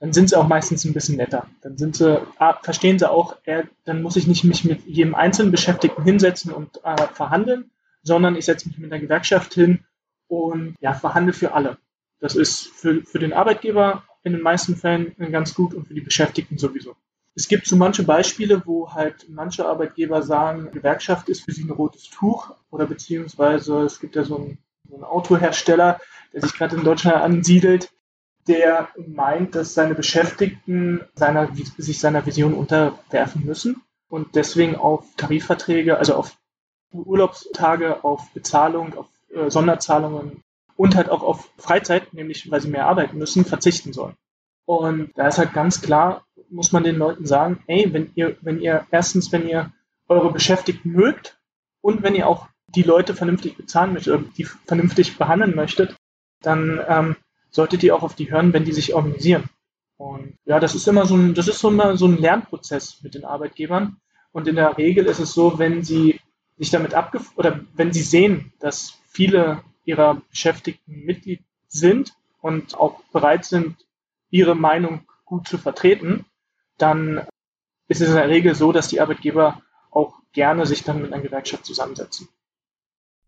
dann 0.00 0.12
sind 0.12 0.28
sie 0.28 0.36
auch 0.36 0.48
meistens 0.48 0.84
ein 0.84 0.92
bisschen 0.92 1.16
netter. 1.16 1.46
Dann 1.62 1.78
sind 1.78 1.96
sie, 1.96 2.20
ah, 2.38 2.58
verstehen 2.62 2.98
sie 2.98 3.10
auch, 3.10 3.36
äh, 3.44 3.64
dann 3.84 4.02
muss 4.02 4.16
ich 4.16 4.26
nicht 4.26 4.44
mich 4.44 4.64
mit 4.64 4.84
jedem 4.86 5.14
einzelnen 5.14 5.52
Beschäftigten 5.52 6.02
hinsetzen 6.02 6.52
und 6.52 6.80
äh, 6.84 7.06
verhandeln, 7.14 7.70
sondern 8.02 8.36
ich 8.36 8.44
setze 8.44 8.68
mich 8.68 8.78
mit 8.78 8.90
der 8.90 9.00
Gewerkschaft 9.00 9.54
hin 9.54 9.84
und 10.26 10.76
ja, 10.80 10.94
verhandle 10.94 11.32
für 11.32 11.52
alle. 11.52 11.78
Das 12.20 12.36
ist 12.36 12.68
für, 12.68 13.02
für 13.02 13.18
den 13.18 13.32
Arbeitgeber 13.32 14.04
in 14.22 14.32
den 14.32 14.42
meisten 14.42 14.76
Fällen 14.76 15.14
ganz 15.32 15.54
gut 15.54 15.74
und 15.74 15.88
für 15.88 15.94
die 15.94 16.00
Beschäftigten 16.00 16.58
sowieso. 16.58 16.94
Es 17.34 17.48
gibt 17.48 17.66
so 17.66 17.76
manche 17.76 18.02
Beispiele, 18.02 18.62
wo 18.66 18.92
halt 18.92 19.26
manche 19.28 19.66
Arbeitgeber 19.66 20.22
sagen, 20.22 20.70
Gewerkschaft 20.72 21.28
ist 21.28 21.44
für 21.44 21.52
sie 21.52 21.64
ein 21.64 21.70
rotes 21.70 22.10
Tuch 22.10 22.54
oder 22.70 22.86
beziehungsweise 22.86 23.82
es 23.82 24.00
gibt 24.00 24.16
ja 24.16 24.24
so 24.24 24.36
einen, 24.36 24.58
so 24.88 24.96
einen 24.96 25.04
Autohersteller, 25.04 26.00
der 26.32 26.42
sich 26.42 26.52
gerade 26.52 26.76
in 26.76 26.84
Deutschland 26.84 27.16
ansiedelt, 27.16 27.90
der 28.46 28.88
meint, 29.06 29.54
dass 29.54 29.74
seine 29.74 29.94
Beschäftigten 29.94 31.02
seiner, 31.14 31.50
sich 31.54 31.98
seiner 31.98 32.26
Vision 32.26 32.54
unterwerfen 32.54 33.44
müssen. 33.46 33.82
und 34.08 34.34
deswegen 34.34 34.74
auf 34.74 35.06
Tarifverträge, 35.16 35.96
also 35.96 36.14
auf 36.16 36.36
Urlaubstage, 36.92 38.02
auf 38.02 38.28
Bezahlung, 38.34 38.94
auf 38.98 39.06
äh, 39.32 39.48
Sonderzahlungen 39.50 40.42
und 40.80 40.96
halt 40.96 41.10
auch 41.10 41.22
auf 41.22 41.50
Freizeit, 41.58 42.14
nämlich 42.14 42.50
weil 42.50 42.62
sie 42.62 42.70
mehr 42.70 42.86
arbeiten 42.86 43.18
müssen, 43.18 43.44
verzichten 43.44 43.92
sollen. 43.92 44.16
Und 44.64 45.10
da 45.14 45.28
ist 45.28 45.36
halt 45.36 45.52
ganz 45.52 45.82
klar, 45.82 46.24
muss 46.48 46.72
man 46.72 46.84
den 46.84 46.96
Leuten 46.96 47.26
sagen, 47.26 47.62
ey, 47.66 47.92
wenn 47.92 48.12
ihr, 48.14 48.38
wenn 48.40 48.62
ihr 48.62 48.86
erstens, 48.90 49.30
wenn 49.30 49.46
ihr 49.46 49.74
eure 50.08 50.32
Beschäftigten 50.32 50.92
mögt 50.92 51.38
und 51.82 52.02
wenn 52.02 52.14
ihr 52.14 52.26
auch 52.26 52.48
die 52.68 52.82
Leute 52.82 53.12
vernünftig 53.12 53.58
bezahlen 53.58 53.92
möchtet 53.92 54.14
oder 54.14 54.24
die 54.38 54.44
vernünftig 54.44 55.18
behandeln 55.18 55.54
möchtet, 55.54 55.96
dann 56.40 56.80
ähm, 56.88 57.16
solltet 57.50 57.82
ihr 57.82 57.94
auch 57.94 58.02
auf 58.02 58.14
die 58.14 58.30
hören, 58.30 58.54
wenn 58.54 58.64
die 58.64 58.72
sich 58.72 58.94
organisieren. 58.94 59.50
Und 59.98 60.38
ja, 60.46 60.60
das 60.60 60.74
ist 60.74 60.88
immer 60.88 61.04
so 61.04 61.14
ein, 61.14 61.34
das 61.34 61.46
ist 61.46 61.58
so 61.58 61.68
immer 61.68 61.98
so 61.98 62.06
ein 62.06 62.16
Lernprozess 62.16 63.02
mit 63.02 63.14
den 63.14 63.26
Arbeitgebern. 63.26 63.98
Und 64.32 64.48
in 64.48 64.56
der 64.56 64.78
Regel 64.78 65.04
ist 65.04 65.18
es 65.18 65.34
so, 65.34 65.58
wenn 65.58 65.84
sie 65.84 66.18
sich 66.56 66.70
damit 66.70 66.94
abgef 66.94 67.36
oder 67.36 67.60
wenn 67.74 67.92
sie 67.92 68.00
sehen, 68.00 68.54
dass 68.60 68.94
viele 69.10 69.62
ihrer 69.90 70.22
Beschäftigten 70.30 71.04
Mitglied 71.04 71.42
sind 71.68 72.14
und 72.40 72.74
auch 72.74 73.02
bereit 73.12 73.44
sind, 73.44 73.76
ihre 74.30 74.54
Meinung 74.54 75.02
gut 75.24 75.48
zu 75.48 75.58
vertreten, 75.58 76.24
dann 76.78 77.26
ist 77.88 78.00
es 78.00 78.08
in 78.08 78.14
der 78.14 78.28
Regel 78.28 78.54
so, 78.54 78.72
dass 78.72 78.88
die 78.88 79.00
Arbeitgeber 79.00 79.60
auch 79.90 80.14
gerne 80.32 80.64
sich 80.64 80.84
dann 80.84 81.02
mit 81.02 81.12
einer 81.12 81.22
Gewerkschaft 81.22 81.66
zusammensetzen. 81.66 82.28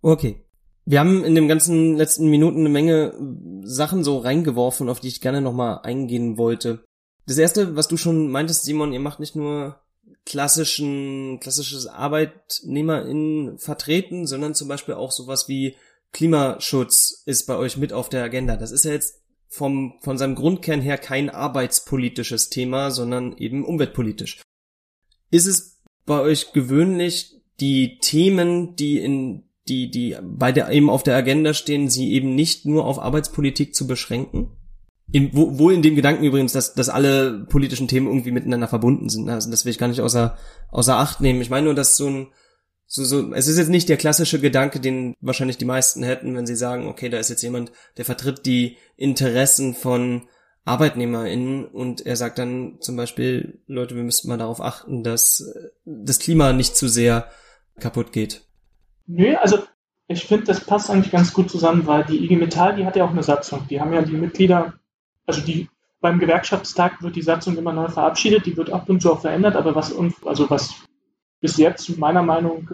Okay. 0.00 0.44
Wir 0.84 0.98
haben 0.98 1.24
in 1.24 1.36
den 1.36 1.46
ganzen 1.46 1.96
letzten 1.96 2.28
Minuten 2.28 2.60
eine 2.60 2.68
Menge 2.68 3.14
Sachen 3.62 4.02
so 4.02 4.18
reingeworfen, 4.18 4.88
auf 4.88 4.98
die 4.98 5.08
ich 5.08 5.20
gerne 5.20 5.40
nochmal 5.40 5.80
eingehen 5.84 6.38
wollte. 6.38 6.84
Das 7.26 7.38
erste, 7.38 7.76
was 7.76 7.86
du 7.86 7.96
schon 7.96 8.28
meintest, 8.28 8.64
Simon, 8.64 8.92
ihr 8.92 8.98
macht 8.98 9.20
nicht 9.20 9.36
nur 9.36 9.80
klassischen, 10.24 11.38
klassisches 11.40 11.86
ArbeitnehmerInnen 11.86 13.58
vertreten, 13.58 14.26
sondern 14.26 14.54
zum 14.54 14.68
Beispiel 14.68 14.94
auch 14.94 15.12
sowas 15.12 15.48
wie 15.48 15.76
Klimaschutz 16.12 17.22
ist 17.26 17.46
bei 17.46 17.56
euch 17.56 17.76
mit 17.76 17.92
auf 17.92 18.08
der 18.08 18.22
Agenda. 18.22 18.56
Das 18.56 18.70
ist 18.70 18.84
ja 18.84 18.92
jetzt 18.92 19.22
vom, 19.48 19.94
von 20.02 20.18
seinem 20.18 20.34
Grundkern 20.34 20.80
her 20.80 20.98
kein 20.98 21.30
arbeitspolitisches 21.30 22.50
Thema, 22.50 22.90
sondern 22.90 23.36
eben 23.36 23.64
umweltpolitisch. 23.64 24.40
Ist 25.30 25.46
es 25.46 25.82
bei 26.06 26.20
euch 26.20 26.52
gewöhnlich, 26.52 27.40
die 27.60 27.98
Themen, 27.98 28.76
die 28.76 28.98
in 28.98 29.44
die, 29.68 29.90
die 29.90 30.16
bei 30.22 30.50
der 30.52 30.70
eben 30.70 30.90
auf 30.90 31.02
der 31.02 31.16
Agenda 31.16 31.54
stehen, 31.54 31.88
sie 31.88 32.12
eben 32.12 32.34
nicht 32.34 32.66
nur 32.66 32.84
auf 32.84 32.98
Arbeitspolitik 32.98 33.74
zu 33.74 33.86
beschränken? 33.86 34.56
In, 35.12 35.30
wo, 35.34 35.58
wohl 35.58 35.74
in 35.74 35.82
dem 35.82 35.94
Gedanken 35.94 36.24
übrigens, 36.24 36.52
dass, 36.52 36.74
dass 36.74 36.88
alle 36.88 37.44
politischen 37.48 37.86
Themen 37.86 38.06
irgendwie 38.06 38.32
miteinander 38.32 38.66
verbunden 38.66 39.08
sind. 39.08 39.28
Also 39.28 39.50
das 39.50 39.64
will 39.64 39.70
ich 39.70 39.78
gar 39.78 39.88
nicht 39.88 40.00
außer, 40.00 40.36
außer 40.70 40.96
Acht 40.96 41.20
nehmen. 41.20 41.42
Ich 41.42 41.50
meine 41.50 41.66
nur, 41.66 41.74
dass 41.74 41.96
so 41.96 42.08
ein, 42.08 42.26
so, 42.94 43.04
so, 43.04 43.32
es 43.32 43.48
ist 43.48 43.56
jetzt 43.56 43.70
nicht 43.70 43.88
der 43.88 43.96
klassische 43.96 44.38
Gedanke, 44.38 44.78
den 44.78 45.16
wahrscheinlich 45.22 45.56
die 45.56 45.64
meisten 45.64 46.02
hätten, 46.02 46.36
wenn 46.36 46.46
sie 46.46 46.56
sagen, 46.56 46.88
okay, 46.88 47.08
da 47.08 47.16
ist 47.16 47.30
jetzt 47.30 47.42
jemand, 47.42 47.72
der 47.96 48.04
vertritt 48.04 48.44
die 48.44 48.76
Interessen 48.98 49.72
von 49.72 50.28
ArbeitnehmerInnen 50.66 51.64
und 51.64 52.04
er 52.04 52.16
sagt 52.16 52.38
dann 52.38 52.76
zum 52.80 52.96
Beispiel, 52.96 53.62
Leute, 53.66 53.96
wir 53.96 54.02
müssten 54.02 54.28
mal 54.28 54.36
darauf 54.36 54.60
achten, 54.60 55.02
dass 55.02 55.42
das 55.86 56.18
Klima 56.18 56.52
nicht 56.52 56.76
zu 56.76 56.86
sehr 56.86 57.30
kaputt 57.80 58.12
geht. 58.12 58.42
Nö, 59.06 59.36
also 59.36 59.60
ich 60.06 60.26
finde, 60.26 60.44
das 60.44 60.60
passt 60.60 60.90
eigentlich 60.90 61.12
ganz 61.12 61.32
gut 61.32 61.50
zusammen, 61.50 61.86
weil 61.86 62.04
die 62.04 62.22
IG 62.22 62.36
Metall, 62.36 62.76
die 62.76 62.84
hat 62.84 62.96
ja 62.96 63.06
auch 63.06 63.10
eine 63.10 63.22
Satzung. 63.22 63.66
Die 63.70 63.80
haben 63.80 63.94
ja 63.94 64.02
die 64.02 64.12
Mitglieder, 64.12 64.74
also 65.26 65.40
die 65.40 65.70
beim 66.02 66.18
Gewerkschaftstag 66.18 67.02
wird 67.02 67.16
die 67.16 67.22
Satzung 67.22 67.56
immer 67.56 67.72
neu 67.72 67.88
verabschiedet, 67.88 68.44
die 68.44 68.56
wird 68.58 68.68
ab 68.68 68.90
und 68.90 69.00
zu 69.00 69.10
auch 69.10 69.22
verändert, 69.22 69.56
aber 69.56 69.74
was 69.74 69.94
also 70.26 70.50
was 70.50 70.74
bis 71.42 71.58
jetzt 71.58 71.98
meiner 71.98 72.22
Meinung 72.22 72.70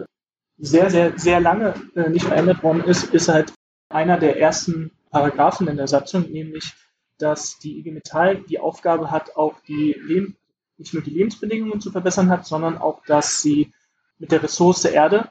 sehr, 0.57 0.89
sehr, 0.89 1.17
sehr 1.17 1.41
lange 1.41 1.73
äh, 1.95 2.09
nicht 2.09 2.25
verändert 2.25 2.63
worden 2.63 2.83
ist, 2.83 3.13
ist 3.13 3.27
halt 3.27 3.51
einer 3.89 4.17
der 4.17 4.39
ersten 4.39 4.91
Paragraphen 5.09 5.67
in 5.67 5.77
der 5.77 5.87
Satzung, 5.87 6.31
nämlich 6.31 6.73
dass 7.17 7.59
die 7.59 7.79
IG 7.79 7.91
Metall 7.91 8.37
die 8.43 8.59
Aufgabe 8.59 9.11
hat, 9.11 9.35
auch 9.35 9.59
die 9.67 9.93
Leben, 9.99 10.37
nicht 10.77 10.93
nur 10.93 11.03
die 11.03 11.09
Lebensbedingungen 11.09 11.81
zu 11.81 11.91
verbessern 11.91 12.29
hat, 12.29 12.45
sondern 12.45 12.77
auch, 12.77 13.03
dass 13.05 13.41
sie 13.41 13.73
mit 14.19 14.31
der 14.31 14.41
Ressource 14.43 14.85
Erde 14.85 15.29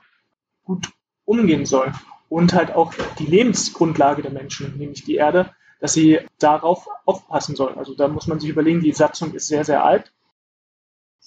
gut 0.65 0.89
umgehen 1.25 1.65
soll 1.65 1.93
und 2.29 2.53
halt 2.53 2.73
auch 2.73 2.93
die 3.19 3.27
Lebensgrundlage 3.27 4.21
der 4.21 4.33
Menschen, 4.33 4.77
nämlich 4.77 5.05
die 5.05 5.15
Erde, 5.15 5.55
dass 5.81 5.95
sie 5.95 6.21
darauf 6.39 6.89
aufpassen 7.07 7.57
soll. 7.57 7.75
Also 7.75 7.95
da 7.95 8.09
muss 8.09 8.27
man 8.27 8.41
sich 8.41 8.51
überlegen, 8.51 8.81
die 8.81 8.93
Satzung 8.93 9.33
ist 9.33 9.47
sehr, 9.47 9.65
sehr 9.65 9.85
alt, 9.85 10.13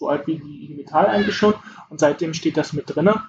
so 0.02 0.10
alt 0.10 0.28
wie 0.28 0.40
die 0.40 0.66
IG 0.66 0.74
Metall 0.74 1.06
eigentlich 1.06 1.36
schon 1.36 1.54
und 1.90 2.00
seitdem 2.00 2.34
steht 2.34 2.58
das 2.58 2.74
mit 2.74 2.94
drinne. 2.94 3.24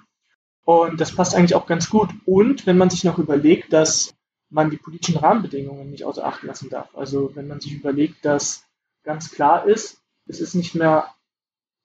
Und 0.65 0.99
das 0.99 1.15
passt 1.15 1.35
eigentlich 1.35 1.55
auch 1.55 1.67
ganz 1.67 1.89
gut. 1.89 2.09
Und 2.25 2.65
wenn 2.65 2.77
man 2.77 2.89
sich 2.89 3.03
noch 3.03 3.19
überlegt, 3.19 3.71
dass 3.73 4.13
man 4.49 4.69
die 4.69 4.77
politischen 4.77 5.17
Rahmenbedingungen 5.17 5.91
nicht 5.91 6.03
außer 6.03 6.25
Acht 6.25 6.43
lassen 6.43 6.69
darf. 6.69 6.95
Also 6.95 7.35
wenn 7.35 7.47
man 7.47 7.59
sich 7.59 7.73
überlegt, 7.73 8.25
dass 8.25 8.65
ganz 9.03 9.31
klar 9.31 9.65
ist, 9.65 10.01
es 10.27 10.39
ist 10.39 10.55
nicht 10.55 10.73
mehr 10.73 11.13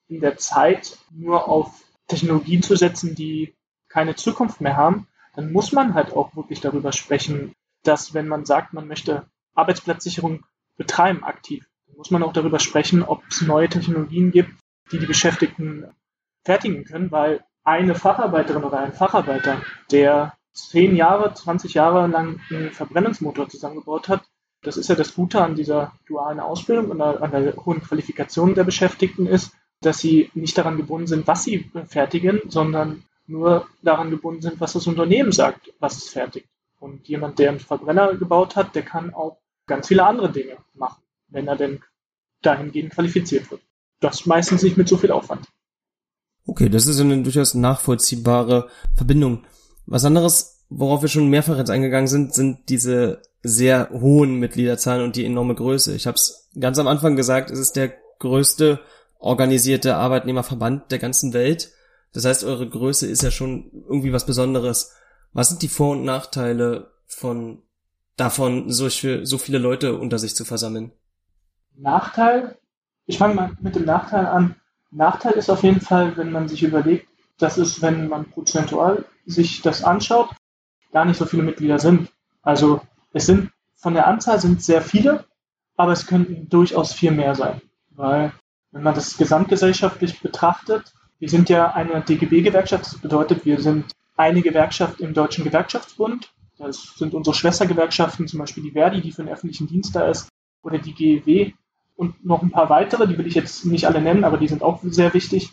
in 0.06 0.20
der 0.20 0.36
Zeit, 0.36 0.98
nur 1.10 1.48
auf 1.48 1.82
Technologien 2.06 2.62
zu 2.62 2.76
setzen, 2.76 3.14
die 3.14 3.54
keine 3.88 4.14
Zukunft 4.14 4.60
mehr 4.60 4.76
haben, 4.76 5.06
dann 5.34 5.52
muss 5.52 5.72
man 5.72 5.94
halt 5.94 6.12
auch 6.14 6.34
wirklich 6.34 6.60
darüber 6.60 6.92
sprechen, 6.92 7.52
dass 7.82 8.14
wenn 8.14 8.28
man 8.28 8.44
sagt, 8.44 8.72
man 8.72 8.88
möchte 8.88 9.26
Arbeitsplatzsicherung 9.54 10.44
betreiben 10.76 11.24
aktiv, 11.24 11.66
dann 11.86 11.96
muss 11.96 12.10
man 12.10 12.22
auch 12.22 12.32
darüber 12.32 12.58
sprechen, 12.58 13.02
ob 13.02 13.22
es 13.28 13.42
neue 13.42 13.68
Technologien 13.68 14.30
gibt, 14.30 14.52
die 14.92 14.98
die 14.98 15.06
Beschäftigten 15.06 15.86
fertigen 16.44 16.84
können, 16.84 17.10
weil 17.10 17.44
eine 17.64 17.94
Facharbeiterin 17.94 18.64
oder 18.64 18.78
ein 18.78 18.92
Facharbeiter, 18.92 19.62
der 19.90 20.34
zehn 20.52 20.96
Jahre, 20.96 21.34
20 21.34 21.74
Jahre 21.74 22.06
lang 22.06 22.40
einen 22.50 22.70
Verbrennungsmotor 22.70 23.48
zusammengebaut 23.48 24.08
hat. 24.08 24.22
Das 24.62 24.76
ist 24.76 24.88
ja 24.88 24.94
das 24.94 25.14
Gute 25.14 25.40
an 25.40 25.54
dieser 25.54 25.92
dualen 26.06 26.40
Ausbildung 26.40 26.90
und 26.90 27.00
an 27.00 27.30
der 27.30 27.54
hohen 27.56 27.82
Qualifikation 27.82 28.54
der 28.54 28.64
Beschäftigten 28.64 29.26
ist, 29.26 29.52
dass 29.80 29.98
sie 29.98 30.30
nicht 30.34 30.58
daran 30.58 30.76
gebunden 30.76 31.06
sind, 31.06 31.26
was 31.26 31.44
sie 31.44 31.70
fertigen, 31.86 32.40
sondern 32.48 33.04
nur 33.26 33.68
daran 33.82 34.10
gebunden 34.10 34.42
sind, 34.42 34.60
was 34.60 34.72
das 34.72 34.86
Unternehmen 34.86 35.30
sagt, 35.30 35.72
was 35.78 35.96
es 35.98 36.08
fertigt. 36.08 36.48
Und 36.80 37.06
jemand, 37.08 37.38
der 37.38 37.50
einen 37.50 37.60
Verbrenner 37.60 38.14
gebaut 38.14 38.56
hat, 38.56 38.74
der 38.74 38.82
kann 38.82 39.14
auch 39.14 39.38
ganz 39.66 39.88
viele 39.88 40.04
andere 40.04 40.32
Dinge 40.32 40.56
machen, 40.74 41.02
wenn 41.28 41.46
er 41.46 41.56
denn 41.56 41.82
dahingehend 42.42 42.92
qualifiziert 42.94 43.50
wird. 43.50 43.60
Das 44.00 44.26
meistens 44.26 44.62
nicht 44.62 44.76
mit 44.76 44.88
so 44.88 44.96
viel 44.96 45.10
Aufwand. 45.10 45.46
Okay, 46.46 46.68
das 46.68 46.86
ist 46.86 47.00
eine 47.00 47.22
durchaus 47.22 47.54
nachvollziehbare 47.54 48.68
Verbindung. 48.94 49.44
Was 49.86 50.04
anderes, 50.04 50.64
worauf 50.68 51.02
wir 51.02 51.08
schon 51.08 51.28
mehrfach 51.28 51.58
jetzt 51.58 51.70
eingegangen 51.70 52.08
sind, 52.08 52.34
sind 52.34 52.68
diese 52.68 53.22
sehr 53.42 53.90
hohen 53.90 54.38
Mitgliederzahlen 54.38 55.04
und 55.04 55.16
die 55.16 55.24
enorme 55.24 55.54
Größe. 55.54 55.94
Ich 55.94 56.06
habe 56.06 56.16
es 56.16 56.50
ganz 56.58 56.78
am 56.78 56.88
Anfang 56.88 57.16
gesagt, 57.16 57.50
es 57.50 57.58
ist 57.58 57.76
der 57.76 57.92
größte 58.18 58.80
organisierte 59.18 59.96
Arbeitnehmerverband 59.96 60.90
der 60.90 60.98
ganzen 60.98 61.32
Welt. 61.32 61.72
Das 62.12 62.24
heißt, 62.24 62.44
eure 62.44 62.68
Größe 62.68 63.06
ist 63.06 63.22
ja 63.22 63.30
schon 63.30 63.70
irgendwie 63.88 64.12
was 64.12 64.26
Besonderes. 64.26 64.94
Was 65.32 65.50
sind 65.50 65.62
die 65.62 65.68
Vor- 65.68 65.92
und 65.92 66.04
Nachteile 66.04 66.92
von 67.06 67.62
davon, 68.16 68.70
so, 68.70 68.88
so 68.88 69.38
viele 69.38 69.58
Leute 69.58 69.96
unter 69.98 70.18
sich 70.18 70.34
zu 70.34 70.44
versammeln? 70.44 70.92
Nachteil? 71.76 72.58
Ich 73.08 73.16
fange 73.16 73.34
mal 73.34 73.56
mit 73.60 73.74
dem 73.74 73.86
Nachteil 73.86 74.26
an. 74.26 74.54
Nachteil 74.90 75.32
ist 75.32 75.48
auf 75.48 75.62
jeden 75.62 75.80
Fall, 75.80 76.18
wenn 76.18 76.30
man 76.30 76.46
sich 76.46 76.62
überlegt, 76.62 77.08
dass 77.38 77.56
es, 77.56 77.80
wenn 77.80 78.06
man 78.06 78.26
prozentual 78.26 79.06
sich 79.24 79.62
das 79.62 79.82
anschaut, 79.82 80.28
gar 80.92 81.06
nicht 81.06 81.16
so 81.16 81.24
viele 81.24 81.42
Mitglieder 81.42 81.78
sind. 81.78 82.10
Also 82.42 82.82
es 83.14 83.24
sind 83.24 83.50
von 83.76 83.94
der 83.94 84.06
Anzahl 84.08 84.38
sind 84.38 84.62
sehr 84.62 84.82
viele, 84.82 85.24
aber 85.74 85.92
es 85.92 86.06
könnten 86.06 86.50
durchaus 86.50 86.92
viel 86.92 87.10
mehr 87.10 87.34
sein. 87.34 87.62
Weil 87.92 88.32
wenn 88.72 88.82
man 88.82 88.94
das 88.94 89.16
gesamtgesellschaftlich 89.16 90.20
betrachtet, 90.20 90.92
wir 91.18 91.30
sind 91.30 91.48
ja 91.48 91.70
eine 91.72 92.02
DGB-Gewerkschaft, 92.02 92.84
das 92.84 92.98
bedeutet, 92.98 93.46
wir 93.46 93.58
sind 93.60 93.86
eine 94.18 94.42
Gewerkschaft 94.42 95.00
im 95.00 95.14
Deutschen 95.14 95.44
Gewerkschaftsbund. 95.44 96.30
Das 96.58 96.94
sind 96.98 97.14
unsere 97.14 97.34
Schwestergewerkschaften, 97.34 98.28
zum 98.28 98.40
Beispiel 98.40 98.64
die 98.64 98.72
Verdi, 98.72 99.00
die 99.00 99.12
für 99.12 99.22
den 99.22 99.32
öffentlichen 99.32 99.66
Dienst 99.66 99.96
da 99.96 100.10
ist, 100.10 100.28
oder 100.62 100.76
die 100.76 100.92
GEW 100.92 101.52
und 101.98 102.24
noch 102.24 102.42
ein 102.42 102.50
paar 102.50 102.70
weitere, 102.70 103.06
die 103.06 103.18
will 103.18 103.26
ich 103.26 103.34
jetzt 103.34 103.66
nicht 103.66 103.86
alle 103.86 104.00
nennen, 104.00 104.24
aber 104.24 104.38
die 104.38 104.48
sind 104.48 104.62
auch 104.62 104.80
sehr 104.82 105.12
wichtig 105.12 105.52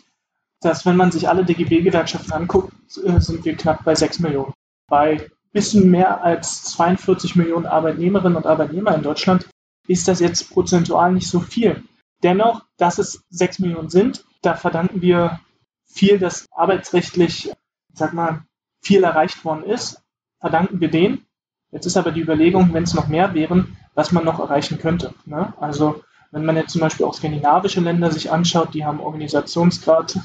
dass 0.60 0.86
wenn 0.86 0.96
man 0.96 1.12
sich 1.12 1.28
alle 1.28 1.44
DGB-Gewerkschaften 1.44 2.32
anguckt, 2.32 2.72
äh, 3.04 3.20
sind 3.20 3.44
wir 3.44 3.56
knapp 3.56 3.84
bei 3.84 3.94
6 3.94 4.20
Millionen. 4.20 4.52
Bei 4.88 5.30
bisschen 5.52 5.90
mehr 5.90 6.22
als 6.22 6.64
42 6.64 7.36
Millionen 7.36 7.66
Arbeitnehmerinnen 7.66 8.36
und 8.36 8.46
Arbeitnehmer 8.46 8.94
in 8.94 9.02
Deutschland 9.02 9.48
ist 9.88 10.06
das 10.06 10.20
jetzt 10.20 10.50
prozentual 10.50 11.12
nicht 11.12 11.28
so 11.28 11.40
viel. 11.40 11.82
Dennoch, 12.22 12.62
dass 12.76 12.98
es 12.98 13.24
6 13.30 13.60
Millionen 13.60 13.88
sind, 13.88 14.24
da 14.42 14.54
verdanken 14.54 15.00
wir 15.00 15.40
viel, 15.86 16.18
dass 16.18 16.46
arbeitsrechtlich, 16.50 17.52
sag 17.94 18.12
mal, 18.12 18.44
viel 18.82 19.02
erreicht 19.02 19.44
worden 19.44 19.64
ist, 19.64 20.02
verdanken 20.40 20.80
wir 20.80 20.90
denen. 20.90 21.24
Jetzt 21.70 21.86
ist 21.86 21.96
aber 21.96 22.12
die 22.12 22.20
Überlegung, 22.20 22.72
wenn 22.74 22.84
es 22.84 22.94
noch 22.94 23.08
mehr 23.08 23.32
wären, 23.34 23.76
was 23.94 24.12
man 24.12 24.24
noch 24.24 24.40
erreichen 24.40 24.78
könnte. 24.78 25.14
Ne? 25.24 25.54
Also 25.58 26.02
wenn 26.36 26.44
man 26.44 26.56
jetzt 26.56 26.72
zum 26.72 26.80
Beispiel 26.80 27.06
auch 27.06 27.14
skandinavische 27.14 27.80
Länder 27.80 28.10
sich 28.10 28.30
anschaut, 28.30 28.74
die 28.74 28.84
haben 28.84 29.00
Organisationsgrad 29.00 30.16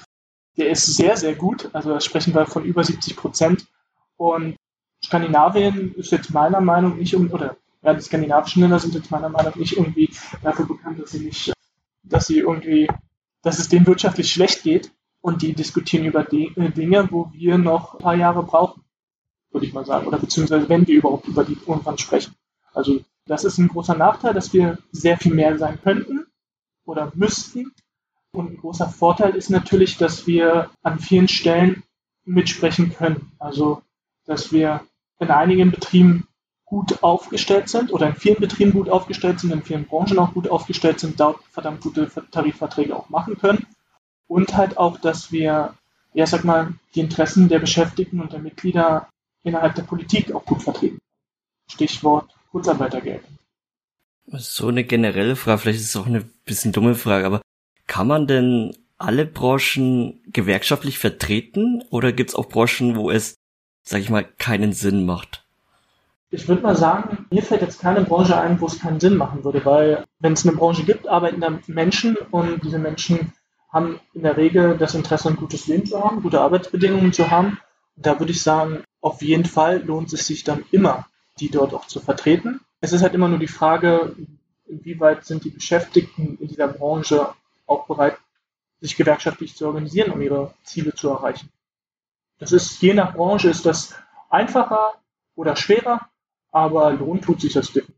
der 0.58 0.70
ist 0.70 0.86
sehr, 0.86 1.18
sehr 1.18 1.36
gut. 1.36 1.70
Also 1.74 1.92
da 1.92 2.00
sprechen 2.00 2.34
wir 2.34 2.46
von 2.46 2.64
über 2.64 2.84
70 2.84 3.16
Prozent. 3.16 3.66
Und 4.18 4.56
Skandinavien 5.04 5.96
ist 5.96 6.12
jetzt 6.12 6.32
meiner 6.32 6.62
Meinung 6.62 6.98
nicht, 6.98 7.16
oder 7.16 7.58
ja, 7.82 7.94
die 7.94 8.02
skandinavischen 8.02 8.62
Länder 8.62 8.80
sind 8.80 8.94
jetzt 8.94 9.10
meiner 9.10 9.30
Meinung 9.30 9.54
nicht 9.56 9.78
irgendwie 9.78 10.10
dafür 10.44 10.66
bekannt, 10.66 11.02
dass 11.02 11.12
sie 11.12 11.26
nicht, 11.26 11.54
dass 12.04 12.28
sie 12.28 12.40
irgendwie, 12.40 12.88
dass 13.42 13.58
es 13.58 13.70
denen 13.70 13.88
wirtschaftlich 13.88 14.32
schlecht 14.32 14.64
geht 14.64 14.92
und 15.22 15.42
die 15.42 15.54
diskutieren 15.54 16.06
über 16.06 16.32
äh, 16.32 16.70
Dinge, 16.72 17.08
wo 17.10 17.32
wir 17.34 17.58
noch 17.58 17.96
ein 17.96 18.00
paar 18.00 18.16
Jahre 18.16 18.44
brauchen, 18.44 18.84
würde 19.52 19.66
ich 19.66 19.74
mal 19.74 19.86
sagen, 19.86 20.06
oder 20.06 20.20
beziehungsweise 20.20 20.70
wenn 20.70 20.86
wir 20.86 20.96
überhaupt 20.96 21.28
über 21.28 21.44
die 21.44 21.58
irgendwann 21.66 21.98
sprechen. 21.98 22.36
Also 22.74 23.00
das 23.32 23.46
ist 23.46 23.58
ein 23.58 23.70
großer 23.70 23.96
Nachteil, 23.96 24.34
dass 24.34 24.52
wir 24.52 24.78
sehr 24.92 25.18
viel 25.18 25.34
mehr 25.34 25.58
sein 25.58 25.80
könnten 25.82 26.26
oder 26.84 27.14
müssten. 27.16 27.72
Und 28.34 28.52
ein 28.52 28.58
großer 28.58 28.90
Vorteil 28.90 29.36
ist 29.36 29.50
natürlich, 29.50 29.98
dass 29.98 30.28
wir 30.28 30.70
an 30.84 31.00
vielen 31.00 31.30
Stellen 31.30 31.84
mitsprechen 32.26 32.94
können. 32.94 33.32
Also 33.40 33.84
dass 34.26 34.52
wir 34.52 34.82
in 35.20 35.32
einigen 35.32 35.72
Betrieben 35.72 36.28
gut 36.66 37.04
aufgestellt 37.04 37.70
sind 37.70 37.94
oder 37.94 38.08
in 38.08 38.16
vielen 38.16 38.42
Betrieben 38.42 38.74
gut 38.74 38.90
aufgestellt 38.90 39.40
sind, 39.40 39.54
in 39.54 39.64
vielen 39.64 39.86
Branchen 39.86 40.20
auch 40.20 40.34
gut 40.34 40.50
aufgestellt 40.50 41.00
sind, 41.00 41.18
dort 41.18 41.42
verdammt 41.52 41.80
gute 41.80 42.12
Tarifverträge 42.32 42.94
auch 42.94 43.08
machen 43.08 43.38
können. 43.38 43.66
Und 44.28 44.58
halt 44.58 44.78
auch, 44.78 44.98
dass 44.98 45.32
wir, 45.32 45.76
ja, 46.14 46.26
sag 46.28 46.44
mal, 46.44 46.74
die 46.96 47.00
Interessen 47.00 47.48
der 47.48 47.60
Beschäftigten 47.60 48.20
und 48.20 48.34
der 48.34 48.40
Mitglieder 48.40 49.08
innerhalb 49.44 49.76
der 49.76 49.84
Politik 49.84 50.34
auch 50.34 50.46
gut 50.46 50.64
vertreten. 50.64 51.00
Stichwort 51.70 52.36
Kurzarbeitergeld. 52.52 53.24
So 54.28 54.68
eine 54.68 54.84
generelle 54.84 55.36
Frage, 55.36 55.60
vielleicht 55.60 55.80
ist 55.80 55.90
es 55.90 55.96
auch 55.96 56.06
eine 56.06 56.22
bisschen 56.46 56.72
dumme 56.72 56.96
Frage, 56.96 57.26
aber 57.26 57.42
kann 57.88 58.08
man 58.08 58.28
denn 58.28 58.76
alle 58.98 59.26
Branchen 59.26 60.22
gewerkschaftlich 60.28 61.00
vertreten 61.00 61.84
oder 61.90 62.14
gibt 62.14 62.30
es 62.30 62.36
auch 62.36 62.48
Branchen, 62.48 62.96
wo 62.96 63.10
es, 63.10 63.36
sag 63.84 64.00
ich 64.00 64.10
mal, 64.10 64.24
keinen 64.24 64.74
Sinn 64.74 65.06
macht? 65.06 65.46
Ich 66.30 66.48
würde 66.48 66.62
mal 66.62 66.78
sagen, 66.78 67.26
mir 67.30 67.44
fällt 67.44 67.62
jetzt 67.62 67.82
keine 67.82 68.04
Branche 68.04 68.40
ein, 68.40 68.62
wo 68.62 68.68
es 68.68 68.80
keinen 68.80 69.02
Sinn 69.02 69.18
machen 69.18 69.44
würde, 69.44 69.66
weil 69.66 70.06
wenn 70.20 70.34
es 70.34 70.48
eine 70.48 70.56
Branche 70.56 70.84
gibt, 70.84 71.08
arbeiten 71.08 71.42
da 71.42 71.60
Menschen 71.68 72.16
und 72.16 72.64
diese 72.64 72.80
Menschen 72.80 73.34
haben 73.70 74.00
in 74.14 74.24
der 74.24 74.38
Regel 74.38 74.78
das 74.78 74.96
Interesse, 74.96 75.30
ein 75.30 75.36
gutes 75.36 75.68
Leben 75.68 75.86
zu 75.86 76.02
haben, 76.02 76.22
gute 76.22 76.40
Arbeitsbedingungen 76.40 77.12
zu 77.12 77.32
haben. 77.32 77.60
Und 77.98 78.06
da 78.06 78.20
würde 78.20 78.32
ich 78.32 78.42
sagen, 78.42 78.84
auf 79.02 79.22
jeden 79.22 79.46
Fall 79.46 79.84
lohnt 79.84 80.14
es 80.14 80.28
sich 80.28 80.44
dann 80.44 80.64
immer, 80.72 81.06
die 81.40 81.50
dort 81.50 81.74
auch 81.74 81.88
zu 81.88 82.00
vertreten. 82.00 82.62
Es 82.82 82.94
ist 82.94 83.02
halt 83.02 83.14
immer 83.14 83.28
nur 83.28 83.40
die 83.40 83.48
Frage, 83.48 84.16
inwieweit 84.68 85.26
sind 85.26 85.44
die 85.44 85.50
Beschäftigten 85.50 86.38
in 86.40 86.48
dieser 86.48 86.68
Branche 86.68 87.34
auch 87.68 87.88
bereit, 87.88 88.18
sich 88.80 88.96
gewerkschaftlich 88.96 89.56
zu 89.56 89.68
organisieren, 89.68 90.12
um 90.12 90.22
ihre 90.22 90.54
Ziele 90.64 90.94
zu 90.94 91.10
erreichen. 91.10 91.50
Das 92.40 92.52
ist, 92.52 92.82
je 92.82 92.94
nach 92.94 93.14
Branche 93.14 93.50
ist 93.50 93.66
das 93.66 93.94
einfacher 94.30 94.96
oder 95.36 95.56
schwerer, 95.56 96.08
aber 96.52 96.92
lohnt 96.92 97.24
tut 97.24 97.42
sich 97.42 97.54
das 97.54 97.68
definitiv. 97.68 97.96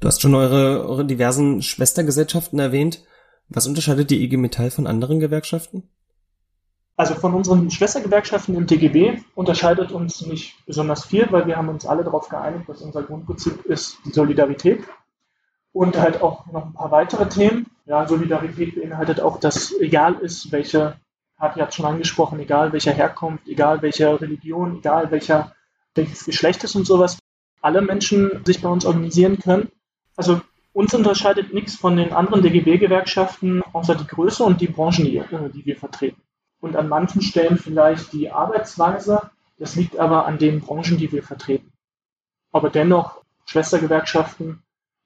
Du 0.00 0.08
hast 0.08 0.20
schon 0.20 0.34
eure, 0.34 0.86
eure 0.86 1.06
diversen 1.06 1.62
Schwestergesellschaften 1.62 2.58
erwähnt. 2.58 3.02
Was 3.48 3.66
unterscheidet 3.66 4.10
die 4.10 4.22
IG 4.22 4.36
Metall 4.36 4.70
von 4.70 4.86
anderen 4.86 5.20
Gewerkschaften? 5.20 5.88
Also 6.96 7.14
von 7.14 7.34
unseren 7.34 7.70
Schwestergewerkschaften 7.70 8.54
im 8.54 8.68
TGB 8.68 9.20
unterscheidet 9.34 9.90
uns 9.90 10.24
nicht 10.26 10.64
besonders 10.64 11.04
viel, 11.04 11.26
weil 11.32 11.46
wir 11.46 11.56
haben 11.56 11.68
uns 11.68 11.86
alle 11.86 12.04
darauf 12.04 12.28
geeinigt, 12.28 12.68
dass 12.68 12.82
unser 12.82 13.02
Grundprinzip 13.02 13.64
ist 13.64 13.98
die 14.04 14.12
Solidarität 14.12 14.84
und 15.72 15.98
halt 15.98 16.22
auch 16.22 16.46
noch 16.46 16.66
ein 16.66 16.72
paar 16.72 16.92
weitere 16.92 17.28
Themen. 17.28 17.66
Ja, 17.86 18.06
Solidarität 18.06 18.76
beinhaltet 18.76 19.20
auch, 19.20 19.40
dass 19.40 19.74
egal 19.80 20.14
ist, 20.20 20.52
welche, 20.52 20.96
hat 21.36 21.56
ja 21.56 21.70
schon 21.70 21.84
angesprochen, 21.84 22.38
egal 22.38 22.72
welcher 22.72 22.92
Herkunft, 22.92 23.48
egal 23.48 23.82
welcher 23.82 24.20
Religion, 24.20 24.78
egal 24.78 25.10
welcher, 25.10 25.52
welches 25.96 26.24
Geschlecht 26.24 26.62
ist 26.62 26.76
und 26.76 26.86
sowas, 26.86 27.18
alle 27.60 27.82
Menschen 27.82 28.44
sich 28.44 28.62
bei 28.62 28.68
uns 28.68 28.86
organisieren 28.86 29.40
können. 29.40 29.68
Also 30.16 30.40
uns 30.72 30.94
unterscheidet 30.94 31.52
nichts 31.52 31.74
von 31.74 31.96
den 31.96 32.12
anderen 32.12 32.42
DGB-Gewerkschaften, 32.42 33.62
außer 33.72 33.96
die 33.96 34.06
Größe 34.06 34.44
und 34.44 34.60
die 34.60 34.68
Branchen, 34.68 35.04
die, 35.04 35.16
äh, 35.16 35.50
die 35.52 35.66
wir 35.66 35.76
vertreten. 35.76 36.22
Und 36.64 36.76
an 36.76 36.88
manchen 36.88 37.20
Stellen 37.20 37.58
vielleicht 37.58 38.14
die 38.14 38.30
Arbeitsweise. 38.30 39.30
Das 39.58 39.76
liegt 39.76 39.98
aber 39.98 40.24
an 40.24 40.38
den 40.38 40.60
Branchen, 40.60 40.96
die 40.96 41.12
wir 41.12 41.22
vertreten. 41.22 41.70
Aber 42.52 42.70
dennoch, 42.70 43.22
Schwestergewerkschaften 43.44 44.62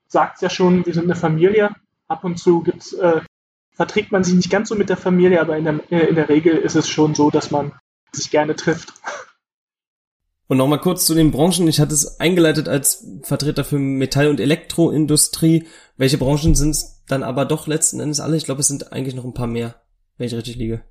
sagt 0.07 0.37
es 0.37 0.43
ja 0.43 0.51
schon, 0.51 0.87
wir 0.87 0.95
sind 0.95 1.07
eine 1.07 1.17
Familie. 1.17 1.71
Ab 2.07 2.23
und 2.23 2.39
zu 2.39 2.61
gibt's, 2.61 2.93
äh, 2.93 3.23
verträgt 3.73 4.13
man 4.13 4.23
sich 4.23 4.35
nicht 4.35 4.51
ganz 4.51 4.69
so 4.69 4.77
mit 4.77 4.89
der 4.89 4.97
Familie, 4.97 5.41
aber 5.41 5.59
in 5.59 5.65
der, 5.65 5.81
äh, 5.91 6.07
in 6.07 6.15
der 6.15 6.29
Regel 6.29 6.57
ist 6.57 6.77
es 6.77 6.89
schon 6.89 7.17
so, 7.17 7.29
dass 7.29 7.51
man 7.51 7.73
sich 8.13 8.31
gerne 8.31 8.55
trifft. 8.55 8.93
Und 10.47 10.59
nochmal 10.59 10.81
kurz 10.81 11.07
zu 11.07 11.15
den 11.17 11.33
Branchen. 11.33 11.67
Ich 11.67 11.81
hatte 11.81 11.93
es 11.93 12.21
eingeleitet 12.21 12.69
als 12.69 13.05
Vertreter 13.25 13.65
für 13.65 13.81
Metall- 13.81 14.29
und 14.29 14.39
Elektroindustrie. 14.39 15.67
Welche 15.97 16.19
Branchen 16.19 16.55
sind 16.55 16.71
es 16.71 17.03
dann 17.09 17.25
aber 17.25 17.47
doch 17.47 17.67
letzten 17.67 17.99
Endes 17.99 18.21
alle? 18.21 18.37
Ich 18.37 18.45
glaube, 18.45 18.61
es 18.61 18.69
sind 18.69 18.93
eigentlich 18.93 19.17
noch 19.17 19.25
ein 19.25 19.35
paar 19.35 19.49
mehr, 19.49 19.83
wenn 20.19 20.29
ich 20.29 20.35
richtig 20.35 20.55
liege. 20.55 20.85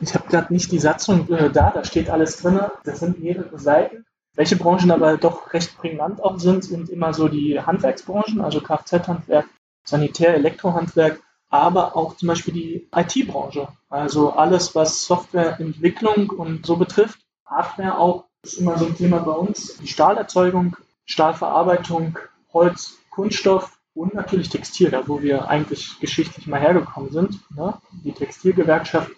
Ich 0.00 0.14
habe 0.14 0.28
gerade 0.28 0.52
nicht 0.52 0.72
die 0.72 0.78
Satzung 0.78 1.28
äh, 1.32 1.50
da, 1.50 1.70
da 1.70 1.84
steht 1.84 2.10
alles 2.10 2.38
drin. 2.38 2.60
Das 2.84 3.00
sind 3.00 3.20
mehrere 3.20 3.58
Seiten. 3.58 4.04
Welche 4.34 4.56
Branchen 4.56 4.90
aber 4.90 5.16
doch 5.16 5.52
recht 5.52 5.76
prägnant 5.76 6.22
auch 6.22 6.38
sind, 6.38 6.64
sind 6.64 6.88
immer 6.90 7.14
so 7.14 7.28
die 7.28 7.60
Handwerksbranchen, 7.60 8.40
also 8.40 8.60
Kfz-Handwerk, 8.60 9.46
Sanitär, 9.84 10.34
Elektrohandwerk, 10.34 11.20
aber 11.50 11.96
auch 11.96 12.16
zum 12.16 12.28
Beispiel 12.28 12.52
die 12.52 12.88
IT-Branche. 12.94 13.68
Also 13.88 14.32
alles, 14.32 14.74
was 14.74 15.04
Softwareentwicklung 15.04 16.30
und 16.30 16.66
so 16.66 16.76
betrifft, 16.76 17.20
Hardware 17.46 17.98
auch, 17.98 18.24
ist 18.42 18.54
immer 18.54 18.76
so 18.76 18.86
ein 18.86 18.96
Thema 18.96 19.20
bei 19.20 19.32
uns. 19.32 19.76
Die 19.76 19.86
Stahlerzeugung, 19.86 20.76
Stahlverarbeitung, 21.04 22.18
Holz, 22.52 22.98
Kunststoff 23.10 23.78
und 23.94 24.14
natürlich 24.14 24.48
Textil, 24.48 24.90
da 24.90 25.06
wo 25.06 25.22
wir 25.22 25.48
eigentlich 25.48 26.00
geschichtlich 26.00 26.48
mal 26.48 26.60
hergekommen 26.60 27.12
sind. 27.12 27.38
Ne? 27.54 27.74
Die 28.04 28.12
Textilgewerkschaft, 28.12 29.12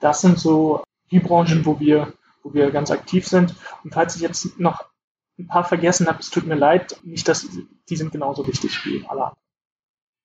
das 0.00 0.20
sind 0.20 0.38
so 0.38 0.82
die 1.10 1.20
Branchen, 1.20 1.64
wo 1.64 1.80
wir 1.80 2.12
wo 2.48 2.54
wir 2.54 2.70
ganz 2.70 2.90
aktiv 2.90 3.26
sind. 3.26 3.54
Und 3.84 3.94
falls 3.94 4.16
ich 4.16 4.22
jetzt 4.22 4.58
noch 4.58 4.84
ein 5.38 5.46
paar 5.46 5.64
vergessen 5.64 6.06
habe, 6.06 6.18
es 6.20 6.30
tut 6.30 6.46
mir 6.46 6.56
leid, 6.56 6.98
nicht, 7.04 7.28
dass 7.28 7.46
die 7.88 7.96
sind 7.96 8.12
genauso 8.12 8.46
wichtig 8.46 8.84
wie 8.84 9.04
alle 9.08 9.22
anderen. 9.22 9.38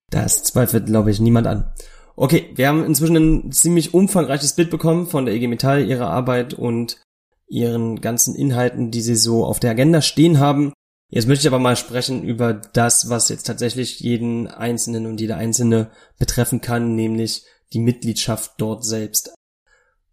Das 0.09 0.43
zweifelt, 0.43 0.86
glaube 0.88 1.12
ich, 1.12 1.19
niemand 1.19 1.47
an. 1.47 1.73
Okay, 2.15 2.51
wir 2.55 2.67
haben 2.67 2.83
inzwischen 2.83 3.15
ein 3.15 3.51
ziemlich 3.51 3.93
umfangreiches 3.93 4.53
Bild 4.53 4.69
bekommen 4.69 5.07
von 5.07 5.25
der 5.25 5.33
EG 5.33 5.47
Metall, 5.47 5.86
ihrer 5.86 6.09
Arbeit 6.09 6.53
und 6.53 7.01
ihren 7.47 8.01
ganzen 8.01 8.36
Inhalten, 8.36 8.91
die 8.91 9.01
sie 9.01 9.15
so 9.15 9.45
auf 9.45 9.59
der 9.59 9.71
Agenda 9.71 10.01
stehen 10.01 10.39
haben. 10.39 10.73
Jetzt 11.09 11.27
möchte 11.27 11.43
ich 11.43 11.47
aber 11.47 11.59
mal 11.59 11.75
sprechen 11.75 12.23
über 12.23 12.53
das, 12.53 13.09
was 13.09 13.29
jetzt 13.29 13.43
tatsächlich 13.43 13.99
jeden 13.99 14.47
Einzelnen 14.47 15.05
und 15.05 15.19
jede 15.19 15.36
Einzelne 15.36 15.91
betreffen 16.19 16.62
kann, 16.62 16.95
nämlich 16.95 17.45
die 17.73 17.79
Mitgliedschaft 17.79 18.53
dort 18.57 18.86
selbst 18.86 19.33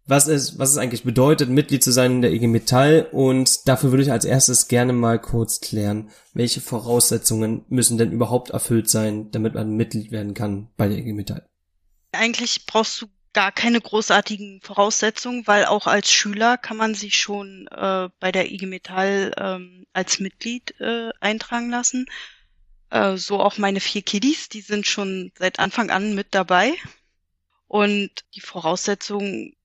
was 0.05 0.27
es, 0.27 0.57
was 0.59 0.71
es 0.71 0.77
eigentlich 0.77 1.03
bedeutet, 1.03 1.49
Mitglied 1.49 1.83
zu 1.83 1.91
sein 1.91 2.11
in 2.11 2.21
der 2.21 2.31
IG 2.31 2.47
Metall 2.47 3.07
und 3.11 3.67
dafür 3.67 3.91
würde 3.91 4.03
ich 4.03 4.11
als 4.11 4.25
erstes 4.25 4.67
gerne 4.67 4.93
mal 4.93 5.19
kurz 5.19 5.61
klären, 5.61 6.09
welche 6.33 6.61
Voraussetzungen 6.61 7.65
müssen 7.69 7.97
denn 7.97 8.11
überhaupt 8.11 8.49
erfüllt 8.49 8.89
sein, 8.89 9.31
damit 9.31 9.53
man 9.53 9.75
Mitglied 9.75 10.11
werden 10.11 10.33
kann 10.33 10.69
bei 10.77 10.87
der 10.87 10.97
IG 10.97 11.13
Metall? 11.13 11.47
Eigentlich 12.11 12.65
brauchst 12.65 13.01
du 13.01 13.07
gar 13.33 13.51
keine 13.51 13.79
großartigen 13.79 14.59
Voraussetzungen, 14.61 15.47
weil 15.47 15.65
auch 15.65 15.87
als 15.87 16.11
Schüler 16.11 16.57
kann 16.57 16.77
man 16.77 16.95
sich 16.95 17.15
schon 17.15 17.67
äh, 17.67 18.09
bei 18.19 18.31
der 18.31 18.51
IG 18.51 18.65
Metall 18.65 19.33
ähm, 19.37 19.85
als 19.93 20.19
Mitglied 20.19 20.79
äh, 20.81 21.11
eintragen 21.19 21.69
lassen. 21.69 22.07
Äh, 22.89 23.15
so 23.15 23.39
auch 23.39 23.57
meine 23.57 23.79
vier 23.79 24.01
Kiddies, 24.01 24.49
die 24.49 24.61
sind 24.61 24.85
schon 24.85 25.31
seit 25.37 25.59
Anfang 25.59 25.89
an 25.89 26.13
mit 26.13 26.27
dabei. 26.31 26.73
Und 27.67 28.09
die 28.35 28.41
Voraussetzungen 28.41 29.55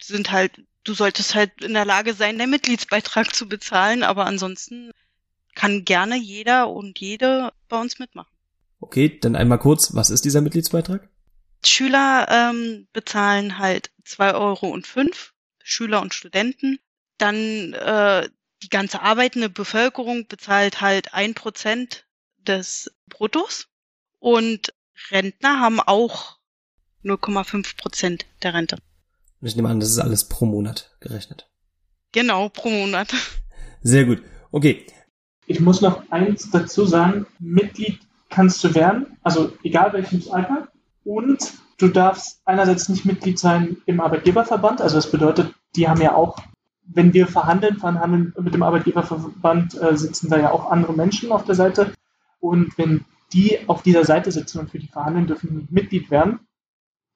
sind 0.00 0.30
halt, 0.30 0.52
du 0.84 0.94
solltest 0.94 1.34
halt 1.34 1.62
in 1.62 1.74
der 1.74 1.84
Lage 1.84 2.14
sein, 2.14 2.38
den 2.38 2.50
Mitgliedsbeitrag 2.50 3.34
zu 3.34 3.48
bezahlen, 3.48 4.02
aber 4.02 4.26
ansonsten 4.26 4.90
kann 5.54 5.84
gerne 5.84 6.16
jeder 6.16 6.68
und 6.70 6.98
jede 6.98 7.52
bei 7.68 7.80
uns 7.80 7.98
mitmachen. 7.98 8.30
Okay, 8.80 9.18
dann 9.20 9.36
einmal 9.36 9.58
kurz, 9.58 9.94
was 9.94 10.10
ist 10.10 10.24
dieser 10.24 10.40
Mitgliedsbeitrag? 10.40 11.08
Schüler 11.64 12.26
ähm, 12.30 12.88
bezahlen 12.92 13.58
halt 13.58 13.90
zwei 14.04 14.34
Euro 14.34 14.68
und 14.68 14.86
fünf, 14.86 15.34
Schüler 15.62 16.00
und 16.00 16.14
Studenten. 16.14 16.78
Dann 17.18 17.74
äh, 17.74 18.28
die 18.62 18.70
ganze 18.70 19.02
arbeitende 19.02 19.50
Bevölkerung 19.50 20.26
bezahlt 20.26 20.80
halt 20.80 21.12
ein 21.12 21.34
Prozent 21.34 22.06
des 22.38 22.90
Bruttos 23.08 23.68
und 24.18 24.72
Rentner 25.10 25.60
haben 25.60 25.80
auch 25.80 26.38
0,5 27.04 27.76
Prozent 27.76 28.26
der 28.42 28.54
Rente. 28.54 28.76
Und 29.40 29.48
ich 29.48 29.56
nehme 29.56 29.68
an, 29.68 29.80
das 29.80 29.90
ist 29.90 29.98
alles 29.98 30.28
pro 30.28 30.46
Monat 30.46 30.96
gerechnet. 31.00 31.48
Genau, 32.12 32.48
pro 32.48 32.68
Monat. 32.68 33.12
Sehr 33.82 34.04
gut. 34.04 34.22
Okay. 34.50 34.86
Ich 35.46 35.60
muss 35.60 35.80
noch 35.80 36.10
eins 36.10 36.50
dazu 36.50 36.84
sagen. 36.84 37.26
Mitglied 37.38 38.00
kannst 38.28 38.62
du 38.62 38.74
werden, 38.74 39.18
also 39.22 39.52
egal 39.62 39.92
welches 39.92 40.28
Alter. 40.30 40.68
Und 41.04 41.52
du 41.78 41.88
darfst 41.88 42.40
einerseits 42.44 42.88
nicht 42.88 43.04
Mitglied 43.04 43.38
sein 43.38 43.78
im 43.86 44.00
Arbeitgeberverband, 44.00 44.80
also 44.80 44.96
das 44.96 45.10
bedeutet, 45.10 45.52
die 45.76 45.88
haben 45.88 46.00
ja 46.00 46.14
auch, 46.14 46.38
wenn 46.84 47.14
wir 47.14 47.26
verhandeln, 47.26 47.78
verhandeln 47.78 48.34
mit 48.38 48.54
dem 48.54 48.62
Arbeitgeberverband, 48.62 49.80
äh, 49.80 49.96
sitzen 49.96 50.28
da 50.28 50.38
ja 50.38 50.52
auch 50.52 50.70
andere 50.70 50.92
Menschen 50.92 51.32
auf 51.32 51.44
der 51.44 51.54
Seite. 51.54 51.92
Und 52.40 52.76
wenn 52.76 53.04
die 53.32 53.58
auf 53.68 53.82
dieser 53.82 54.04
Seite 54.04 54.32
sitzen 54.32 54.58
und 54.58 54.70
für 54.70 54.78
die 54.78 54.88
verhandeln, 54.88 55.26
dürfen 55.26 55.56
nicht 55.56 55.70
Mitglied 55.70 56.10
werden. 56.10 56.40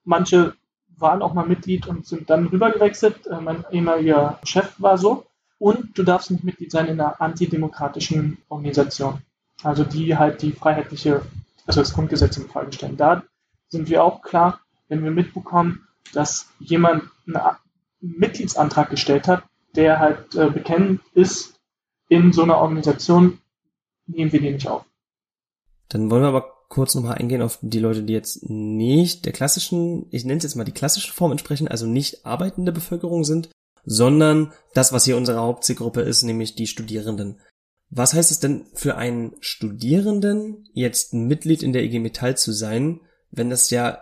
Manche 0.03 0.55
waren 0.97 1.21
auch 1.21 1.33
mal 1.33 1.45
Mitglied 1.45 1.87
und 1.87 2.05
sind 2.05 2.29
dann 2.29 2.47
rübergewechselt. 2.47 3.27
Äh, 3.27 3.41
mein 3.41 3.65
ehemaliger 3.71 4.39
Chef 4.43 4.73
war 4.77 4.97
so. 4.97 5.25
Und 5.57 5.97
du 5.97 6.03
darfst 6.03 6.31
nicht 6.31 6.43
Mitglied 6.43 6.71
sein 6.71 6.87
in 6.87 6.99
einer 6.99 7.21
antidemokratischen 7.21 8.37
Organisation. 8.49 9.21
Also 9.63 9.83
die 9.83 10.17
halt 10.17 10.41
die 10.41 10.51
freiheitliche, 10.51 11.21
also 11.65 11.81
das 11.81 11.93
Grundgesetz 11.93 12.37
in 12.37 12.47
Frage 12.47 12.73
stellen. 12.73 12.97
Da 12.97 13.23
sind 13.69 13.89
wir 13.89 14.03
auch 14.03 14.21
klar, 14.21 14.59
wenn 14.89 15.03
wir 15.03 15.11
mitbekommen, 15.11 15.87
dass 16.13 16.49
jemand 16.59 17.03
einen 17.25 17.39
Mitgliedsantrag 18.01 18.89
gestellt 18.89 19.27
hat, 19.27 19.43
der 19.75 19.99
halt 19.99 20.35
äh, 20.35 20.49
bekennend 20.49 21.01
ist 21.13 21.59
in 22.07 22.33
so 22.33 22.43
einer 22.43 22.57
Organisation, 22.57 23.39
nehmen 24.05 24.31
wir 24.31 24.41
den 24.41 24.53
nicht 24.53 24.67
auf. 24.67 24.85
Dann 25.89 26.09
wollen 26.09 26.23
wir 26.23 26.29
aber 26.29 26.54
kurz 26.69 26.95
nochmal 26.95 27.15
eingehen 27.15 27.41
auf 27.41 27.59
die 27.61 27.79
Leute, 27.79 28.03
die 28.03 28.13
jetzt 28.13 28.49
nicht 28.49 29.25
der 29.25 29.33
klassischen, 29.33 30.07
ich 30.11 30.25
nenne 30.25 30.37
es 30.37 30.43
jetzt 30.43 30.55
mal 30.55 30.63
die 30.63 30.71
klassische 30.71 31.13
Form 31.13 31.31
entsprechen, 31.31 31.67
also 31.67 31.85
nicht 31.85 32.25
arbeitende 32.25 32.71
Bevölkerung 32.71 33.23
sind, 33.23 33.49
sondern 33.85 34.51
das, 34.73 34.91
was 34.91 35.05
hier 35.05 35.17
unsere 35.17 35.39
Hauptzielgruppe 35.39 36.01
ist, 36.01 36.23
nämlich 36.23 36.55
die 36.55 36.67
Studierenden. 36.67 37.39
Was 37.89 38.13
heißt 38.13 38.31
es 38.31 38.39
denn 38.39 38.65
für 38.73 38.97
einen 38.97 39.35
Studierenden, 39.39 40.67
jetzt 40.73 41.13
Mitglied 41.13 41.61
in 41.61 41.71
der 41.71 41.83
IG 41.83 41.99
Metall 41.99 42.35
zu 42.35 42.51
sein, 42.51 43.01
wenn 43.31 43.49
das 43.49 43.69
ja 43.69 43.99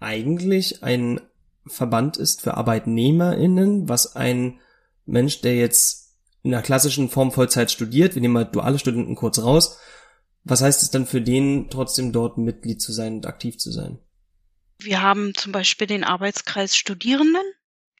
eigentlich 0.00 0.82
ein 0.82 1.20
Verband 1.66 2.16
ist 2.16 2.42
für 2.42 2.54
ArbeitnehmerInnen, 2.56 3.88
was 3.88 4.16
ein 4.16 4.60
Mensch, 5.04 5.40
der 5.40 5.56
jetzt 5.56 6.14
in 6.42 6.52
der 6.52 6.62
klassischen 6.62 7.08
Form 7.08 7.32
Vollzeit 7.32 7.70
studiert, 7.70 8.14
wir 8.14 8.22
nehmen 8.22 8.34
mal 8.34 8.44
duale 8.44 8.78
Studenten 8.78 9.16
kurz 9.16 9.38
raus, 9.40 9.78
was 10.48 10.62
heißt 10.62 10.82
es 10.82 10.90
dann 10.90 11.06
für 11.06 11.20
den, 11.20 11.68
trotzdem 11.70 12.12
dort 12.12 12.38
Mitglied 12.38 12.80
zu 12.80 12.92
sein 12.92 13.16
und 13.16 13.26
aktiv 13.26 13.58
zu 13.58 13.72
sein? 13.72 13.98
Wir 14.78 15.02
haben 15.02 15.32
zum 15.34 15.52
Beispiel 15.52 15.86
den 15.86 16.04
Arbeitskreis 16.04 16.76
Studierenden. 16.76 17.42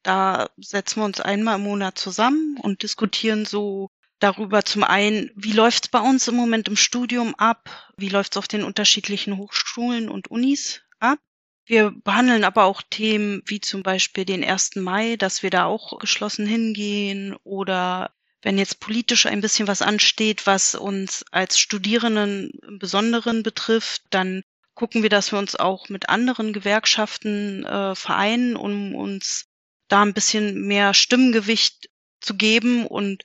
Da 0.02 0.50
setzen 0.56 1.00
wir 1.00 1.06
uns 1.06 1.20
einmal 1.20 1.56
im 1.56 1.64
Monat 1.64 1.98
zusammen 1.98 2.56
und 2.62 2.84
diskutieren 2.84 3.44
so 3.44 3.90
darüber 4.20 4.64
zum 4.64 4.84
einen, 4.84 5.30
wie 5.34 5.52
läuft 5.52 5.86
es 5.86 5.90
bei 5.90 6.00
uns 6.00 6.28
im 6.28 6.36
Moment 6.36 6.68
im 6.68 6.76
Studium 6.76 7.34
ab, 7.34 7.68
wie 7.96 8.08
läuft 8.08 8.34
es 8.34 8.36
auf 8.36 8.46
den 8.46 8.62
unterschiedlichen 8.62 9.36
Hochschulen 9.36 10.08
und 10.08 10.30
Unis 10.30 10.82
ab. 11.00 11.18
Wir 11.64 11.90
behandeln 11.90 12.44
aber 12.44 12.64
auch 12.64 12.80
Themen 12.88 13.42
wie 13.46 13.60
zum 13.60 13.82
Beispiel 13.82 14.24
den 14.24 14.44
1. 14.44 14.76
Mai, 14.76 15.16
dass 15.16 15.42
wir 15.42 15.50
da 15.50 15.64
auch 15.64 15.98
geschlossen 15.98 16.46
hingehen 16.46 17.34
oder 17.42 18.12
wenn 18.46 18.58
jetzt 18.58 18.78
politisch 18.78 19.26
ein 19.26 19.40
bisschen 19.40 19.66
was 19.66 19.82
ansteht, 19.82 20.46
was 20.46 20.76
uns 20.76 21.24
als 21.32 21.58
Studierenden 21.58 22.52
im 22.64 22.78
Besonderen 22.78 23.42
betrifft, 23.42 24.02
dann 24.10 24.44
gucken 24.74 25.02
wir, 25.02 25.10
dass 25.10 25.32
wir 25.32 25.40
uns 25.40 25.56
auch 25.56 25.88
mit 25.88 26.08
anderen 26.08 26.52
Gewerkschaften 26.52 27.64
äh, 27.64 27.96
vereinen, 27.96 28.54
um 28.54 28.94
uns 28.94 29.46
da 29.88 30.02
ein 30.02 30.14
bisschen 30.14 30.64
mehr 30.64 30.94
Stimmgewicht 30.94 31.90
zu 32.20 32.36
geben 32.36 32.86
und 32.86 33.24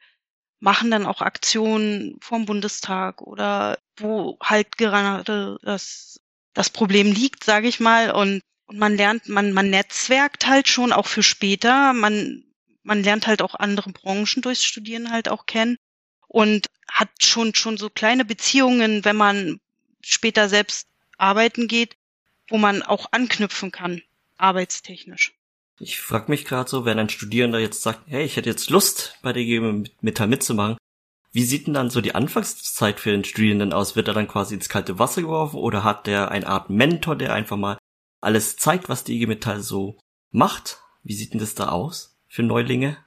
machen 0.60 0.89
dann 0.89 1.05
auch 1.05 1.21
Aktionen 1.21 2.17
vorm 2.19 2.47
Bundestag 2.47 3.21
oder 3.21 3.77
wo 3.97 4.39
halt 4.41 4.75
gerade 4.75 5.60
das, 5.62 6.19
das 6.55 6.71
Problem 6.71 7.12
liegt, 7.12 7.43
sage 7.43 7.67
ich 7.67 7.79
mal. 7.79 8.10
Und, 8.10 8.41
und 8.65 8.79
man 8.79 8.97
lernt, 8.97 9.29
man, 9.29 9.53
man 9.53 9.69
netzwerkt 9.69 10.47
halt 10.47 10.67
schon 10.67 10.91
auch 10.91 11.05
für 11.05 11.21
später. 11.21 11.93
Man 11.93 12.43
man 12.84 13.04
lernt 13.04 13.28
halt 13.28 13.41
auch 13.41 13.56
andere 13.56 13.91
Branchen 13.91 14.41
durchs 14.41 14.63
Studieren 14.63 15.12
halt 15.12 15.30
auch 15.30 15.46
kennen 15.46 15.78
und 16.28 16.67
hat 16.89 17.10
schon, 17.22 17.56
schon 17.56 17.78
so 17.78 17.89
kleine 17.89 18.26
Beziehungen, 18.26 19.06
wenn 19.06 19.15
man 19.15 19.60
später 20.02 20.50
selbst 20.50 20.88
arbeiten 21.17 21.67
geht, 21.67 21.96
wo 22.50 22.58
man 22.58 22.82
auch 22.82 23.08
anknüpfen 23.12 23.72
kann, 23.72 24.02
arbeitstechnisch. 24.38 25.34
Ich 25.80 26.00
frage 26.00 26.30
mich 26.30 26.46
gerade 26.46 26.70
so, 26.70 26.86
wenn 26.86 27.00
ein 27.00 27.10
Studierender 27.10 27.60
jetzt 27.60 27.82
sagt, 27.82 28.02
hey, 28.08 28.24
ich 28.24 28.36
hätte 28.36 28.50
jetzt 28.50 28.70
Lust, 28.70 29.17
bei 29.22 29.34
der 29.34 29.44
GM 29.44 29.88
Metall 30.02 30.28
mitzumachen, 30.28 30.78
wie 31.32 31.44
sieht 31.44 31.65
denn 31.65 31.74
dann 31.74 31.89
so 31.89 32.02
die 32.02 32.13
Anfangszeit 32.13 33.00
für 33.00 33.12
den 33.12 33.24
Studierenden 33.24 33.74
aus? 33.74 33.96
Wird 33.96 34.08
er 34.08 34.13
dann 34.13 34.28
quasi 34.28 34.54
ins 34.54 34.70
kalte 34.70 35.00
Wasser 35.00 35.22
geworfen 35.22 35.58
oder 35.58 35.84
hat 35.84 36.06
der 36.06 36.30
eine 36.30 36.46
Art 36.46 36.70
Mentor, 36.70 37.15
der 37.15 37.34
einfach 37.34 37.58
mal 37.58 37.78
alles 38.20 38.58
zeigt, 38.58 38.89
was 38.89 39.06
die 39.06 39.15
IG 39.15 39.28
Metall 39.28 39.62
so 39.62 39.98
macht? 40.32 40.80
Wie 41.04 41.13
sieht 41.13 41.34
denn 41.34 41.39
das 41.39 41.56
da 41.56 41.70
aus? 41.70 42.11
Für 42.32 42.44
Neulinge? 42.44 42.98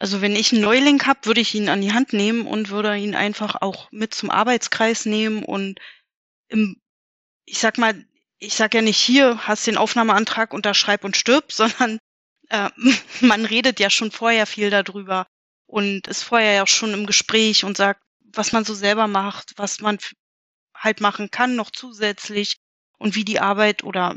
Also 0.00 0.20
wenn 0.20 0.34
ich 0.34 0.52
einen 0.52 0.60
Neuling 0.60 1.00
habe, 1.06 1.24
würde 1.24 1.40
ich 1.40 1.54
ihn 1.54 1.68
an 1.68 1.80
die 1.80 1.92
Hand 1.92 2.12
nehmen 2.12 2.46
und 2.48 2.68
würde 2.68 2.96
ihn 2.96 3.14
einfach 3.14 3.62
auch 3.62 3.90
mit 3.92 4.12
zum 4.12 4.28
Arbeitskreis 4.28 5.06
nehmen 5.06 5.44
und 5.44 5.78
im, 6.48 6.76
ich 7.44 7.58
sag 7.60 7.78
mal, 7.78 8.04
ich 8.38 8.54
sag 8.54 8.74
ja 8.74 8.82
nicht 8.82 8.98
hier, 8.98 9.46
hast 9.46 9.68
den 9.68 9.78
Aufnahmeantrag, 9.78 10.52
unterschreib 10.52 11.04
und 11.04 11.16
stirb, 11.16 11.52
sondern 11.52 12.00
äh, 12.50 12.68
man 13.20 13.44
redet 13.44 13.78
ja 13.78 13.88
schon 13.88 14.10
vorher 14.10 14.46
viel 14.46 14.68
darüber 14.68 15.28
und 15.66 16.08
ist 16.08 16.24
vorher 16.24 16.54
ja 16.54 16.66
schon 16.66 16.92
im 16.92 17.06
Gespräch 17.06 17.64
und 17.64 17.76
sagt, 17.76 18.02
was 18.20 18.50
man 18.50 18.64
so 18.64 18.74
selber 18.74 19.06
macht, 19.06 19.52
was 19.56 19.80
man 19.80 19.98
halt 20.74 21.00
machen 21.00 21.30
kann 21.30 21.54
noch 21.54 21.70
zusätzlich 21.70 22.56
und 22.98 23.14
wie 23.14 23.24
die 23.24 23.38
Arbeit 23.38 23.84
oder 23.84 24.16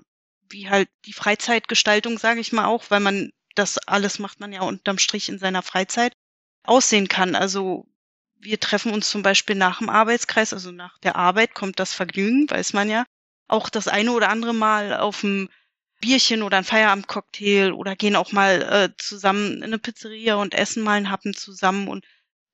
wie 0.49 0.69
halt 0.69 0.89
die 1.05 1.13
Freizeitgestaltung, 1.13 2.17
sage 2.17 2.39
ich 2.39 2.51
mal 2.51 2.65
auch, 2.65 2.89
weil 2.89 2.99
man 2.99 3.31
das 3.55 3.77
alles 3.79 4.19
macht 4.19 4.39
man 4.39 4.53
ja 4.53 4.61
unterm 4.61 4.97
Strich 4.97 5.29
in 5.29 5.39
seiner 5.39 5.61
Freizeit, 5.61 6.13
aussehen 6.63 7.07
kann. 7.07 7.35
Also 7.35 7.87
wir 8.39 8.59
treffen 8.59 8.93
uns 8.93 9.09
zum 9.09 9.21
Beispiel 9.23 9.55
nach 9.55 9.79
dem 9.79 9.89
Arbeitskreis, 9.89 10.53
also 10.53 10.71
nach 10.71 10.97
der 10.99 11.15
Arbeit 11.15 11.53
kommt 11.53 11.79
das 11.79 11.93
Vergnügen, 11.93 12.49
weiß 12.49 12.73
man 12.73 12.89
ja. 12.89 13.05
Auch 13.47 13.69
das 13.69 13.87
eine 13.87 14.11
oder 14.11 14.29
andere 14.29 14.53
Mal 14.53 14.97
auf 14.97 15.23
ein 15.23 15.49
Bierchen 15.99 16.43
oder 16.43 16.57
ein 16.57 16.63
Feierabendcocktail 16.63 17.73
oder 17.73 17.95
gehen 17.95 18.15
auch 18.15 18.31
mal 18.31 18.61
äh, 18.61 18.89
zusammen 18.97 19.57
in 19.57 19.63
eine 19.63 19.79
Pizzeria 19.79 20.35
und 20.35 20.53
essen 20.53 20.83
mal 20.83 20.93
einen 20.93 21.09
Happen 21.11 21.33
zusammen 21.33 21.87
und 21.87 22.05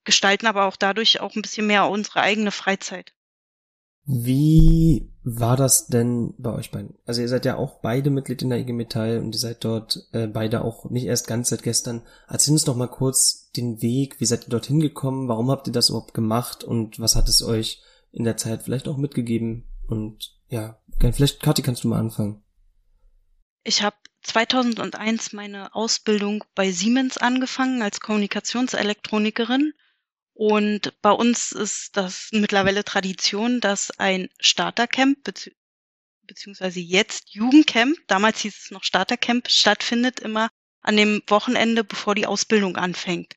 gestalten 0.04 0.48
aber 0.48 0.66
auch 0.66 0.78
dadurch 0.78 1.20
auch 1.20 1.36
ein 1.36 1.42
bisschen 1.42 1.68
mehr 1.68 1.88
unsere 1.88 2.22
eigene 2.22 2.52
Freizeit. 2.52 3.14
Wie 4.06 5.12
war 5.24 5.58
das 5.58 5.88
denn 5.88 6.36
bei 6.38 6.54
euch 6.54 6.70
beiden? 6.70 6.96
Also 7.06 7.22
ihr 7.22 7.28
seid 7.28 7.46
ja 7.46 7.58
auch 7.58 7.80
beide 7.82 8.12
Mitglied 8.12 8.44
in 8.44 8.52
der 8.52 8.60
IG 8.60 8.72
Metall 8.72 9.18
und 9.18 9.34
ihr 9.34 9.40
seid 9.40 9.64
dort 9.66 10.08
äh, 10.12 10.28
beide 10.28 10.64
auch 10.64 10.90
nicht 10.92 11.06
erst 11.06 11.28
ganz 11.28 11.50
seit 11.50 11.64
gestern. 11.64 12.04
Erzähl 12.28 12.54
uns 12.54 12.66
doch 12.66 12.76
mal 12.76 12.88
kurz 12.88 13.50
den 13.56 13.82
Weg, 13.82 14.20
wie 14.20 14.26
seid 14.26 14.46
ihr 14.46 14.52
dorthin 14.52 14.80
gekommen, 14.80 15.28
warum 15.28 15.50
habt 15.50 15.66
ihr 15.66 15.74
das 15.74 15.90
überhaupt 15.90 16.14
gemacht 16.14 16.64
und 16.64 17.00
was 17.00 17.16
hat 17.16 17.28
es 17.28 17.42
euch 17.42 17.82
in 18.12 18.24
der 18.24 18.38
Zeit 18.38 18.62
vielleicht 18.62 18.88
auch 18.88 18.98
mitgegeben? 18.98 19.66
Und 19.88 20.36
ja, 20.50 20.80
vielleicht 21.00 21.42
Kathi, 21.42 21.64
kannst 21.64 21.84
du 21.84 21.88
mal 21.88 22.00
anfangen. 22.00 22.44
Ich 23.64 23.82
habe 23.82 23.96
2001 24.22 25.34
meine 25.34 25.74
Ausbildung 25.74 26.44
bei 26.54 26.72
Siemens 26.72 27.18
angefangen 27.18 27.82
als 27.82 28.00
Kommunikationselektronikerin 28.00 29.74
und 30.36 30.94
bei 31.02 31.12
uns 31.12 31.54
ist 31.54 31.96
das 31.96 32.28
mittlerweile 32.34 32.84
Tradition, 32.84 33.62
dass 33.62 33.98
ein 33.98 34.28
Startercamp 34.38 35.24
bezieh 35.24 35.56
beziehungsweise 36.28 36.80
jetzt 36.80 37.34
Jugendcamp, 37.34 37.96
damals 38.08 38.40
hieß 38.40 38.64
es 38.64 38.72
noch 38.72 38.84
Startercamp, 38.84 39.50
stattfindet 39.50 40.20
immer 40.20 40.50
an 40.82 40.98
dem 40.98 41.22
Wochenende, 41.28 41.84
bevor 41.84 42.16
die 42.16 42.26
Ausbildung 42.26 42.76
anfängt. 42.76 43.36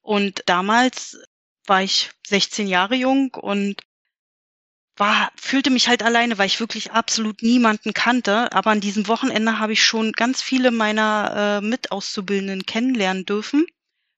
Und 0.00 0.42
damals 0.46 1.18
war 1.66 1.82
ich 1.82 2.10
16 2.26 2.66
Jahre 2.66 2.94
jung 2.96 3.32
und 3.34 3.82
war, 4.96 5.30
fühlte 5.36 5.70
mich 5.70 5.86
halt 5.86 6.02
alleine, 6.02 6.38
weil 6.38 6.46
ich 6.46 6.60
wirklich 6.60 6.92
absolut 6.92 7.42
niemanden 7.42 7.92
kannte. 7.92 8.50
Aber 8.52 8.70
an 8.70 8.80
diesem 8.80 9.06
Wochenende 9.06 9.58
habe 9.58 9.74
ich 9.74 9.84
schon 9.84 10.12
ganz 10.12 10.42
viele 10.42 10.70
meiner 10.70 11.60
äh, 11.62 11.66
Mitauszubildenden 11.66 12.66
kennenlernen 12.66 13.24
dürfen 13.24 13.66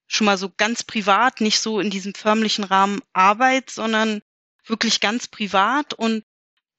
schon 0.06 0.26
mal 0.26 0.38
so 0.38 0.50
ganz 0.56 0.84
privat, 0.84 1.40
nicht 1.40 1.60
so 1.60 1.80
in 1.80 1.90
diesem 1.90 2.14
förmlichen 2.14 2.64
Rahmen 2.64 3.00
Arbeit, 3.12 3.70
sondern 3.70 4.22
wirklich 4.64 5.00
ganz 5.00 5.28
privat. 5.28 5.94
Und 5.94 6.24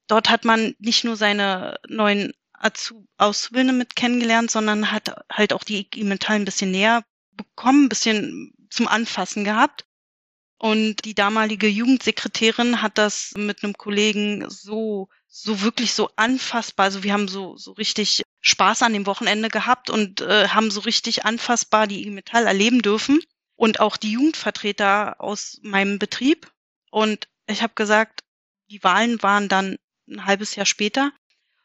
dort 0.07 0.30
hat 0.30 0.45
man 0.45 0.75
nicht 0.80 1.03
nur 1.03 1.17
seine 1.17 1.80
neuen 1.88 2.34
Auszubildenden 3.17 3.78
mit 3.78 3.95
kennengelernt, 3.95 4.49
sondern 4.49 4.91
hat 4.91 5.13
halt 5.32 5.53
auch 5.53 5.63
die 5.63 5.80
IG 5.82 6.03
Metall 6.03 6.38
ein 6.38 6.45
bisschen 6.45 6.71
näher 6.71 7.03
bekommen, 7.32 7.86
ein 7.86 7.89
bisschen 7.89 8.53
zum 8.69 8.88
Anfassen 8.88 9.43
gehabt. 9.43 9.86
Und 10.59 11.05
die 11.05 11.13
damalige 11.13 11.67
Jugendsekretärin 11.67 12.82
hat 12.82 12.97
das 12.97 13.34
mit 13.38 13.63
einem 13.63 13.75
Kollegen 13.75 14.49
so, 14.49 15.09
so 15.28 15.61
wirklich 15.61 15.93
so 15.93 16.09
anfassbar. 16.15 16.86
Also 16.86 17.03
wir 17.03 17.13
haben 17.13 17.28
so, 17.28 17.57
so 17.57 17.71
richtig 17.73 18.23
Spaß 18.41 18.82
an 18.82 18.93
dem 18.93 19.05
Wochenende 19.05 19.49
gehabt 19.49 19.89
und 19.89 20.21
äh, 20.21 20.49
haben 20.49 20.71
so 20.71 20.82
richtig 20.82 21.25
anfassbar 21.25 21.88
die 21.88 22.01
IG 22.01 22.11
Metall 22.11 22.47
erleben 22.47 22.82
dürfen 22.82 23.19
und 23.55 23.80
auch 23.80 23.97
die 23.97 24.11
Jugendvertreter 24.11 25.19
aus 25.19 25.59
meinem 25.63 25.99
Betrieb. 25.99 26.51
Und 26.91 27.28
ich 27.47 27.61
habe 27.61 27.73
gesagt, 27.75 28.21
die 28.69 28.84
Wahlen 28.84 29.21
waren 29.21 29.49
dann 29.49 29.78
ein 30.09 30.25
halbes 30.25 30.55
Jahr 30.55 30.65
später. 30.65 31.11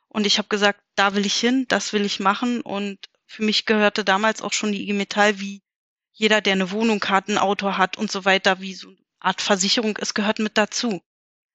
Und 0.08 0.26
ich 0.26 0.38
habe 0.38 0.48
gesagt, 0.48 0.82
da 0.94 1.14
will 1.14 1.24
ich 1.24 1.34
hin, 1.34 1.66
das 1.68 1.92
will 1.92 2.04
ich 2.04 2.20
machen. 2.20 2.60
Und 2.60 2.98
für 3.26 3.42
mich 3.42 3.64
gehörte 3.64 4.04
damals 4.04 4.42
auch 4.42 4.52
schon 4.52 4.72
die 4.72 4.82
IG 4.82 4.92
Metall, 4.92 5.40
wie 5.40 5.62
jeder, 6.12 6.40
der 6.40 6.52
eine 6.52 6.70
Wohnung 6.70 7.02
hat, 7.04 7.28
ein 7.28 7.38
Auto 7.38 7.76
hat 7.76 7.96
und 7.96 8.10
so 8.10 8.24
weiter, 8.24 8.60
wie 8.60 8.74
so 8.74 8.88
eine 8.88 8.98
Art 9.20 9.40
Versicherung, 9.40 9.96
es 10.00 10.14
gehört 10.14 10.38
mit 10.38 10.58
dazu. 10.58 11.00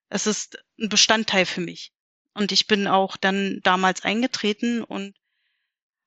Es 0.09 0.25
ist 0.25 0.63
ein 0.79 0.89
Bestandteil 0.89 1.45
für 1.45 1.61
mich. 1.61 1.91
Und 2.37 2.51
ich 2.51 2.67
bin 2.67 2.87
auch 2.87 3.17
dann 3.17 3.61
damals 3.63 4.03
eingetreten 4.03 4.83
und 4.83 5.15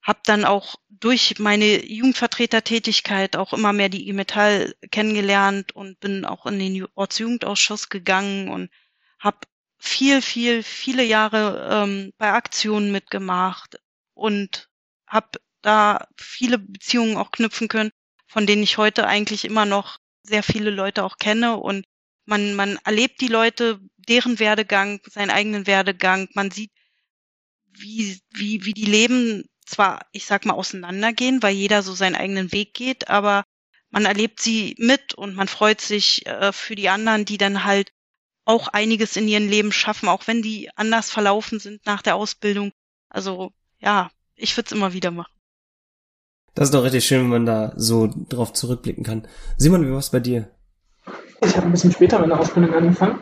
habe 0.00 0.20
dann 0.24 0.44
auch 0.44 0.76
durch 0.88 1.40
meine 1.40 1.84
Jugendvertretertätigkeit 1.84 3.34
auch 3.34 3.52
immer 3.52 3.72
mehr 3.72 3.88
die 3.88 4.02
IG 4.02 4.12
Metall 4.12 4.76
kennengelernt 4.92 5.72
und 5.72 5.98
bin 5.98 6.24
auch 6.24 6.46
in 6.46 6.60
den 6.60 6.86
Ortsjugendausschuss 6.94 7.88
gegangen 7.88 8.48
und 8.48 8.70
habe 9.18 9.38
viel, 9.78 10.22
viel, 10.22 10.62
viele 10.62 11.02
Jahre 11.02 11.68
ähm, 11.68 12.12
bei 12.16 12.32
Aktionen 12.32 12.92
mitgemacht 12.92 13.80
und 14.14 14.68
habe 15.08 15.40
da 15.62 16.06
viele 16.16 16.58
Beziehungen 16.58 17.16
auch 17.16 17.32
knüpfen 17.32 17.66
können, 17.66 17.90
von 18.28 18.46
denen 18.46 18.62
ich 18.62 18.78
heute 18.78 19.08
eigentlich 19.08 19.44
immer 19.44 19.66
noch 19.66 19.98
sehr 20.22 20.44
viele 20.44 20.70
Leute 20.70 21.02
auch 21.02 21.16
kenne 21.16 21.56
und 21.56 21.84
man, 22.30 22.54
man 22.54 22.78
erlebt 22.84 23.20
die 23.20 23.28
Leute, 23.28 23.80
deren 23.96 24.38
Werdegang, 24.38 25.00
seinen 25.10 25.30
eigenen 25.30 25.66
Werdegang, 25.66 26.28
man 26.34 26.50
sieht, 26.50 26.70
wie, 27.72 28.18
wie, 28.30 28.64
wie 28.64 28.72
die 28.72 28.86
Leben 28.86 29.44
zwar, 29.66 30.06
ich 30.12 30.26
sag 30.26 30.46
mal, 30.46 30.54
auseinandergehen, 30.54 31.42
weil 31.42 31.54
jeder 31.54 31.82
so 31.82 31.92
seinen 31.92 32.14
eigenen 32.14 32.52
Weg 32.52 32.72
geht, 32.72 33.08
aber 33.08 33.44
man 33.90 34.04
erlebt 34.04 34.40
sie 34.40 34.76
mit 34.78 35.14
und 35.14 35.34
man 35.34 35.48
freut 35.48 35.80
sich 35.80 36.24
äh, 36.26 36.52
für 36.52 36.76
die 36.76 36.88
anderen, 36.88 37.24
die 37.24 37.38
dann 37.38 37.64
halt 37.64 37.92
auch 38.44 38.68
einiges 38.68 39.16
in 39.16 39.28
ihrem 39.28 39.48
Leben 39.48 39.72
schaffen, 39.72 40.08
auch 40.08 40.26
wenn 40.26 40.42
die 40.42 40.70
anders 40.76 41.10
verlaufen 41.10 41.58
sind 41.58 41.84
nach 41.84 42.02
der 42.02 42.16
Ausbildung. 42.16 42.72
Also 43.08 43.52
ja, 43.80 44.10
ich 44.36 44.56
würde 44.56 44.66
es 44.66 44.72
immer 44.72 44.92
wieder 44.92 45.10
machen. 45.10 45.32
Das 46.54 46.68
ist 46.68 46.74
doch 46.74 46.84
richtig 46.84 47.04
schön, 47.04 47.22
wenn 47.22 47.28
man 47.28 47.46
da 47.46 47.72
so 47.76 48.08
drauf 48.28 48.52
zurückblicken 48.52 49.04
kann. 49.04 49.26
Simon, 49.56 49.86
wie 49.86 49.90
war 49.90 49.98
es 49.98 50.10
bei 50.10 50.20
dir? 50.20 50.50
Ich 51.42 51.56
habe 51.56 51.66
ein 51.66 51.72
bisschen 51.72 51.92
später 51.92 52.18
meine 52.18 52.38
Ausbildung 52.38 52.74
angefangen. 52.74 53.20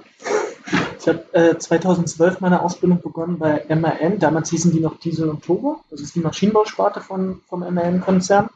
Ich 0.99 1.07
habe 1.07 1.25
äh, 1.33 1.57
2012 1.57 2.41
meine 2.41 2.62
Ausbildung 2.62 3.01
begonnen 3.01 3.39
bei 3.39 3.64
MAN. 3.69 4.19
Damals 4.19 4.51
hießen 4.51 4.73
die 4.73 4.81
noch 4.81 4.99
Diesel 4.99 5.29
und 5.29 5.45
Turbo. 5.45 5.81
Das 5.91 6.01
ist 6.01 6.14
die 6.14 6.21
Maschinenbausparte 6.21 7.01
von, 7.01 7.41
vom 7.47 7.61
MAN-Konzern. 7.61 8.51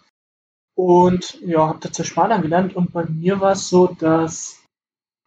Und 0.74 1.40
ja, 1.42 1.68
habe 1.68 1.78
da 1.80 1.92
Zerspaner 1.92 2.40
gelernt. 2.40 2.74
Und 2.74 2.92
bei 2.92 3.04
mir 3.04 3.40
war 3.40 3.52
es 3.52 3.68
so, 3.68 3.86
dass 3.86 4.58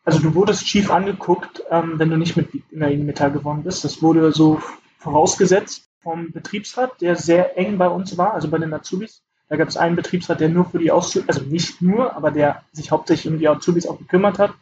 also 0.04 0.20
du 0.20 0.36
wurdest 0.36 0.68
schief 0.68 0.92
angeguckt, 0.92 1.64
ähm, 1.72 1.98
wenn 1.98 2.10
du 2.12 2.18
nicht 2.18 2.38
mit 2.38 2.54
in 2.70 2.80
der 2.80 2.96
Metall 2.98 3.32
gewonnen 3.32 3.64
bist. 3.64 3.84
Das 3.84 4.02
wurde 4.02 4.32
so 4.32 4.62
vorausgesetzt 5.00 5.86
vom 6.02 6.32
Betriebsrat, 6.32 7.02
der 7.02 7.16
sehr 7.16 7.58
eng 7.58 7.78
bei 7.78 7.88
uns 7.88 8.18
war, 8.18 8.34
also 8.34 8.50
bei 8.50 8.60
den 8.60 8.74
Azubis. 8.74 9.24
Da 9.48 9.58
gab 9.58 9.68
es 9.68 9.78
einen 9.78 9.96
Betriebsrat, 9.96 10.39
der 10.39 10.50
nur 10.50 10.66
für 10.66 10.80
die 10.80 10.91
Auszubildenden, 10.91 11.43
also 11.43 11.52
nicht 11.52 11.82
nur, 11.82 12.16
aber 12.16 12.32
der 12.32 12.64
sich 12.72 12.91
hauptsächlich 12.91 13.32
um 13.32 13.39
die 13.39 13.48
Azubis 13.48 13.88
auch 13.88 13.98
gekümmert 13.98 14.39
hat. 14.39 14.54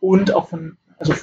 Und 0.00 0.34
auch 0.34 0.48
von, 0.48 0.76
also 0.98 1.14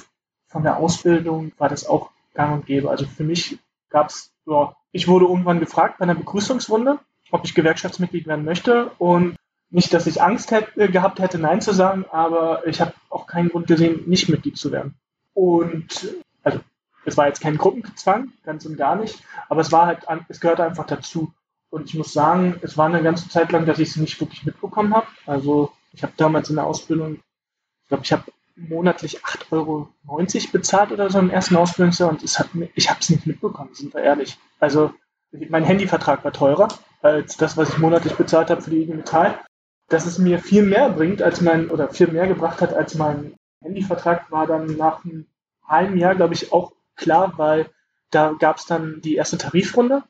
von 0.46 0.62
der 0.62 0.78
Ausbildung 0.78 1.52
war 1.58 1.68
das 1.68 1.86
auch 1.86 2.10
gang 2.34 2.54
und 2.54 2.66
gäbe. 2.66 2.90
Also 2.90 3.06
für 3.06 3.24
mich 3.24 3.58
gab 3.90 4.08
es, 4.08 4.32
ja, 4.46 4.74
ich 4.92 5.08
wurde 5.08 5.26
irgendwann 5.26 5.60
gefragt 5.60 5.98
bei 5.98 6.04
einer 6.04 6.14
Begrüßungsrunde, 6.14 6.98
ob 7.30 7.44
ich 7.44 7.54
Gewerkschaftsmitglied 7.54 8.26
werden 8.26 8.44
möchte. 8.44 8.90
Und 8.98 9.36
nicht, 9.70 9.92
dass 9.92 10.06
ich 10.06 10.22
Angst 10.22 10.50
hätte, 10.52 10.80
äh, 10.80 10.88
gehabt 10.88 11.18
hätte, 11.18 11.38
Nein 11.38 11.60
zu 11.60 11.72
sagen, 11.72 12.04
aber 12.10 12.66
ich 12.66 12.80
habe 12.80 12.94
auch 13.10 13.26
keinen 13.26 13.48
Grund 13.48 13.66
gesehen, 13.66 14.04
nicht 14.06 14.28
Mitglied 14.28 14.56
zu 14.56 14.72
werden. 14.72 14.94
Und 15.34 16.14
also 16.42 16.60
es 17.04 17.16
war 17.16 17.26
jetzt 17.26 17.40
kein 17.40 17.58
Gruppenzwang, 17.58 18.32
ganz 18.44 18.64
und 18.64 18.76
gar 18.76 18.96
nicht, 18.96 19.22
aber 19.48 19.60
es 19.60 19.72
war 19.72 19.86
halt, 19.86 20.06
es 20.28 20.40
gehört 20.40 20.60
einfach 20.60 20.86
dazu. 20.86 21.32
Und 21.70 21.88
ich 21.88 21.94
muss 21.94 22.12
sagen, 22.12 22.58
es 22.62 22.78
war 22.78 22.86
eine 22.86 23.02
ganze 23.02 23.28
Zeit 23.28 23.52
lang, 23.52 23.66
dass 23.66 23.78
ich 23.78 23.90
es 23.90 23.96
nicht 23.96 24.20
wirklich 24.20 24.44
mitbekommen 24.44 24.94
habe. 24.94 25.06
Also 25.26 25.72
ich 25.92 26.02
habe 26.02 26.12
damals 26.16 26.48
in 26.50 26.56
der 26.56 26.66
Ausbildung, 26.66 27.20
ich 27.82 27.88
glaube, 27.88 28.04
ich 28.04 28.12
habe 28.12 28.24
monatlich 28.56 29.22
8,90 29.22 29.52
Euro 29.52 29.88
bezahlt 30.52 30.92
oder 30.92 31.10
so 31.10 31.18
im 31.18 31.30
ersten 31.30 31.56
Ausbildungsjahr 31.56 32.08
und 32.08 32.22
es 32.22 32.38
hat, 32.38 32.48
ich 32.74 32.88
habe 32.88 33.00
es 33.00 33.10
nicht 33.10 33.26
mitbekommen, 33.26 33.74
sind 33.74 33.92
wir 33.92 34.02
ehrlich. 34.02 34.38
Also 34.60 34.92
mein 35.50 35.64
Handyvertrag 35.64 36.24
war 36.24 36.32
teurer 36.32 36.68
als 37.02 37.36
das, 37.36 37.56
was 37.56 37.68
ich 37.68 37.78
monatlich 37.78 38.14
bezahlt 38.14 38.50
habe 38.50 38.62
für 38.62 38.70
die 38.70 38.82
IG 38.82 38.94
Metall 38.94 39.38
dass 39.88 40.06
es 40.06 40.18
mir 40.18 40.38
viel 40.38 40.62
mehr 40.62 40.90
bringt 40.90 41.22
als 41.22 41.40
mein, 41.40 41.70
oder 41.70 41.88
viel 41.88 42.08
mehr 42.08 42.26
gebracht 42.26 42.60
hat 42.60 42.74
als 42.74 42.94
mein 42.94 43.34
Handyvertrag, 43.62 44.30
war 44.30 44.46
dann 44.46 44.76
nach 44.76 45.04
einem 45.04 45.26
halben 45.64 45.96
Jahr, 45.96 46.14
glaube 46.14 46.34
ich, 46.34 46.52
auch 46.52 46.72
klar, 46.96 47.34
weil 47.36 47.70
da 48.10 48.32
gab 48.38 48.58
es 48.58 48.66
dann 48.66 49.00
die 49.00 49.14
erste 49.14 49.38
Tarifrunde. 49.38 50.02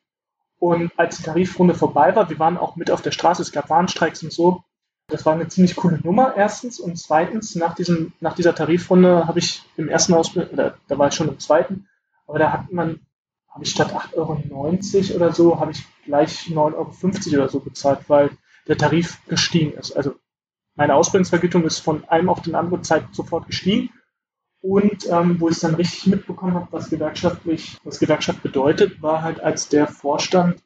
Und 0.59 0.90
als 0.96 1.18
die 1.18 1.22
Tarifrunde 1.22 1.74
vorbei 1.74 2.14
war, 2.16 2.30
wir 2.30 2.38
waren 2.38 2.57
auch 2.57 2.76
mit 2.76 2.90
auf 2.90 3.02
der 3.02 3.11
Straße, 3.11 3.42
es 3.42 3.52
gab 3.52 3.68
Warnstreiks 3.68 4.22
und 4.22 4.32
so. 4.32 4.62
Das 5.09 5.24
war 5.24 5.34
eine 5.34 5.48
ziemlich 5.48 5.76
coole 5.76 6.00
Nummer, 6.02 6.34
erstens. 6.36 6.80
Und 6.80 6.98
zweitens, 6.98 7.54
nach, 7.54 7.74
diesem, 7.74 8.12
nach 8.20 8.34
dieser 8.34 8.54
Tarifrunde 8.54 9.26
habe 9.26 9.38
ich 9.38 9.62
im 9.76 9.88
ersten 9.88 10.14
Ausbildung, 10.14 10.52
oder 10.52 10.76
da 10.88 10.98
war 10.98 11.09
ich 11.09 11.14
schon 11.14 11.28
im 11.28 11.38
zweiten, 11.38 11.88
aber 12.26 12.38
da 12.38 12.52
hat 12.52 12.72
man, 12.72 13.00
habe 13.48 13.64
ich 13.64 13.70
statt 13.70 13.92
8,90 13.92 14.16
Euro 14.16 15.16
oder 15.16 15.32
so, 15.32 15.61
habe 15.61 15.70
ich 15.70 15.84
gleich 16.04 16.48
9,50 16.48 16.54
Euro 17.32 17.42
oder 17.42 17.48
so 17.48 17.61
bezahlt, 17.61 18.00
weil 18.09 18.30
der 18.66 18.76
Tarif 18.76 19.18
gestiegen 19.28 19.72
ist. 19.74 19.96
Also 19.96 20.14
meine 20.74 20.94
Ausbildungsvergütung 20.94 21.64
ist 21.64 21.78
von 21.78 22.04
einem 22.09 22.28
auf 22.28 22.42
den 22.42 22.54
anderen 22.54 22.82
Zeit 22.82 23.04
sofort 23.12 23.46
gestiegen. 23.46 23.90
Und 24.67 25.09
ähm, 25.09 25.41
wo 25.41 25.49
ich 25.49 25.61
dann 25.61 25.77
richtig 25.77 26.09
mitbekommen 26.09 26.55
habe, 26.55 26.67
was 26.73 26.91
gewerkschaftlich, 26.91 27.79
was 27.85 28.01
Gewerkschaft 28.01 28.43
bedeutet, 28.43 29.01
war 29.01 29.23
halt, 29.23 29.39
als 29.39 29.69
der 29.69 29.87
Vorstand 29.87 30.61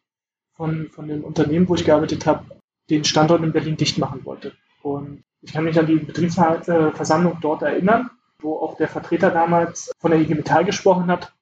von, 0.56 0.88
von 0.88 1.06
dem 1.06 1.22
Unternehmen, 1.22 1.68
wo 1.68 1.74
ich 1.74 1.84
gearbeitet 1.84 2.24
habe, 2.24 2.46
den 2.88 3.04
Standort 3.04 3.42
in 3.42 3.52
Berlin 3.52 3.76
dicht 3.76 3.98
machen 3.98 4.24
wollte. 4.24 4.54
Und 4.82 5.22
ich 5.42 5.52
kann 5.52 5.64
mich 5.64 5.78
an 5.78 5.86
die 5.86 5.96
Betriebsversammlung 5.96 7.40
dort 7.42 7.60
erinnern, 7.60 8.08
wo 8.40 8.56
auch 8.56 8.78
der 8.78 8.88
Vertreter 8.88 9.30
damals 9.30 9.92
von 9.98 10.12
der 10.12 10.20
IG 10.20 10.34
Metall 10.34 10.64
gesprochen 10.64 11.08
hat 11.08 11.34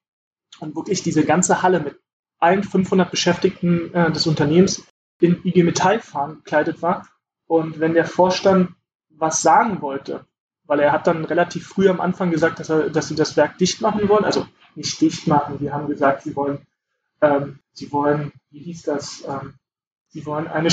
und 0.59 0.75
wirklich 0.75 1.05
diese 1.05 1.25
ganze 1.25 1.63
Halle 1.63 1.79
mit 1.79 2.01
allen 2.41 2.65
500 2.65 3.09
Beschäftigten 3.09 3.95
äh, 3.95 4.11
des 4.11 4.27
Unternehmens 4.27 4.85
in 5.21 5.41
IG 5.45 5.63
Metall 5.63 6.01
fahren 6.01 6.39
gekleidet 6.43 6.83
war. 6.83 7.07
Und 7.47 7.79
wenn 7.79 7.95
der 7.95 8.05
Vorstand 8.05 8.73
was 9.11 9.43
sagen 9.43 9.81
wollte, 9.81 10.27
weil 10.69 10.79
er 10.79 10.93
hat 10.93 11.09
dann 11.09 11.25
relativ 11.25 11.66
früh 11.66 11.89
am 11.89 12.01
Anfang 12.01 12.31
gesagt, 12.31 12.61
dass, 12.61 12.69
er, 12.69 12.91
dass 12.91 13.09
sie 13.09 13.16
das 13.16 13.37
Werk 13.37 13.59
dicht 13.59 13.81
machen 13.81 14.09
wollen, 14.09 14.25
also 14.25 14.47
nicht 14.77 15.01
dicht 15.01 15.27
machen, 15.27 15.59
sie 15.59 15.73
haben 15.73 15.89
gesagt, 15.89 16.23
sie 16.23 16.37
wollen, 16.37 16.59
ähm, 17.21 17.59
sie 17.73 17.91
wollen, 17.91 18.31
wie 18.51 18.61
hieß 18.61 18.83
das, 18.83 19.25
ähm, 19.27 19.55
sie 20.09 20.25
wollen 20.25 20.47
eine 20.47 20.69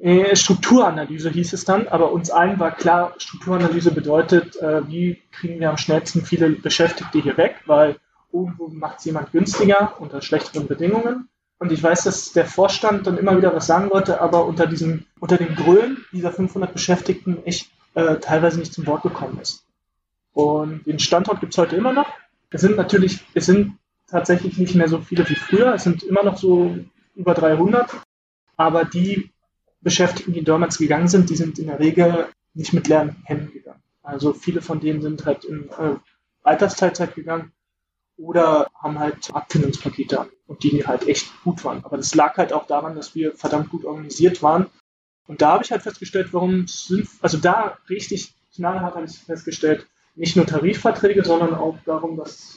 äh, 0.00 0.36
Strukturanalyse 0.36 1.30
hieß 1.30 1.54
es 1.54 1.64
dann, 1.64 1.88
aber 1.88 2.12
uns 2.12 2.30
allen 2.30 2.60
war 2.60 2.70
klar, 2.70 3.14
Strukturanalyse 3.18 3.90
bedeutet, 3.90 4.54
äh, 4.56 4.86
wie 4.86 5.20
kriegen 5.32 5.58
wir 5.58 5.70
am 5.70 5.78
schnellsten 5.78 6.24
viele 6.24 6.50
Beschäftigte 6.50 7.20
hier 7.20 7.36
weg, 7.36 7.56
weil 7.66 7.96
irgendwo 8.32 8.68
macht 8.68 8.98
es 8.98 9.06
jemand 9.06 9.32
günstiger 9.32 9.94
unter 9.98 10.22
schlechteren 10.22 10.68
Bedingungen. 10.68 11.28
Und 11.58 11.72
ich 11.72 11.82
weiß, 11.82 12.04
dass 12.04 12.32
der 12.32 12.46
Vorstand 12.46 13.08
dann 13.08 13.18
immer 13.18 13.36
wieder 13.36 13.52
was 13.52 13.66
sagen 13.66 13.90
wollte, 13.90 14.20
aber 14.20 14.46
unter 14.46 14.68
diesem, 14.68 15.06
unter 15.18 15.36
dem 15.36 15.56
Grölen 15.56 16.04
dieser 16.12 16.30
500 16.30 16.72
Beschäftigten 16.72 17.44
echt 17.44 17.72
äh, 17.94 18.16
teilweise 18.16 18.58
nicht 18.58 18.72
zum 18.72 18.86
Wort 18.86 19.02
gekommen 19.02 19.38
ist. 19.40 19.64
Und 20.32 20.86
den 20.86 20.98
Standort 20.98 21.40
gibt 21.40 21.54
es 21.54 21.58
heute 21.58 21.76
immer 21.76 21.92
noch. 21.92 22.08
Es 22.50 22.60
sind 22.60 22.76
natürlich, 22.76 23.20
es 23.34 23.46
sind 23.46 23.78
tatsächlich 24.06 24.58
nicht 24.58 24.74
mehr 24.74 24.88
so 24.88 25.00
viele 25.00 25.28
wie 25.28 25.34
früher. 25.34 25.74
Es 25.74 25.84
sind 25.84 26.02
immer 26.02 26.22
noch 26.22 26.36
so 26.36 26.76
über 27.14 27.34
300. 27.34 27.90
Aber 28.56 28.84
die 28.84 29.30
Beschäftigten, 29.80 30.32
die 30.32 30.44
damals 30.44 30.78
gegangen 30.78 31.08
sind, 31.08 31.30
die 31.30 31.36
sind 31.36 31.58
in 31.58 31.66
der 31.66 31.78
Regel 31.78 32.28
nicht 32.54 32.72
mit 32.72 32.88
leeren 32.88 33.16
Händen 33.24 33.52
gegangen. 33.52 33.82
Also 34.02 34.32
viele 34.32 34.62
von 34.62 34.80
denen 34.80 35.02
sind 35.02 35.26
halt 35.26 35.44
in 35.44 35.68
äh, 35.70 35.96
Altersteilzeit 36.42 37.14
gegangen 37.14 37.52
oder 38.16 38.68
haben 38.74 38.98
halt 38.98 39.32
Abfindungspakete 39.32 40.20
an 40.20 40.28
und 40.46 40.62
die 40.62 40.86
halt 40.86 41.06
echt 41.06 41.30
gut 41.44 41.64
waren. 41.64 41.84
Aber 41.84 41.96
das 41.96 42.14
lag 42.14 42.36
halt 42.36 42.52
auch 42.52 42.66
daran, 42.66 42.96
dass 42.96 43.14
wir 43.14 43.34
verdammt 43.34 43.70
gut 43.70 43.84
organisiert 43.84 44.42
waren. 44.42 44.66
Und 45.28 45.42
da 45.42 45.52
habe 45.52 45.62
ich 45.62 45.70
halt 45.70 45.82
festgestellt, 45.82 46.32
warum 46.32 46.66
sind, 46.66 47.06
also 47.20 47.36
da 47.36 47.76
richtig 47.88 48.34
knallhart 48.56 48.94
habe 48.94 49.04
ich 49.04 49.18
festgestellt, 49.18 49.86
nicht 50.16 50.36
nur 50.36 50.46
Tarifverträge, 50.46 51.22
sondern 51.22 51.54
auch 51.54 51.76
darum, 51.84 52.16
dass, 52.16 52.56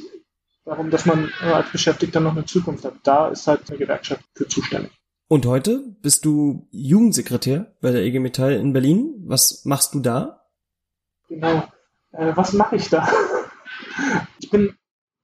darum, 0.63 0.89
dass 0.89 1.05
man 1.05 1.31
äh, 1.43 1.51
als 1.51 1.69
Beschäftigter 1.69 2.21
noch 2.21 2.31
eine 2.31 2.45
Zukunft 2.45 2.85
hat. 2.85 2.95
Da 3.03 3.27
ist 3.27 3.45
halt 3.45 3.69
eine 3.69 3.77
Gewerkschaft 3.77 4.23
für 4.33 4.47
zuständig. 4.47 4.91
Und 5.27 5.45
heute 5.45 5.79
bist 6.01 6.23
du 6.23 6.67
Jugendsekretär 6.71 7.73
bei 7.81 7.91
der 7.91 8.03
EG 8.03 8.19
Metall 8.19 8.53
in 8.53 8.71
Berlin. 8.71 9.15
Was 9.25 9.65
machst 9.65 9.93
du 9.93 9.99
da? 9.99 10.45
Genau. 11.27 11.67
Äh, 12.13 12.31
was 12.35 12.53
mache 12.53 12.77
ich 12.77 12.89
da? 12.89 13.07
ich 14.39 14.49
bin 14.49 14.77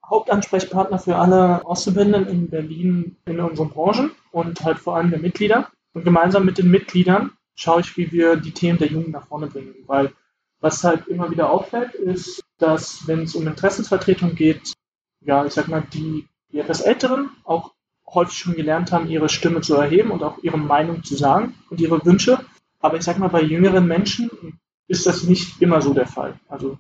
Hauptansprechpartner 0.06 1.00
für 1.00 1.16
alle 1.16 1.66
Auszubildenden 1.66 2.28
in 2.28 2.50
Berlin 2.50 3.16
in 3.26 3.40
unseren 3.40 3.70
Branchen 3.70 4.12
und 4.32 4.64
halt 4.66 4.80
vor 4.80 4.98
allem 4.98 5.12
der 5.12 5.20
Mitglieder. 5.20 5.72
Und 5.98 6.04
gemeinsam 6.04 6.46
mit 6.46 6.60
den 6.60 6.70
Mitgliedern 6.70 7.32
schaue 7.56 7.82
ich, 7.82 7.98
wie 7.98 8.12
wir 8.12 8.36
die 8.36 8.52
Themen 8.52 8.78
der 8.78 8.88
Jugend 8.88 9.14
nach 9.14 9.26
vorne 9.26 9.48
bringen. 9.48 9.74
Weil 9.88 10.14
was 10.60 10.84
halt 10.84 11.08
immer 11.08 11.32
wieder 11.32 11.50
auffällt, 11.50 11.96
ist, 11.96 12.44
dass 12.60 13.08
wenn 13.08 13.24
es 13.24 13.34
um 13.34 13.48
Interessensvertretung 13.48 14.36
geht, 14.36 14.74
ja, 15.22 15.44
ich 15.44 15.54
sag 15.54 15.68
mal, 15.68 15.84
die 15.92 16.28
die 16.52 16.60
etwas 16.60 16.82
Älteren 16.82 17.32
auch 17.46 17.74
häufig 18.14 18.38
schon 18.38 18.54
gelernt 18.54 18.92
haben, 18.92 19.10
ihre 19.10 19.28
Stimme 19.28 19.62
zu 19.62 19.74
erheben 19.74 20.12
und 20.12 20.22
auch 20.22 20.38
ihre 20.44 20.60
Meinung 20.60 21.04
zu 21.04 21.16
sagen 21.16 21.56
und 21.72 21.82
ihre 21.82 22.06
Wünsche. 22.06 22.46
Aber 22.80 22.98
ich 22.98 23.04
sag 23.04 23.18
mal, 23.18 23.30
bei 23.30 23.42
jüngeren 23.42 23.88
Menschen 23.88 24.60
ist 24.88 25.08
das 25.08 25.24
nicht 25.24 25.62
immer 25.64 25.82
so 25.82 25.96
der 25.96 26.06
Fall. 26.06 26.40
Also 26.48 26.78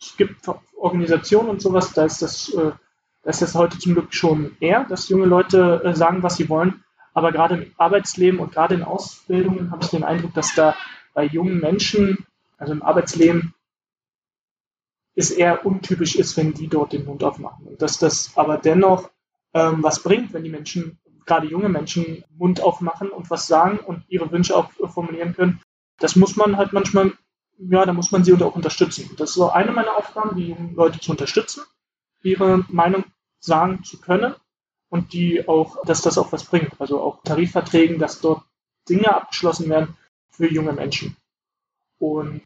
es 0.00 0.16
gibt 0.16 0.48
Organisationen 0.76 1.50
und 1.50 1.60
sowas, 1.60 1.92
da 1.92 2.04
ist 2.04 2.22
das, 2.22 2.54
äh, 2.54 2.70
da 3.22 3.30
ist 3.30 3.42
das 3.42 3.56
heute 3.56 3.80
zum 3.80 3.94
Glück 3.94 4.14
schon 4.14 4.56
eher, 4.60 4.84
dass 4.84 5.08
junge 5.08 5.26
Leute 5.26 5.82
äh, 5.84 5.92
sagen, 5.92 6.22
was 6.22 6.36
sie 6.36 6.48
wollen. 6.48 6.84
Aber 7.12 7.32
gerade 7.32 7.56
im 7.56 7.72
Arbeitsleben 7.76 8.40
und 8.40 8.52
gerade 8.52 8.74
in 8.74 8.82
Ausbildungen 8.82 9.70
habe 9.70 9.84
ich 9.84 9.90
den 9.90 10.04
Eindruck, 10.04 10.34
dass 10.34 10.54
da 10.54 10.76
bei 11.14 11.24
jungen 11.24 11.60
Menschen, 11.60 12.26
also 12.56 12.72
im 12.72 12.82
Arbeitsleben, 12.82 13.54
es 15.14 15.30
eher 15.30 15.66
untypisch 15.66 16.14
ist, 16.14 16.36
wenn 16.36 16.54
die 16.54 16.68
dort 16.68 16.92
den 16.92 17.04
Mund 17.04 17.24
aufmachen. 17.24 17.66
Und 17.66 17.82
dass 17.82 17.98
das 17.98 18.36
aber 18.36 18.58
dennoch 18.58 19.10
ähm, 19.54 19.82
was 19.82 20.02
bringt, 20.02 20.32
wenn 20.32 20.44
die 20.44 20.50
Menschen, 20.50 20.98
gerade 21.26 21.48
junge 21.48 21.68
Menschen, 21.68 22.24
Mund 22.36 22.62
aufmachen 22.62 23.10
und 23.10 23.30
was 23.30 23.46
sagen 23.46 23.78
und 23.78 24.04
ihre 24.08 24.30
Wünsche 24.30 24.56
auch 24.56 24.70
formulieren 24.70 25.34
können, 25.34 25.60
das 25.98 26.16
muss 26.16 26.36
man 26.36 26.56
halt 26.56 26.72
manchmal, 26.72 27.12
ja, 27.58 27.84
da 27.84 27.92
muss 27.92 28.12
man 28.12 28.24
sie 28.24 28.32
auch 28.34 28.54
unterstützen. 28.54 29.10
Das 29.18 29.30
ist 29.30 29.36
so 29.36 29.50
eine 29.50 29.72
meiner 29.72 29.96
Aufgaben, 29.96 30.36
die 30.36 30.48
jungen 30.48 30.74
Leute 30.74 31.00
zu 31.00 31.10
unterstützen, 31.10 31.62
ihre 32.22 32.64
Meinung 32.68 33.04
sagen 33.40 33.82
zu 33.84 34.00
können 34.00 34.34
und 34.90 35.12
die 35.12 35.48
auch, 35.48 35.82
dass 35.86 36.02
das 36.02 36.18
auch 36.18 36.32
was 36.32 36.44
bringt. 36.44 36.72
Also 36.78 37.00
auch 37.00 37.22
Tarifverträgen, 37.22 37.98
dass 37.98 38.20
dort 38.20 38.42
Dinge 38.88 39.14
abgeschlossen 39.14 39.68
werden 39.70 39.96
für 40.30 40.50
junge 40.50 40.72
Menschen. 40.72 41.16
Und 41.98 42.42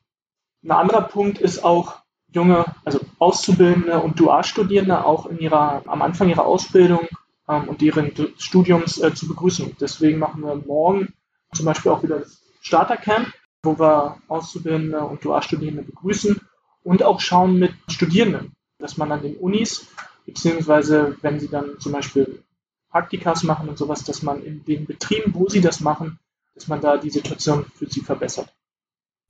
ein 0.62 0.70
anderer 0.70 1.03
Punkt 1.03 1.38
ist 1.38 1.64
auch, 1.64 2.05
junge, 2.32 2.64
also 2.84 3.01
Auszubildende 3.18 4.01
und 4.01 4.18
Dualstudierende 4.18 5.05
auch 5.05 5.26
in 5.26 5.38
ihrer, 5.38 5.82
am 5.86 6.03
Anfang 6.03 6.28
ihrer 6.28 6.45
Ausbildung 6.45 7.09
ähm, 7.49 7.68
und 7.68 7.80
deren 7.80 8.12
Studiums 8.38 9.01
äh, 9.01 9.14
zu 9.14 9.28
begrüßen. 9.28 9.76
Deswegen 9.80 10.18
machen 10.18 10.42
wir 10.42 10.57
morgen 10.57 11.12
zum 11.55 11.66
Beispiel 11.66 11.92
auch 11.92 12.03
wieder 12.03 12.18
das 12.18 12.42
Startercamp, 12.61 13.32
wo 13.62 13.78
wir 13.78 14.18
Auszubildende 14.28 15.01
und 15.01 15.24
Dualstudierende 15.24 15.82
begrüßen 15.82 16.40
und 16.82 17.03
auch 17.03 17.20
schauen 17.20 17.59
mit 17.59 17.72
Studierenden, 17.88 18.53
dass 18.78 18.97
man 18.97 19.12
an 19.12 19.22
den 19.22 19.36
Unis, 19.36 19.86
beziehungsweise 20.24 21.16
wenn 21.22 21.40
sie 21.40 21.48
dann 21.48 21.78
zum 21.78 21.92
Beispiel 21.92 22.42
Praktikas 22.90 23.42
machen 23.42 23.68
und 23.68 23.78
sowas, 23.78 24.04
dass 24.04 24.22
man 24.22 24.42
in 24.42 24.64
den 24.64 24.86
Betrieben, 24.86 25.34
wo 25.34 25.48
sie 25.48 25.60
das 25.60 25.80
machen, 25.80 26.18
dass 26.54 26.68
man 26.68 26.80
da 26.80 26.96
die 26.96 27.10
Situation 27.10 27.66
für 27.74 27.86
sie 27.86 28.00
verbessert. 28.00 28.52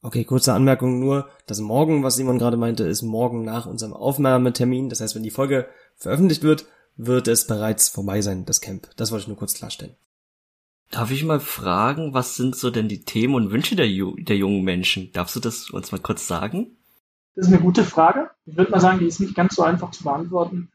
Okay, 0.03 0.25
kurze 0.25 0.53
Anmerkung 0.53 1.01
nur. 1.01 1.31
Das 1.47 1.61
Morgen, 1.61 2.03
was 2.03 2.17
Simon 2.17 2.39
gerade 2.39 2.59
meinte, 2.59 2.85
ist 2.85 3.01
morgen 3.01 3.43
nach 3.43 3.65
unserem 3.65 3.95
Aufnahmetermin. 3.95 4.91
Das 4.91 5.01
heißt, 5.01 5.15
wenn 5.15 5.23
die 5.23 5.31
Folge 5.31 5.67
veröffentlicht 5.97 6.43
wird, 6.43 6.67
wird 6.97 7.27
es 7.27 7.47
bereits 7.47 7.89
vorbei 7.89 8.21
sein, 8.21 8.45
das 8.45 8.61
Camp. 8.61 8.91
Das 8.97 9.11
wollte 9.11 9.23
ich 9.23 9.29
nur 9.29 9.39
kurz 9.39 9.55
klarstellen. 9.55 9.97
Darf 10.91 11.11
ich 11.11 11.25
mal 11.25 11.41
fragen, 11.41 12.13
was 12.13 12.37
sind 12.37 12.55
so 12.55 12.71
denn 12.71 12.89
die 12.89 13.05
Themen 13.05 13.35
und 13.35 13.51
Wünsche 13.51 13.77
der, 13.77 13.89
Ju 13.89 14.15
der 14.17 14.37
jungen 14.37 14.63
Menschen? 14.63 15.11
Darfst 15.13 15.35
du 15.37 15.41
das 15.41 15.71
uns 15.71 15.91
mal 15.91 16.01
kurz 16.01 16.27
sagen? 16.29 16.77
Das 17.35 17.47
ist 17.47 17.53
eine 17.53 17.63
gute 17.63 17.83
Frage. 17.83 18.31
Ich 18.45 18.57
würde 18.57 18.71
mal 18.71 18.81
sagen, 18.81 18.99
die 18.99 19.07
ist 19.07 19.21
nicht 19.21 19.35
ganz 19.35 19.57
so 19.57 19.63
einfach 19.63 19.91
zu 19.91 20.05
beantworten, 20.05 20.71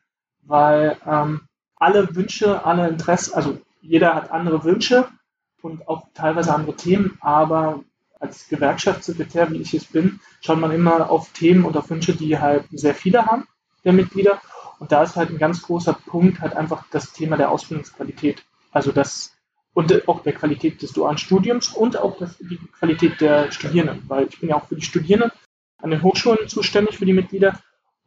weil 0.49 0.97
ähm, 1.05 1.41
alle 1.75 2.13
Wünsche, 2.15 2.65
alle 2.65 2.89
Interessen, 2.89 3.35
also 3.35 3.57
jeder 3.81 4.15
hat 4.15 4.31
andere 4.31 4.63
Wünsche 4.63 5.07
und 5.61 5.87
auch 5.87 6.07
teilweise 6.13 6.53
andere 6.53 6.75
Themen, 6.75 7.17
aber 7.21 7.83
als 8.19 8.49
Gewerkschaftssekretär, 8.49 9.49
wie 9.51 9.61
ich 9.61 9.73
es 9.73 9.85
bin, 9.85 10.19
schaut 10.41 10.59
man 10.59 10.71
immer 10.71 11.09
auf 11.09 11.31
Themen 11.31 11.63
und 11.63 11.77
auf 11.77 11.89
Wünsche, 11.89 12.13
die 12.13 12.37
halt 12.37 12.65
sehr 12.71 12.95
viele 12.95 13.25
haben, 13.25 13.47
der 13.85 13.93
Mitglieder. 13.93 14.41
Und 14.79 14.91
da 14.91 15.03
ist 15.03 15.15
halt 15.15 15.29
ein 15.29 15.37
ganz 15.37 15.61
großer 15.61 15.93
Punkt 15.93 16.41
halt 16.41 16.55
einfach 16.55 16.85
das 16.91 17.13
Thema 17.13 17.37
der 17.37 17.51
Ausbildungsqualität. 17.51 18.43
Also 18.71 18.91
das 18.91 19.33
und 19.73 20.07
auch 20.09 20.23
der 20.23 20.33
Qualität 20.33 20.81
des 20.81 20.93
dualen 20.93 21.17
Studiums 21.17 21.69
und 21.69 21.95
auch 21.95 22.17
das, 22.17 22.37
die 22.39 22.57
Qualität 22.79 23.21
der 23.21 23.51
Studierenden, 23.51 24.03
weil 24.09 24.27
ich 24.27 24.39
bin 24.39 24.49
ja 24.49 24.55
auch 24.55 24.67
für 24.67 24.75
die 24.75 24.81
Studierenden 24.81 25.31
an 25.81 25.91
den 25.91 26.01
Hochschulen 26.01 26.49
zuständig 26.49 26.97
für 26.97 27.05
die 27.05 27.13
Mitglieder. 27.13 27.59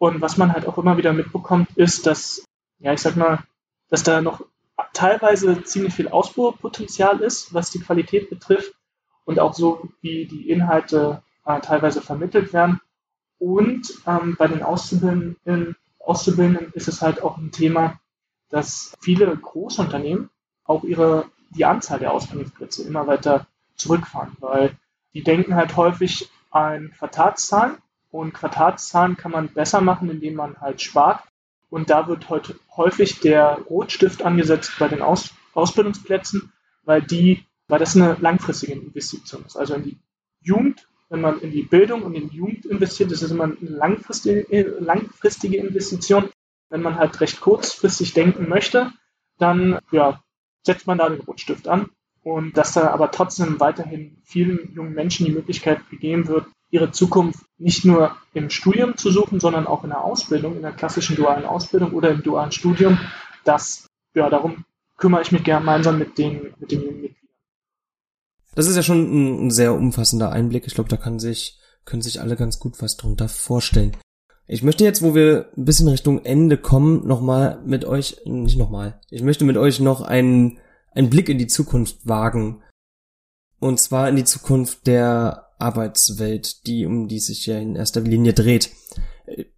Und 0.02 0.20
was 0.20 0.36
man 0.36 0.52
halt 0.52 0.66
auch 0.66 0.78
immer 0.78 0.96
wieder 0.96 1.12
mitbekommt, 1.12 1.76
ist, 1.76 2.06
dass, 2.06 2.44
ja, 2.80 2.92
ich 2.92 3.00
sag 3.00 3.14
mal, 3.14 3.44
dass 3.88 4.02
da 4.02 4.20
noch 4.20 4.44
teilweise 4.92 5.62
ziemlich 5.62 5.94
viel 5.94 6.08
Ausbaupotenzial 6.08 7.20
ist, 7.20 7.54
was 7.54 7.70
die 7.70 7.78
Qualität 7.78 8.28
betrifft 8.28 8.74
und 9.26 9.38
auch 9.38 9.54
so, 9.54 9.90
wie 10.00 10.26
die 10.26 10.50
Inhalte 10.50 11.22
äh, 11.44 11.60
teilweise 11.60 12.02
vermittelt 12.02 12.52
werden. 12.52 12.80
Und 13.38 13.92
ähm, 14.04 14.34
bei 14.36 14.48
den 14.48 14.64
Auszubildenden, 14.64 15.76
Auszubildenden 16.00 16.72
ist 16.72 16.88
es 16.88 17.00
halt 17.00 17.22
auch 17.22 17.38
ein 17.38 17.52
Thema, 17.52 18.00
dass 18.48 18.96
viele 19.00 19.36
Großunternehmen 19.36 20.30
auch 20.64 20.82
ihre, 20.82 21.26
die 21.50 21.64
Anzahl 21.64 22.00
der 22.00 22.12
Ausbildungsplätze 22.12 22.82
immer 22.82 23.06
weiter 23.06 23.46
zurückfahren, 23.76 24.36
weil 24.40 24.76
die 25.14 25.22
denken 25.22 25.54
halt 25.54 25.76
häufig 25.76 26.28
an 26.50 26.90
Quartalszahlen 26.90 27.76
und 28.12 28.32
Quartalszahlen 28.32 29.16
kann 29.16 29.32
man 29.32 29.48
besser 29.48 29.80
machen, 29.80 30.08
indem 30.08 30.34
man 30.34 30.60
halt 30.60 30.80
spart. 30.80 31.24
Und 31.70 31.90
da 31.90 32.06
wird 32.06 32.28
heute 32.28 32.54
häufig 32.76 33.18
der 33.18 33.58
Rotstift 33.68 34.22
angesetzt 34.22 34.72
bei 34.78 34.86
den 34.86 35.02
Aus 35.02 35.34
Ausbildungsplätzen, 35.54 36.52
weil 36.84 37.02
die 37.02 37.44
weil 37.72 37.78
das 37.78 37.96
eine 37.96 38.18
langfristige 38.20 38.72
Investition 38.72 39.44
ist. 39.46 39.56
Also 39.56 39.74
in 39.74 39.84
die 39.84 39.98
Jugend, 40.42 40.86
wenn 41.08 41.22
man 41.22 41.40
in 41.40 41.52
die 41.52 41.62
Bildung 41.62 42.02
und 42.02 42.14
in 42.14 42.28
die 42.28 42.36
Jugend 42.36 42.66
investiert, 42.66 43.10
das 43.10 43.22
ist 43.22 43.30
immer 43.30 43.44
eine 43.44 43.56
langfristige, 43.60 44.76
langfristige 44.78 45.56
Investition. 45.56 46.28
Wenn 46.68 46.82
man 46.82 46.96
halt 46.96 47.18
recht 47.22 47.40
kurzfristig 47.40 48.12
denken 48.12 48.46
möchte, 48.48 48.92
dann 49.38 49.78
ja, 49.90 50.22
setzt 50.62 50.86
man 50.86 50.98
da 50.98 51.08
den 51.08 51.20
Rotstift 51.20 51.66
an 51.66 51.88
und 52.22 52.58
dass 52.58 52.74
da 52.74 52.90
aber 52.90 53.10
trotzdem 53.10 53.58
weiterhin 53.58 54.18
vielen 54.24 54.74
jungen 54.74 54.92
Menschen 54.92 55.24
die 55.24 55.32
Möglichkeit 55.32 55.88
gegeben 55.88 56.28
wird, 56.28 56.46
ihre 56.72 56.90
Zukunft 56.90 57.44
nicht 57.58 57.84
nur 57.84 58.16
im 58.32 58.50
Studium 58.50 58.96
zu 58.96 59.12
suchen, 59.12 59.38
sondern 59.38 59.66
auch 59.66 59.84
in 59.84 59.90
der 59.90 60.02
Ausbildung, 60.02 60.56
in 60.56 60.62
der 60.62 60.72
klassischen 60.72 61.14
dualen 61.14 61.44
Ausbildung 61.44 61.92
oder 61.92 62.10
im 62.10 62.22
dualen 62.22 62.50
Studium. 62.50 62.98
Das, 63.44 63.86
ja, 64.14 64.28
darum 64.30 64.64
kümmere 64.96 65.22
ich 65.22 65.32
mich 65.32 65.44
gemeinsam 65.44 65.98
mit 65.98 66.16
den, 66.16 66.54
mit 66.58 66.72
den 66.72 66.80
jungen 66.80 67.00
Mitgliedern. 67.02 67.28
Das 68.54 68.66
ist 68.66 68.76
ja 68.76 68.82
schon 68.82 69.46
ein, 69.46 69.50
sehr 69.50 69.74
umfassender 69.74 70.32
Einblick. 70.32 70.66
Ich 70.66 70.74
glaube, 70.74 70.88
da 70.88 70.96
kann 70.96 71.18
sich, 71.18 71.60
können 71.84 72.02
sich 72.02 72.20
alle 72.20 72.36
ganz 72.36 72.58
gut 72.58 72.80
was 72.80 72.96
drunter 72.96 73.28
vorstellen. 73.28 73.96
Ich 74.46 74.62
möchte 74.62 74.84
jetzt, 74.84 75.02
wo 75.02 75.14
wir 75.14 75.50
ein 75.56 75.64
bisschen 75.64 75.88
Richtung 75.88 76.24
Ende 76.24 76.56
kommen, 76.56 77.06
nochmal 77.06 77.62
mit 77.66 77.84
euch, 77.84 78.16
nicht 78.24 78.58
nochmal, 78.58 79.00
ich 79.10 79.22
möchte 79.22 79.44
mit 79.44 79.56
euch 79.56 79.78
noch 79.78 80.00
einen, 80.00 80.58
einen 80.94 81.10
Blick 81.10 81.28
in 81.28 81.38
die 81.38 81.46
Zukunft 81.46 82.06
wagen. 82.06 82.62
Und 83.60 83.78
zwar 83.78 84.08
in 84.08 84.16
die 84.16 84.24
Zukunft 84.24 84.86
der 84.86 85.51
Arbeitswelt, 85.62 86.66
die, 86.66 86.84
um 86.86 87.08
die 87.08 87.20
sich 87.20 87.46
ja 87.46 87.58
in 87.58 87.76
erster 87.76 88.00
Linie 88.00 88.34
dreht. 88.34 88.70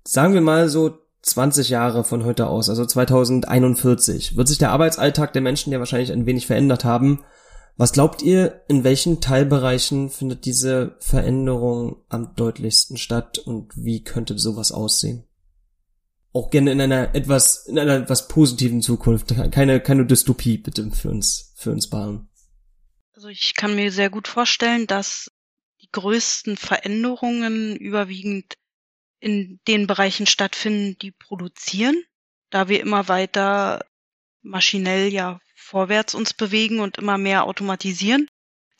Sagen 0.05 0.35
wir 0.35 0.41
mal 0.41 0.69
so 0.69 0.99
20 1.23 1.71
Jahre 1.71 2.05
von 2.05 2.25
heute 2.25 2.47
aus, 2.47 2.69
also 2.69 2.85
2041, 2.85 4.37
wird 4.37 4.49
sich 4.49 4.59
der 4.59 4.71
Arbeitsalltag 4.71 5.33
der 5.33 5.43
Menschen 5.43 5.73
ja 5.73 5.79
wahrscheinlich 5.79 6.13
ein 6.13 6.27
wenig 6.27 6.47
verändert 6.47 6.85
haben 6.85 7.25
was 7.77 7.93
glaubt 7.93 8.23
ihr, 8.23 8.63
in 8.69 8.85
welchen 8.85 9.21
Teilbereichen 9.21 10.09
findet 10.09 10.45
diese 10.45 10.97
Veränderung 11.01 12.05
am 12.09 12.37
deutlichsten 12.37 12.97
statt 12.97 13.39
und 13.39 13.73
wie 13.77 14.05
könnte 14.05 14.39
sowas 14.39 14.71
aussehen? 14.71 15.25
Auch 16.33 16.51
gerne 16.51 16.73
in 16.73 16.81
einer 16.81 17.15
etwas, 17.15 17.67
in 17.67 17.79
einer 17.79 17.97
etwas 17.97 18.29
positiven 18.29 18.81
Zukunft. 18.81 19.35
Keine, 19.51 19.81
keine 19.81 20.07
Dystopie 20.07 20.59
bitte 20.59 20.89
für 20.93 21.11
uns, 21.11 21.53
für 21.57 21.73
uns 21.73 21.89
bauen. 21.89 22.29
Also 23.15 23.29
ich 23.29 23.55
kann 23.55 23.75
mir 23.75 23.91
sehr 23.91 24.11
gut 24.11 24.29
vorstellen, 24.29 24.87
dass 24.87 25.31
größten 25.95 26.57
Veränderungen 26.57 27.77
überwiegend 27.77 28.55
in 29.21 29.61
den 29.69 29.87
Bereichen 29.87 30.27
stattfinden, 30.27 30.99
die 30.99 31.13
produzieren, 31.13 31.97
da 32.51 32.69
wir 32.69 32.81
immer 32.81 33.09
weiter 33.09 33.87
maschinell 34.43 35.13
ja 35.13 35.41
vorwärts 35.55 36.15
uns 36.15 36.35
bewegen 36.35 36.81
und 36.81 36.99
immer 36.99 37.17
mehr 37.17 37.45
automatisieren, 37.45 38.29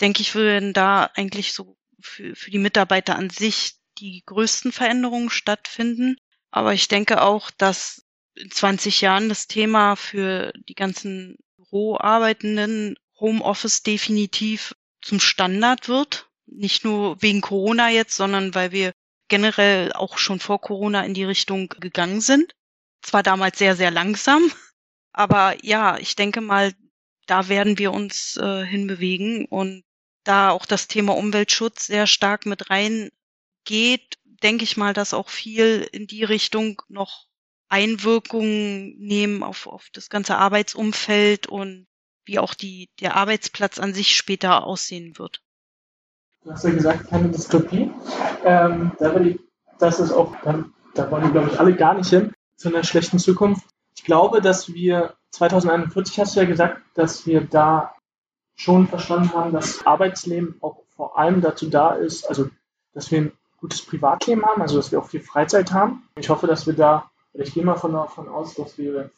denke 0.01 0.23
ich, 0.23 0.35
würden 0.35 0.73
da 0.73 1.11
eigentlich 1.15 1.53
so 1.53 1.77
für, 2.01 2.35
für 2.35 2.51
die 2.51 2.59
Mitarbeiter 2.59 3.17
an 3.17 3.31
sich 3.31 3.77
die 3.99 4.23
größten 4.27 4.73
Veränderungen 4.73 5.31
stattfinden. 5.31 6.17
Aber 6.51 6.75
ich 6.75 6.89
denke 6.89 7.23
auch, 7.23 7.51
dass 7.53 8.05
in 8.35 8.51
20 8.51 9.01
Jahren 9.01 9.29
das 9.29 9.47
Thema 9.47 9.95
für 9.95 10.53
die 10.69 10.75
ganzen 10.75 11.39
Büroarbeitenden 11.57 12.97
Homeoffice 13.19 13.83
definitiv 13.83 14.75
zum 15.01 15.21
Standard 15.21 15.89
wird. 15.89 16.29
Nicht 16.55 16.85
nur 16.85 17.21
wegen 17.21 17.41
Corona 17.41 17.91
jetzt, 17.91 18.17
sondern 18.17 18.55
weil 18.55 18.73
wir 18.73 18.93
generell 19.29 19.93
auch 19.93 20.19
schon 20.19 20.41
vor 20.41 20.61
Corona 20.61 21.05
in 21.05 21.15
die 21.15 21.25
Richtung 21.25 21.69
gegangen 21.69 22.21
sind. 22.21 22.55
Zwar 23.03 23.23
damals 23.23 23.59
sehr, 23.59 23.77
sehr 23.77 23.91
langsam, 23.91 24.51
aber 25.13 25.57
ja, 25.65 25.99
ich 25.99 26.17
denke 26.17 26.41
mal, 26.41 26.73
da 27.27 27.49
werden 27.49 27.79
wir 27.79 27.93
uns 27.93 28.37
äh, 28.37 28.65
hinbewegen 28.65 29.47
und 29.47 29.85
da 30.25 30.51
auch 30.51 30.67
das 30.67 30.89
Thema 30.89 31.17
Umweltschutz 31.17 31.87
sehr 31.87 32.07
stark 32.07 32.47
mit 32.47 32.71
reingeht, 32.71 34.19
denke 34.25 34.65
ich 34.65 34.77
mal, 34.77 34.95
dass 34.95 35.15
auch 35.15 35.29
viel 35.29 35.89
in 35.93 36.07
die 36.07 36.25
Richtung 36.25 36.83
noch 36.89 37.27
Einwirkungen 37.69 38.97
nehmen 38.99 39.43
auf, 39.43 39.67
auf 39.67 39.89
das 39.93 40.09
ganze 40.09 40.37
Arbeitsumfeld 40.37 41.47
und 41.47 41.87
wie 42.25 42.39
auch 42.39 42.55
die, 42.55 42.89
der 43.01 43.17
Arbeitsplatz 43.17 43.79
an 43.79 43.95
sich 43.95 44.17
später 44.17 44.65
aussehen 44.65 45.19
wird. 45.19 45.43
Du 46.45 46.53
hast 46.53 46.65
ja 46.65 46.71
gesagt, 46.71 47.09
keine 47.09 47.31
Dystopie. 47.31 47.91
Ähm, 48.45 48.93
da 48.99 49.19
die, 49.19 49.41
das 49.79 49.99
ist 49.99 50.13
auch, 50.13 50.37
da 50.43 51.11
wollen 51.11 51.25
wir, 51.25 51.31
glaube 51.31 51.49
ich, 51.51 51.59
alle 51.59 51.75
gar 51.75 51.95
nicht 51.95 52.11
hin, 52.11 52.35
zu 52.57 52.69
einer 52.69 52.85
schlechten 52.85 53.19
Zukunft. 53.19 53.67
Ich 53.97 54.05
glaube, 54.05 54.43
dass 54.43 54.73
wir 54.73 55.15
2041 55.31 56.21
hast 56.21 56.37
du 56.37 56.41
ja 56.41 56.47
gesagt, 56.47 56.83
dass 56.95 57.27
wir 57.27 57.41
da 57.41 57.95
schon 58.57 58.87
verstanden 58.87 59.33
haben, 59.33 59.53
dass 59.53 59.87
Arbeitsleben 59.87 60.57
auch 60.61 60.83
vor 60.95 61.19
allem 61.19 61.41
dazu 61.41 61.71
da 61.71 61.95
ist, 61.95 62.29
also 62.29 62.51
dass 62.93 63.11
wir 63.11 63.23
ein 63.23 63.33
gutes 63.59 63.85
Privatleben 63.85 64.45
haben, 64.45 64.61
also 64.61 64.77
dass 64.77 64.93
wir 64.93 64.99
auch 64.99 65.09
viel 65.09 65.21
Freizeit 65.21 65.73
haben. 65.73 66.07
Ich 66.19 66.29
hoffe, 66.29 66.47
dass 66.47 66.67
wir 66.67 66.75
da, 66.75 67.11
ich 67.33 67.55
gehe 67.55 67.65
mal 67.65 67.75
davon 67.75 68.29
aus, 68.29 68.55
dass 68.55 68.77
wir, 68.77 69.11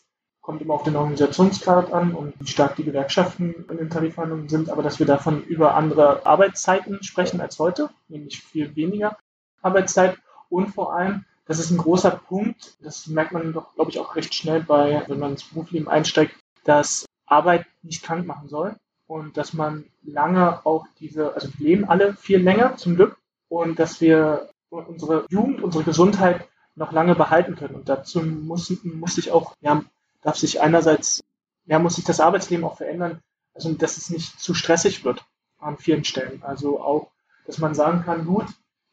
kommt 0.47 0.63
immer 0.63 0.75
auf 0.75 0.85
den 0.85 0.95
Organisationsgrad 0.95 1.93
an 1.93 2.15
und 2.15 2.33
wie 2.39 2.47
stark 2.47 2.77
die 2.77 2.85
Gewerkschaften 2.85 3.67
in 3.69 3.79
den 3.79 3.91
Tarifverhandlungen 3.91 4.49
sind, 4.49 4.71
aber 4.71 4.85
dass 4.85 5.01
wir 5.01 5.07
davon 5.07 5.43
über 5.43 5.75
andere 5.75 6.25
Arbeitszeiten 6.25 7.03
sprechen 7.03 7.41
als 7.41 7.59
heute, 7.59 7.91
nämlich 8.07 8.41
viel 8.43 8.77
weniger 8.77 9.19
Arbeitszeit 9.61 10.17
und 10.49 10.69
vor 10.69 10.95
allem, 10.95 11.25
das 11.47 11.59
ist 11.59 11.73
ein 11.73 11.79
großer 11.79 12.13
Punkt, 12.13 12.77
das 12.81 13.09
merkt 13.09 13.33
man 13.33 13.53
doch, 13.53 13.75
glaube 13.75 13.91
ich, 13.91 13.99
auch 13.99 14.15
recht 14.15 14.35
schnell 14.35 14.63
bei, 14.63 15.03
wenn 15.09 15.19
man 15.19 15.33
ins 15.33 15.43
Berufsleben 15.43 15.89
einsteigt, 15.89 16.37
dass 16.63 17.07
Arbeit 17.27 17.67
nicht 17.83 18.05
krank 18.05 18.25
machen 18.25 18.49
soll 18.49 18.77
und 19.09 19.37
dass 19.37 19.53
man 19.53 19.87
lange 20.05 20.65
auch 20.65 20.87
diese, 21.01 21.35
also 21.35 21.49
wir 21.59 21.67
leben 21.67 21.89
alle 21.89 22.15
viel 22.15 22.39
länger 22.39 22.77
zum 22.77 22.95
Glück 22.95 23.19
und 23.49 23.81
dass 23.81 24.01
wir 24.01 24.49
unsere 24.71 25.27
Jugend, 25.29 25.61
unsere 25.61 25.83
Gesundheit 25.83 26.47
noch 26.77 26.93
lange 26.93 27.17
behalten 27.17 27.57
können. 27.57 27.75
Und 27.75 27.89
dazu 27.89 28.23
muss, 28.23 28.73
muss 28.85 29.17
sich 29.17 29.33
auch, 29.33 29.55
ja, 29.61 29.83
darf 30.27 30.37
sich 30.37 30.61
einerseits, 30.61 31.23
ja, 31.67 31.79
muss 31.79 31.95
sich 31.95 32.05
das 32.05 32.19
Arbeitsleben 32.19 32.65
auch 32.65 32.77
verändern, 32.77 33.21
also 33.55 33.73
dass 33.73 33.97
es 33.97 34.11
nicht 34.11 34.41
zu 34.41 34.55
stressig 34.55 35.05
wird 35.05 35.25
an 35.61 35.79
vielen 35.79 36.05
Stellen. 36.05 36.43
Also 36.43 36.81
auch, 36.81 37.13
dass 37.47 37.59
man 37.59 37.77
sagen 37.77 38.03
kann, 38.05 38.27
gut, 38.27 38.47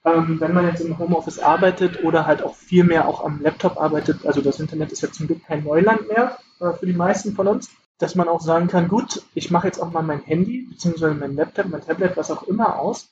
ähm, 0.06 0.40
wenn 0.40 0.54
man 0.54 0.68
jetzt 0.68 0.82
im 0.82 1.00
Homeoffice 1.00 1.40
arbeitet 1.40 2.04
oder 2.04 2.28
halt 2.28 2.44
auch 2.44 2.56
viel 2.56 2.84
mehr 2.84 3.08
auch 3.08 3.26
am 3.26 3.42
Laptop 3.42 3.82
arbeitet, 3.82 4.28
also 4.28 4.42
das 4.42 4.60
Internet 4.60 4.92
ist 4.92 5.02
ja 5.02 5.12
zum 5.12 5.26
Glück 5.26 5.44
kein 5.44 5.64
Neuland 5.64 6.08
mehr 6.08 6.38
äh, 6.60 6.72
für 6.74 6.86
die 6.86 6.94
meisten 6.94 7.34
von 7.34 7.48
uns, 7.48 7.72
dass 7.98 8.14
man 8.14 8.28
auch 8.28 8.42
sagen 8.42 8.68
kann, 8.68 8.88
gut, 8.88 9.24
ich 9.34 9.50
mache 9.50 9.66
jetzt 9.66 9.80
auch 9.80 9.92
mal 9.92 10.04
mein 10.04 10.22
Handy 10.22 10.68
beziehungsweise 10.70 11.16
mein 11.16 11.36
Laptop, 11.36 11.66
mein 11.68 11.82
Tablet, 11.82 12.16
was 12.16 12.30
auch 12.30 12.44
immer 12.44 12.78
aus 12.78 13.10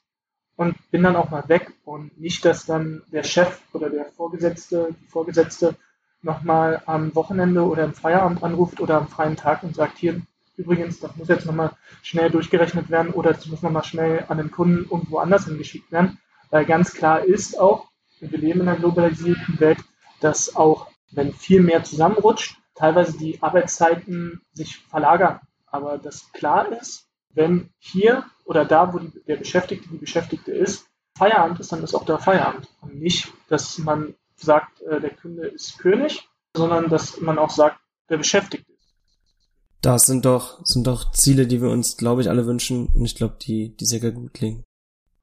und 0.57 0.75
bin 0.91 1.01
dann 1.01 1.15
auch 1.15 1.31
mal 1.31 1.49
weg 1.49 1.73
und 1.85 2.19
nicht, 2.19 2.45
dass 2.45 2.67
dann 2.67 3.01
der 3.11 3.23
Chef 3.23 3.61
oder 3.73 3.89
der 3.89 4.05
Vorgesetzte, 4.05 4.89
die 5.01 5.07
Vorgesetzte 5.07 5.75
nochmal 6.21 6.81
am 6.85 7.13
Wochenende 7.15 7.63
oder 7.63 7.83
im 7.83 7.93
Feierabend 7.93 8.43
anruft 8.43 8.79
oder 8.79 8.97
am 8.97 9.07
freien 9.07 9.35
Tag 9.35 9.63
und 9.63 9.75
sagt, 9.75 9.97
hier, 9.97 10.21
übrigens, 10.57 10.99
das 10.99 11.15
muss 11.15 11.27
jetzt 11.27 11.45
nochmal 11.45 11.71
schnell 12.01 12.29
durchgerechnet 12.29 12.89
werden 12.89 13.13
oder 13.13 13.33
das 13.33 13.47
muss 13.47 13.61
nochmal 13.61 13.83
schnell 13.83 14.25
an 14.27 14.37
den 14.37 14.51
Kunden 14.51 14.87
irgendwo 14.89 15.17
anders 15.17 15.45
hingeschickt 15.45 15.91
werden, 15.91 16.19
weil 16.49 16.65
ganz 16.65 16.93
klar 16.93 17.23
ist 17.23 17.59
auch, 17.59 17.87
wir 18.19 18.37
leben 18.37 18.61
in 18.61 18.69
einer 18.69 18.79
globalisierten 18.79 19.59
Welt, 19.59 19.79
dass 20.19 20.55
auch, 20.55 20.87
wenn 21.11 21.33
viel 21.33 21.61
mehr 21.61 21.83
zusammenrutscht, 21.83 22.57
teilweise 22.75 23.17
die 23.17 23.41
Arbeitszeiten 23.41 24.41
sich 24.53 24.77
verlagern. 24.77 25.39
Aber 25.65 25.97
das 25.97 26.31
klar 26.31 26.71
ist, 26.71 27.07
wenn 27.33 27.69
hier 27.79 28.25
oder 28.45 28.65
da, 28.65 28.93
wo 28.93 28.99
die, 28.99 29.11
der 29.25 29.37
Beschäftigte 29.37 29.89
die 29.89 29.97
Beschäftigte 29.97 30.51
ist, 30.51 30.85
Feierabend 31.17 31.59
ist, 31.59 31.71
dann 31.71 31.83
ist 31.83 31.95
auch 31.95 32.05
der 32.05 32.19
Feierabend. 32.19 32.67
Und 32.81 32.95
nicht, 32.95 33.31
dass 33.47 33.77
man 33.77 34.13
sagt, 34.41 34.81
äh, 34.81 34.99
der 34.99 35.11
Kunde 35.11 35.47
ist 35.47 35.79
König, 35.79 36.27
sondern 36.55 36.89
dass 36.89 37.19
man 37.21 37.37
auch 37.37 37.49
sagt, 37.49 37.79
der 38.09 38.17
Beschäftigte 38.17 38.71
ist. 38.71 38.93
Das 39.81 40.05
sind 40.05 40.25
doch, 40.25 40.63
sind 40.65 40.85
doch 40.85 41.11
Ziele, 41.11 41.47
die 41.47 41.61
wir 41.61 41.69
uns, 41.69 41.97
glaube 41.97 42.21
ich, 42.21 42.29
alle 42.29 42.45
wünschen. 42.45 42.87
Und 42.87 43.05
ich 43.05 43.15
glaube, 43.15 43.37
die, 43.41 43.75
die 43.75 43.85
sehr 43.85 44.11
gut 44.11 44.33
klingen. 44.33 44.63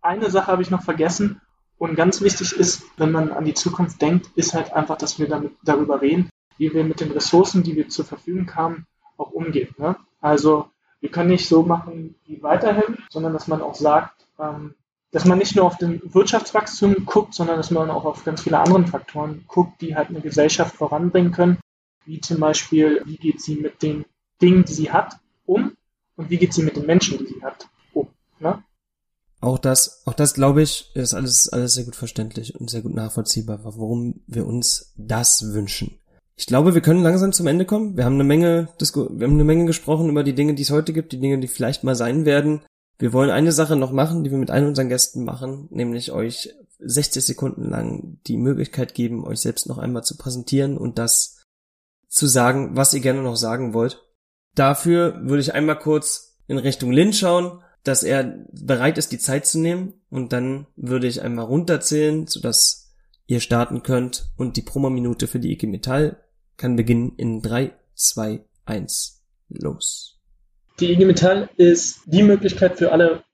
Eine 0.00 0.30
Sache 0.30 0.50
habe 0.50 0.62
ich 0.62 0.70
noch 0.70 0.82
vergessen. 0.82 1.40
Und 1.76 1.94
ganz 1.94 2.20
wichtig 2.22 2.56
ist, 2.56 2.82
wenn 2.96 3.12
man 3.12 3.30
an 3.30 3.44
die 3.44 3.54
Zukunft 3.54 4.02
denkt, 4.02 4.30
ist 4.34 4.54
halt 4.54 4.72
einfach, 4.72 4.98
dass 4.98 5.18
wir 5.18 5.28
damit, 5.28 5.52
darüber 5.62 6.00
reden, 6.00 6.28
wie 6.56 6.74
wir 6.74 6.82
mit 6.82 7.00
den 7.00 7.12
Ressourcen, 7.12 7.62
die 7.62 7.76
wir 7.76 7.88
zur 7.88 8.04
Verfügung 8.04 8.52
haben, 8.56 8.86
auch 9.16 9.30
umgehen. 9.30 9.74
Ne? 9.78 9.96
Also 10.20 10.70
wir 11.00 11.10
können 11.10 11.30
nicht 11.30 11.48
so 11.48 11.62
machen 11.62 12.16
wie 12.26 12.42
weiterhin, 12.42 12.98
sondern 13.10 13.32
dass 13.32 13.46
man 13.46 13.62
auch 13.62 13.76
sagt, 13.76 14.26
ähm, 14.40 14.74
dass 15.10 15.24
man 15.24 15.38
nicht 15.38 15.56
nur 15.56 15.64
auf 15.64 15.78
den 15.78 16.00
Wirtschaftswachstum 16.14 17.06
guckt, 17.06 17.34
sondern 17.34 17.56
dass 17.56 17.70
man 17.70 17.90
auch 17.90 18.04
auf 18.04 18.24
ganz 18.24 18.42
viele 18.42 18.58
andere 18.58 18.86
Faktoren 18.86 19.44
guckt, 19.48 19.80
die 19.80 19.96
halt 19.96 20.08
eine 20.10 20.20
Gesellschaft 20.20 20.76
voranbringen 20.76 21.32
können, 21.32 21.58
wie 22.04 22.20
zum 22.20 22.40
Beispiel, 22.40 23.02
wie 23.06 23.16
geht 23.16 23.40
sie 23.40 23.56
mit 23.56 23.82
den 23.82 24.04
Dingen, 24.40 24.64
die 24.64 24.74
sie 24.74 24.90
hat, 24.90 25.18
um 25.46 25.72
und 26.16 26.30
wie 26.30 26.36
geht 26.36 26.52
sie 26.52 26.62
mit 26.62 26.76
den 26.76 26.86
Menschen, 26.86 27.18
die 27.18 27.26
sie 27.26 27.42
hat, 27.42 27.68
um. 27.92 28.08
Ne? 28.38 28.62
Auch 29.40 29.58
das, 29.58 30.02
auch 30.04 30.14
das 30.14 30.34
glaube 30.34 30.62
ich, 30.62 30.90
ist 30.94 31.14
alles, 31.14 31.48
alles 31.48 31.74
sehr 31.74 31.84
gut 31.84 31.96
verständlich 31.96 32.58
und 32.58 32.68
sehr 32.68 32.82
gut 32.82 32.94
nachvollziehbar, 32.94 33.60
warum 33.62 34.20
wir 34.26 34.46
uns 34.46 34.92
das 34.96 35.54
wünschen. 35.54 35.98
Ich 36.36 36.46
glaube, 36.46 36.74
wir 36.74 36.82
können 36.82 37.02
langsam 37.02 37.32
zum 37.32 37.46
Ende 37.46 37.64
kommen. 37.64 37.96
Wir 37.96 38.04
haben 38.04 38.14
eine 38.14 38.24
Menge, 38.24 38.68
wir 38.78 39.26
haben 39.26 39.34
eine 39.34 39.44
Menge 39.44 39.64
gesprochen 39.66 40.08
über 40.08 40.22
die 40.22 40.34
Dinge, 40.34 40.54
die 40.54 40.62
es 40.62 40.70
heute 40.70 40.92
gibt, 40.92 41.12
die 41.12 41.20
Dinge, 41.20 41.38
die 41.38 41.48
vielleicht 41.48 41.82
mal 41.82 41.96
sein 41.96 42.24
werden. 42.24 42.62
Wir 42.98 43.12
wollen 43.12 43.30
eine 43.30 43.52
Sache 43.52 43.76
noch 43.76 43.92
machen, 43.92 44.24
die 44.24 44.30
wir 44.30 44.38
mit 44.38 44.50
allen 44.50 44.66
unseren 44.66 44.88
Gästen 44.88 45.24
machen, 45.24 45.68
nämlich 45.70 46.10
euch 46.10 46.54
60 46.80 47.24
Sekunden 47.24 47.64
lang 47.64 48.18
die 48.26 48.36
Möglichkeit 48.36 48.94
geben, 48.94 49.24
euch 49.24 49.40
selbst 49.40 49.68
noch 49.68 49.78
einmal 49.78 50.04
zu 50.04 50.16
präsentieren 50.16 50.76
und 50.76 50.98
das 50.98 51.44
zu 52.08 52.26
sagen, 52.26 52.76
was 52.76 52.94
ihr 52.94 53.00
gerne 53.00 53.22
noch 53.22 53.36
sagen 53.36 53.74
wollt. 53.74 54.04
Dafür 54.54 55.20
würde 55.22 55.40
ich 55.40 55.54
einmal 55.54 55.78
kurz 55.78 56.38
in 56.48 56.58
Richtung 56.58 56.90
Lin 56.90 57.12
schauen, 57.12 57.62
dass 57.84 58.02
er 58.02 58.44
bereit 58.52 58.98
ist, 58.98 59.12
die 59.12 59.18
Zeit 59.18 59.46
zu 59.46 59.58
nehmen 59.60 59.94
und 60.10 60.32
dann 60.32 60.66
würde 60.76 61.06
ich 61.06 61.22
einmal 61.22 61.44
runterzählen, 61.44 62.26
sodass 62.26 62.92
ihr 63.26 63.40
starten 63.40 63.82
könnt 63.82 64.30
und 64.36 64.56
die 64.56 64.62
Promo-Minute 64.62 65.26
für 65.26 65.38
die 65.38 65.52
IG 65.52 65.66
Metall 65.66 66.24
kann 66.56 66.74
beginnen 66.74 67.12
in 67.16 67.40
3, 67.42 67.72
2, 67.94 68.44
1, 68.64 69.22
los. 69.48 70.17
Die 70.80 70.92
IG 70.92 71.04
Metall 71.04 71.48
ist 71.56 72.02
die 72.06 72.22
Möglichkeit 72.22 72.78
für 72.78 72.92
alle 72.92 73.24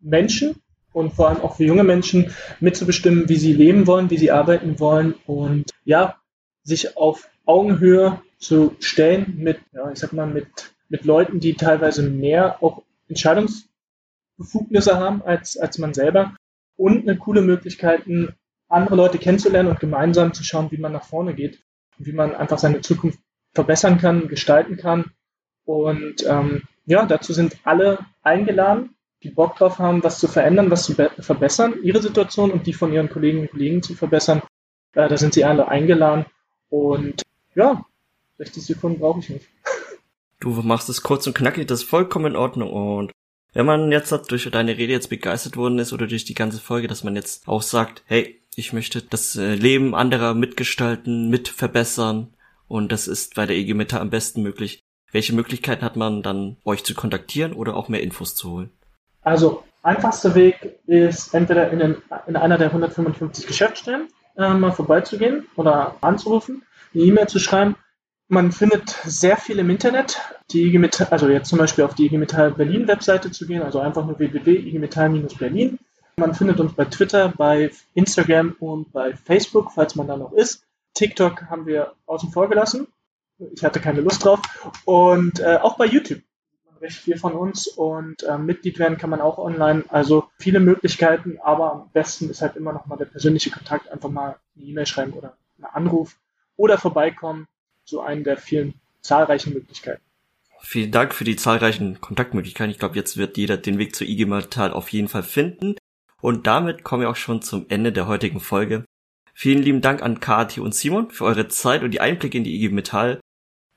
Menschen 0.00 0.56
und 0.92 1.12
vor 1.12 1.28
allem 1.28 1.40
auch 1.40 1.56
für 1.56 1.64
junge 1.64 1.84
Menschen 1.84 2.32
mitzubestimmen, 2.60 3.28
wie 3.28 3.36
sie 3.36 3.52
leben 3.52 3.86
wollen, 3.86 4.10
wie 4.10 4.18
sie 4.18 4.30
arbeiten 4.30 4.78
wollen 4.80 5.14
und 5.26 5.70
ja, 5.84 6.16
sich 6.62 6.96
auf 6.96 7.28
Augenhöhe 7.44 8.20
zu 8.38 8.76
stellen 8.80 9.34
mit, 9.36 9.58
ja, 9.72 9.90
ich 9.90 9.98
sag 9.98 10.12
mal, 10.12 10.26
mit, 10.26 10.46
mit 10.88 11.04
Leuten, 11.04 11.40
die 11.40 11.54
teilweise 11.54 12.08
mehr 12.08 12.62
auch 12.62 12.82
Entscheidungsbefugnisse 13.08 14.98
haben 14.98 15.22
als, 15.22 15.56
als 15.56 15.78
man 15.78 15.94
selber 15.94 16.34
und 16.76 17.08
eine 17.08 17.18
coole 17.18 17.42
Möglichkeiten, 17.42 18.34
andere 18.68 18.96
Leute 18.96 19.18
kennenzulernen 19.18 19.68
und 19.68 19.80
gemeinsam 19.80 20.32
zu 20.32 20.42
schauen, 20.42 20.70
wie 20.70 20.78
man 20.78 20.92
nach 20.92 21.04
vorne 21.04 21.34
geht 21.34 21.64
wie 21.98 22.12
man 22.12 22.34
einfach 22.34 22.58
seine 22.58 22.80
Zukunft 22.80 23.18
verbessern 23.52 23.98
kann, 23.98 24.28
gestalten 24.28 24.76
kann. 24.76 25.12
Und 25.64 26.24
ähm, 26.26 26.62
ja, 26.86 27.04
dazu 27.06 27.32
sind 27.32 27.56
alle 27.64 27.98
eingeladen, 28.22 28.94
die 29.22 29.30
Bock 29.30 29.56
drauf 29.56 29.78
haben, 29.78 30.02
was 30.02 30.18
zu 30.18 30.28
verändern, 30.28 30.70
was 30.70 30.84
zu 30.84 30.94
verbessern, 30.94 31.74
ihre 31.82 32.02
Situation 32.02 32.50
und 32.50 32.66
die 32.66 32.74
von 32.74 32.92
ihren 32.92 33.08
Kolleginnen 33.08 33.44
und 33.44 33.50
Kollegen 33.50 33.82
zu 33.82 33.94
verbessern. 33.94 34.42
Äh, 34.92 35.08
da 35.08 35.16
sind 35.16 35.34
sie 35.34 35.44
alle 35.44 35.68
eingeladen. 35.68 36.26
Und 36.68 37.22
ja, 37.54 37.84
60 38.38 38.64
Sekunden 38.64 39.00
brauche 39.00 39.20
ich 39.20 39.30
nicht. 39.30 39.46
Du 40.40 40.50
machst 40.50 40.90
es 40.90 41.02
kurz 41.02 41.26
und 41.26 41.34
knackig, 41.34 41.68
das 41.68 41.82
ist 41.82 41.88
vollkommen 41.88 42.26
in 42.26 42.36
Ordnung. 42.36 42.70
Und 42.70 43.12
wenn 43.54 43.64
man 43.64 43.90
jetzt 43.90 44.10
durch 44.28 44.50
deine 44.50 44.76
Rede 44.76 44.92
jetzt 44.92 45.08
begeistert 45.08 45.56
worden 45.56 45.78
ist 45.78 45.94
oder 45.94 46.06
durch 46.06 46.26
die 46.26 46.34
ganze 46.34 46.58
Folge, 46.60 46.86
dass 46.86 47.02
man 47.02 47.16
jetzt 47.16 47.48
auch 47.48 47.62
sagt, 47.62 48.02
hey, 48.04 48.42
ich 48.54 48.74
möchte 48.74 49.00
das 49.00 49.36
äh, 49.36 49.54
Leben 49.54 49.94
anderer 49.94 50.34
mitgestalten, 50.34 51.30
mitverbessern 51.30 52.34
und 52.68 52.92
das 52.92 53.08
ist 53.08 53.36
bei 53.36 53.46
der 53.46 53.56
EG 53.56 53.72
Metall 53.72 54.02
am 54.02 54.10
besten 54.10 54.42
möglich. 54.42 54.82
Welche 55.14 55.32
Möglichkeiten 55.32 55.84
hat 55.84 55.94
man 55.94 56.24
dann, 56.24 56.56
euch 56.64 56.82
zu 56.82 56.92
kontaktieren 56.92 57.52
oder 57.52 57.76
auch 57.76 57.88
mehr 57.88 58.02
Infos 58.02 58.34
zu 58.34 58.50
holen? 58.50 58.70
Also, 59.22 59.62
einfachster 59.84 60.34
Weg 60.34 60.80
ist 60.88 61.32
entweder 61.32 61.70
in, 61.70 61.78
den, 61.78 61.96
in 62.26 62.34
einer 62.34 62.58
der 62.58 62.66
155 62.66 63.46
Geschäftsstellen 63.46 64.08
äh, 64.36 64.52
mal 64.52 64.72
vorbeizugehen 64.72 65.46
oder 65.54 65.94
anzurufen, 66.00 66.62
eine 66.92 67.04
E-Mail 67.04 67.28
zu 67.28 67.38
schreiben. 67.38 67.76
Man 68.26 68.50
findet 68.50 68.90
sehr 69.04 69.36
viel 69.36 69.60
im 69.60 69.70
Internet. 69.70 70.20
Die 70.50 70.64
IG 70.64 70.78
Metall, 70.78 71.06
also 71.10 71.28
jetzt 71.28 71.48
zum 71.48 71.60
Beispiel 71.60 71.84
auf 71.84 71.94
die 71.94 72.06
IG 72.06 72.18
Metall 72.18 72.50
Berlin 72.50 72.88
Webseite 72.88 73.30
zu 73.30 73.46
gehen, 73.46 73.62
also 73.62 73.78
einfach 73.78 74.04
nur 74.04 74.18
www.igmetall-berlin 74.18 75.78
man 76.16 76.34
findet 76.34 76.60
uns 76.60 76.74
bei 76.74 76.84
Twitter, 76.84 77.32
bei 77.36 77.70
Instagram 77.94 78.54
und 78.60 78.92
bei 78.92 79.14
Facebook, 79.14 79.72
falls 79.72 79.96
man 79.96 80.06
da 80.06 80.16
noch 80.16 80.32
ist. 80.32 80.64
TikTok 80.94 81.46
haben 81.50 81.66
wir 81.66 81.94
außen 82.06 82.30
vor 82.30 82.48
gelassen. 82.48 82.86
Ich 83.38 83.64
hatte 83.64 83.80
keine 83.80 84.00
Lust 84.00 84.24
drauf. 84.24 84.40
Und 84.84 85.40
äh, 85.40 85.58
auch 85.60 85.76
bei 85.76 85.86
YouTube 85.86 86.22
recht 86.84 86.98
viel 86.98 87.16
von 87.16 87.32
uns 87.32 87.66
und 87.66 88.22
äh, 88.22 88.38
Mitglied 88.38 88.78
werden 88.78 88.98
kann 88.98 89.10
man 89.10 89.20
auch 89.20 89.38
online. 89.38 89.84
Also 89.88 90.28
viele 90.38 90.60
Möglichkeiten, 90.60 91.38
aber 91.42 91.72
am 91.72 91.90
besten 91.92 92.30
ist 92.30 92.42
halt 92.42 92.56
immer 92.56 92.72
noch 92.72 92.86
mal 92.86 92.96
der 92.96 93.06
persönliche 93.06 93.50
Kontakt, 93.50 93.90
einfach 93.90 94.10
mal 94.10 94.36
eine 94.54 94.64
E-Mail 94.64 94.86
schreiben 94.86 95.12
oder 95.14 95.36
einen 95.56 95.64
Anruf 95.64 96.16
oder 96.56 96.78
vorbeikommen, 96.78 97.48
so 97.84 98.00
einen 98.00 98.22
der 98.22 98.36
vielen 98.36 98.74
zahlreichen 99.00 99.54
Möglichkeiten. 99.54 100.02
Vielen 100.60 100.92
Dank 100.92 101.14
für 101.14 101.24
die 101.24 101.36
zahlreichen 101.36 102.00
Kontaktmöglichkeiten. 102.00 102.70
Ich 102.70 102.78
glaube, 102.78 102.96
jetzt 102.96 103.16
wird 103.16 103.36
jeder 103.36 103.56
den 103.56 103.78
Weg 103.78 103.94
zu 103.94 104.04
IG 104.04 104.24
Metall 104.24 104.72
auf 104.72 104.88
jeden 104.90 105.08
Fall 105.08 105.22
finden. 105.22 105.76
Und 106.20 106.46
damit 106.46 106.84
kommen 106.84 107.02
wir 107.02 107.10
auch 107.10 107.16
schon 107.16 107.42
zum 107.42 107.66
Ende 107.68 107.92
der 107.92 108.06
heutigen 108.06 108.40
Folge. 108.40 108.84
Vielen 109.36 109.62
lieben 109.62 109.80
Dank 109.80 110.00
an 110.00 110.20
Kati 110.20 110.60
und 110.60 110.74
Simon 110.74 111.10
für 111.10 111.24
eure 111.24 111.48
Zeit 111.48 111.82
und 111.82 111.90
die 111.90 112.00
Einblicke 112.00 112.38
in 112.38 112.44
die 112.44 112.54
IG 112.54 112.72
Metall. 112.72 113.20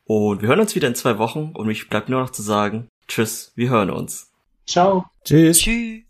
Und 0.05 0.41
wir 0.41 0.49
hören 0.49 0.60
uns 0.60 0.76
wieder 0.76 0.88
in 0.88 0.95
zwei 0.95 1.18
Wochen 1.18 1.51
und 1.55 1.66
mich 1.66 1.89
bleibt 1.89 2.10
nur 2.10 2.22
noch 2.22 2.30
zu 2.30 2.43
sagen, 2.43 2.88
tschüss, 3.08 3.51
wir 3.55 3.70
hören 3.70 3.89
uns. 3.89 4.32
Ciao. 4.68 5.05
Tschüss. 5.26 5.60
Tschüss. 5.60 6.03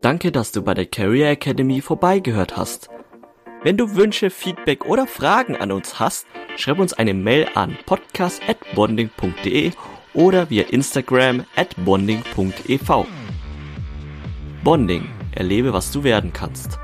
Danke, 0.00 0.32
dass 0.32 0.50
du 0.52 0.62
bei 0.62 0.72
der 0.72 0.86
Career 0.86 1.30
Academy 1.30 1.82
vorbeigehört 1.82 2.56
hast. 2.56 2.88
Wenn 3.62 3.76
du 3.76 3.94
Wünsche, 3.94 4.30
Feedback 4.30 4.86
oder 4.86 5.06
Fragen 5.06 5.54
an 5.54 5.70
uns 5.70 6.00
hast, 6.00 6.26
schreib 6.56 6.78
uns 6.78 6.94
eine 6.94 7.12
Mail 7.12 7.46
an 7.54 7.76
podcast@bonding.de 7.84 9.72
oder 10.14 10.48
via 10.48 10.64
Instagram 10.64 11.44
at 11.56 11.76
bonding.ev. 11.84 13.06
Bonding, 14.64 15.08
erlebe, 15.32 15.74
was 15.74 15.92
du 15.92 16.02
werden 16.02 16.32
kannst. 16.32 16.78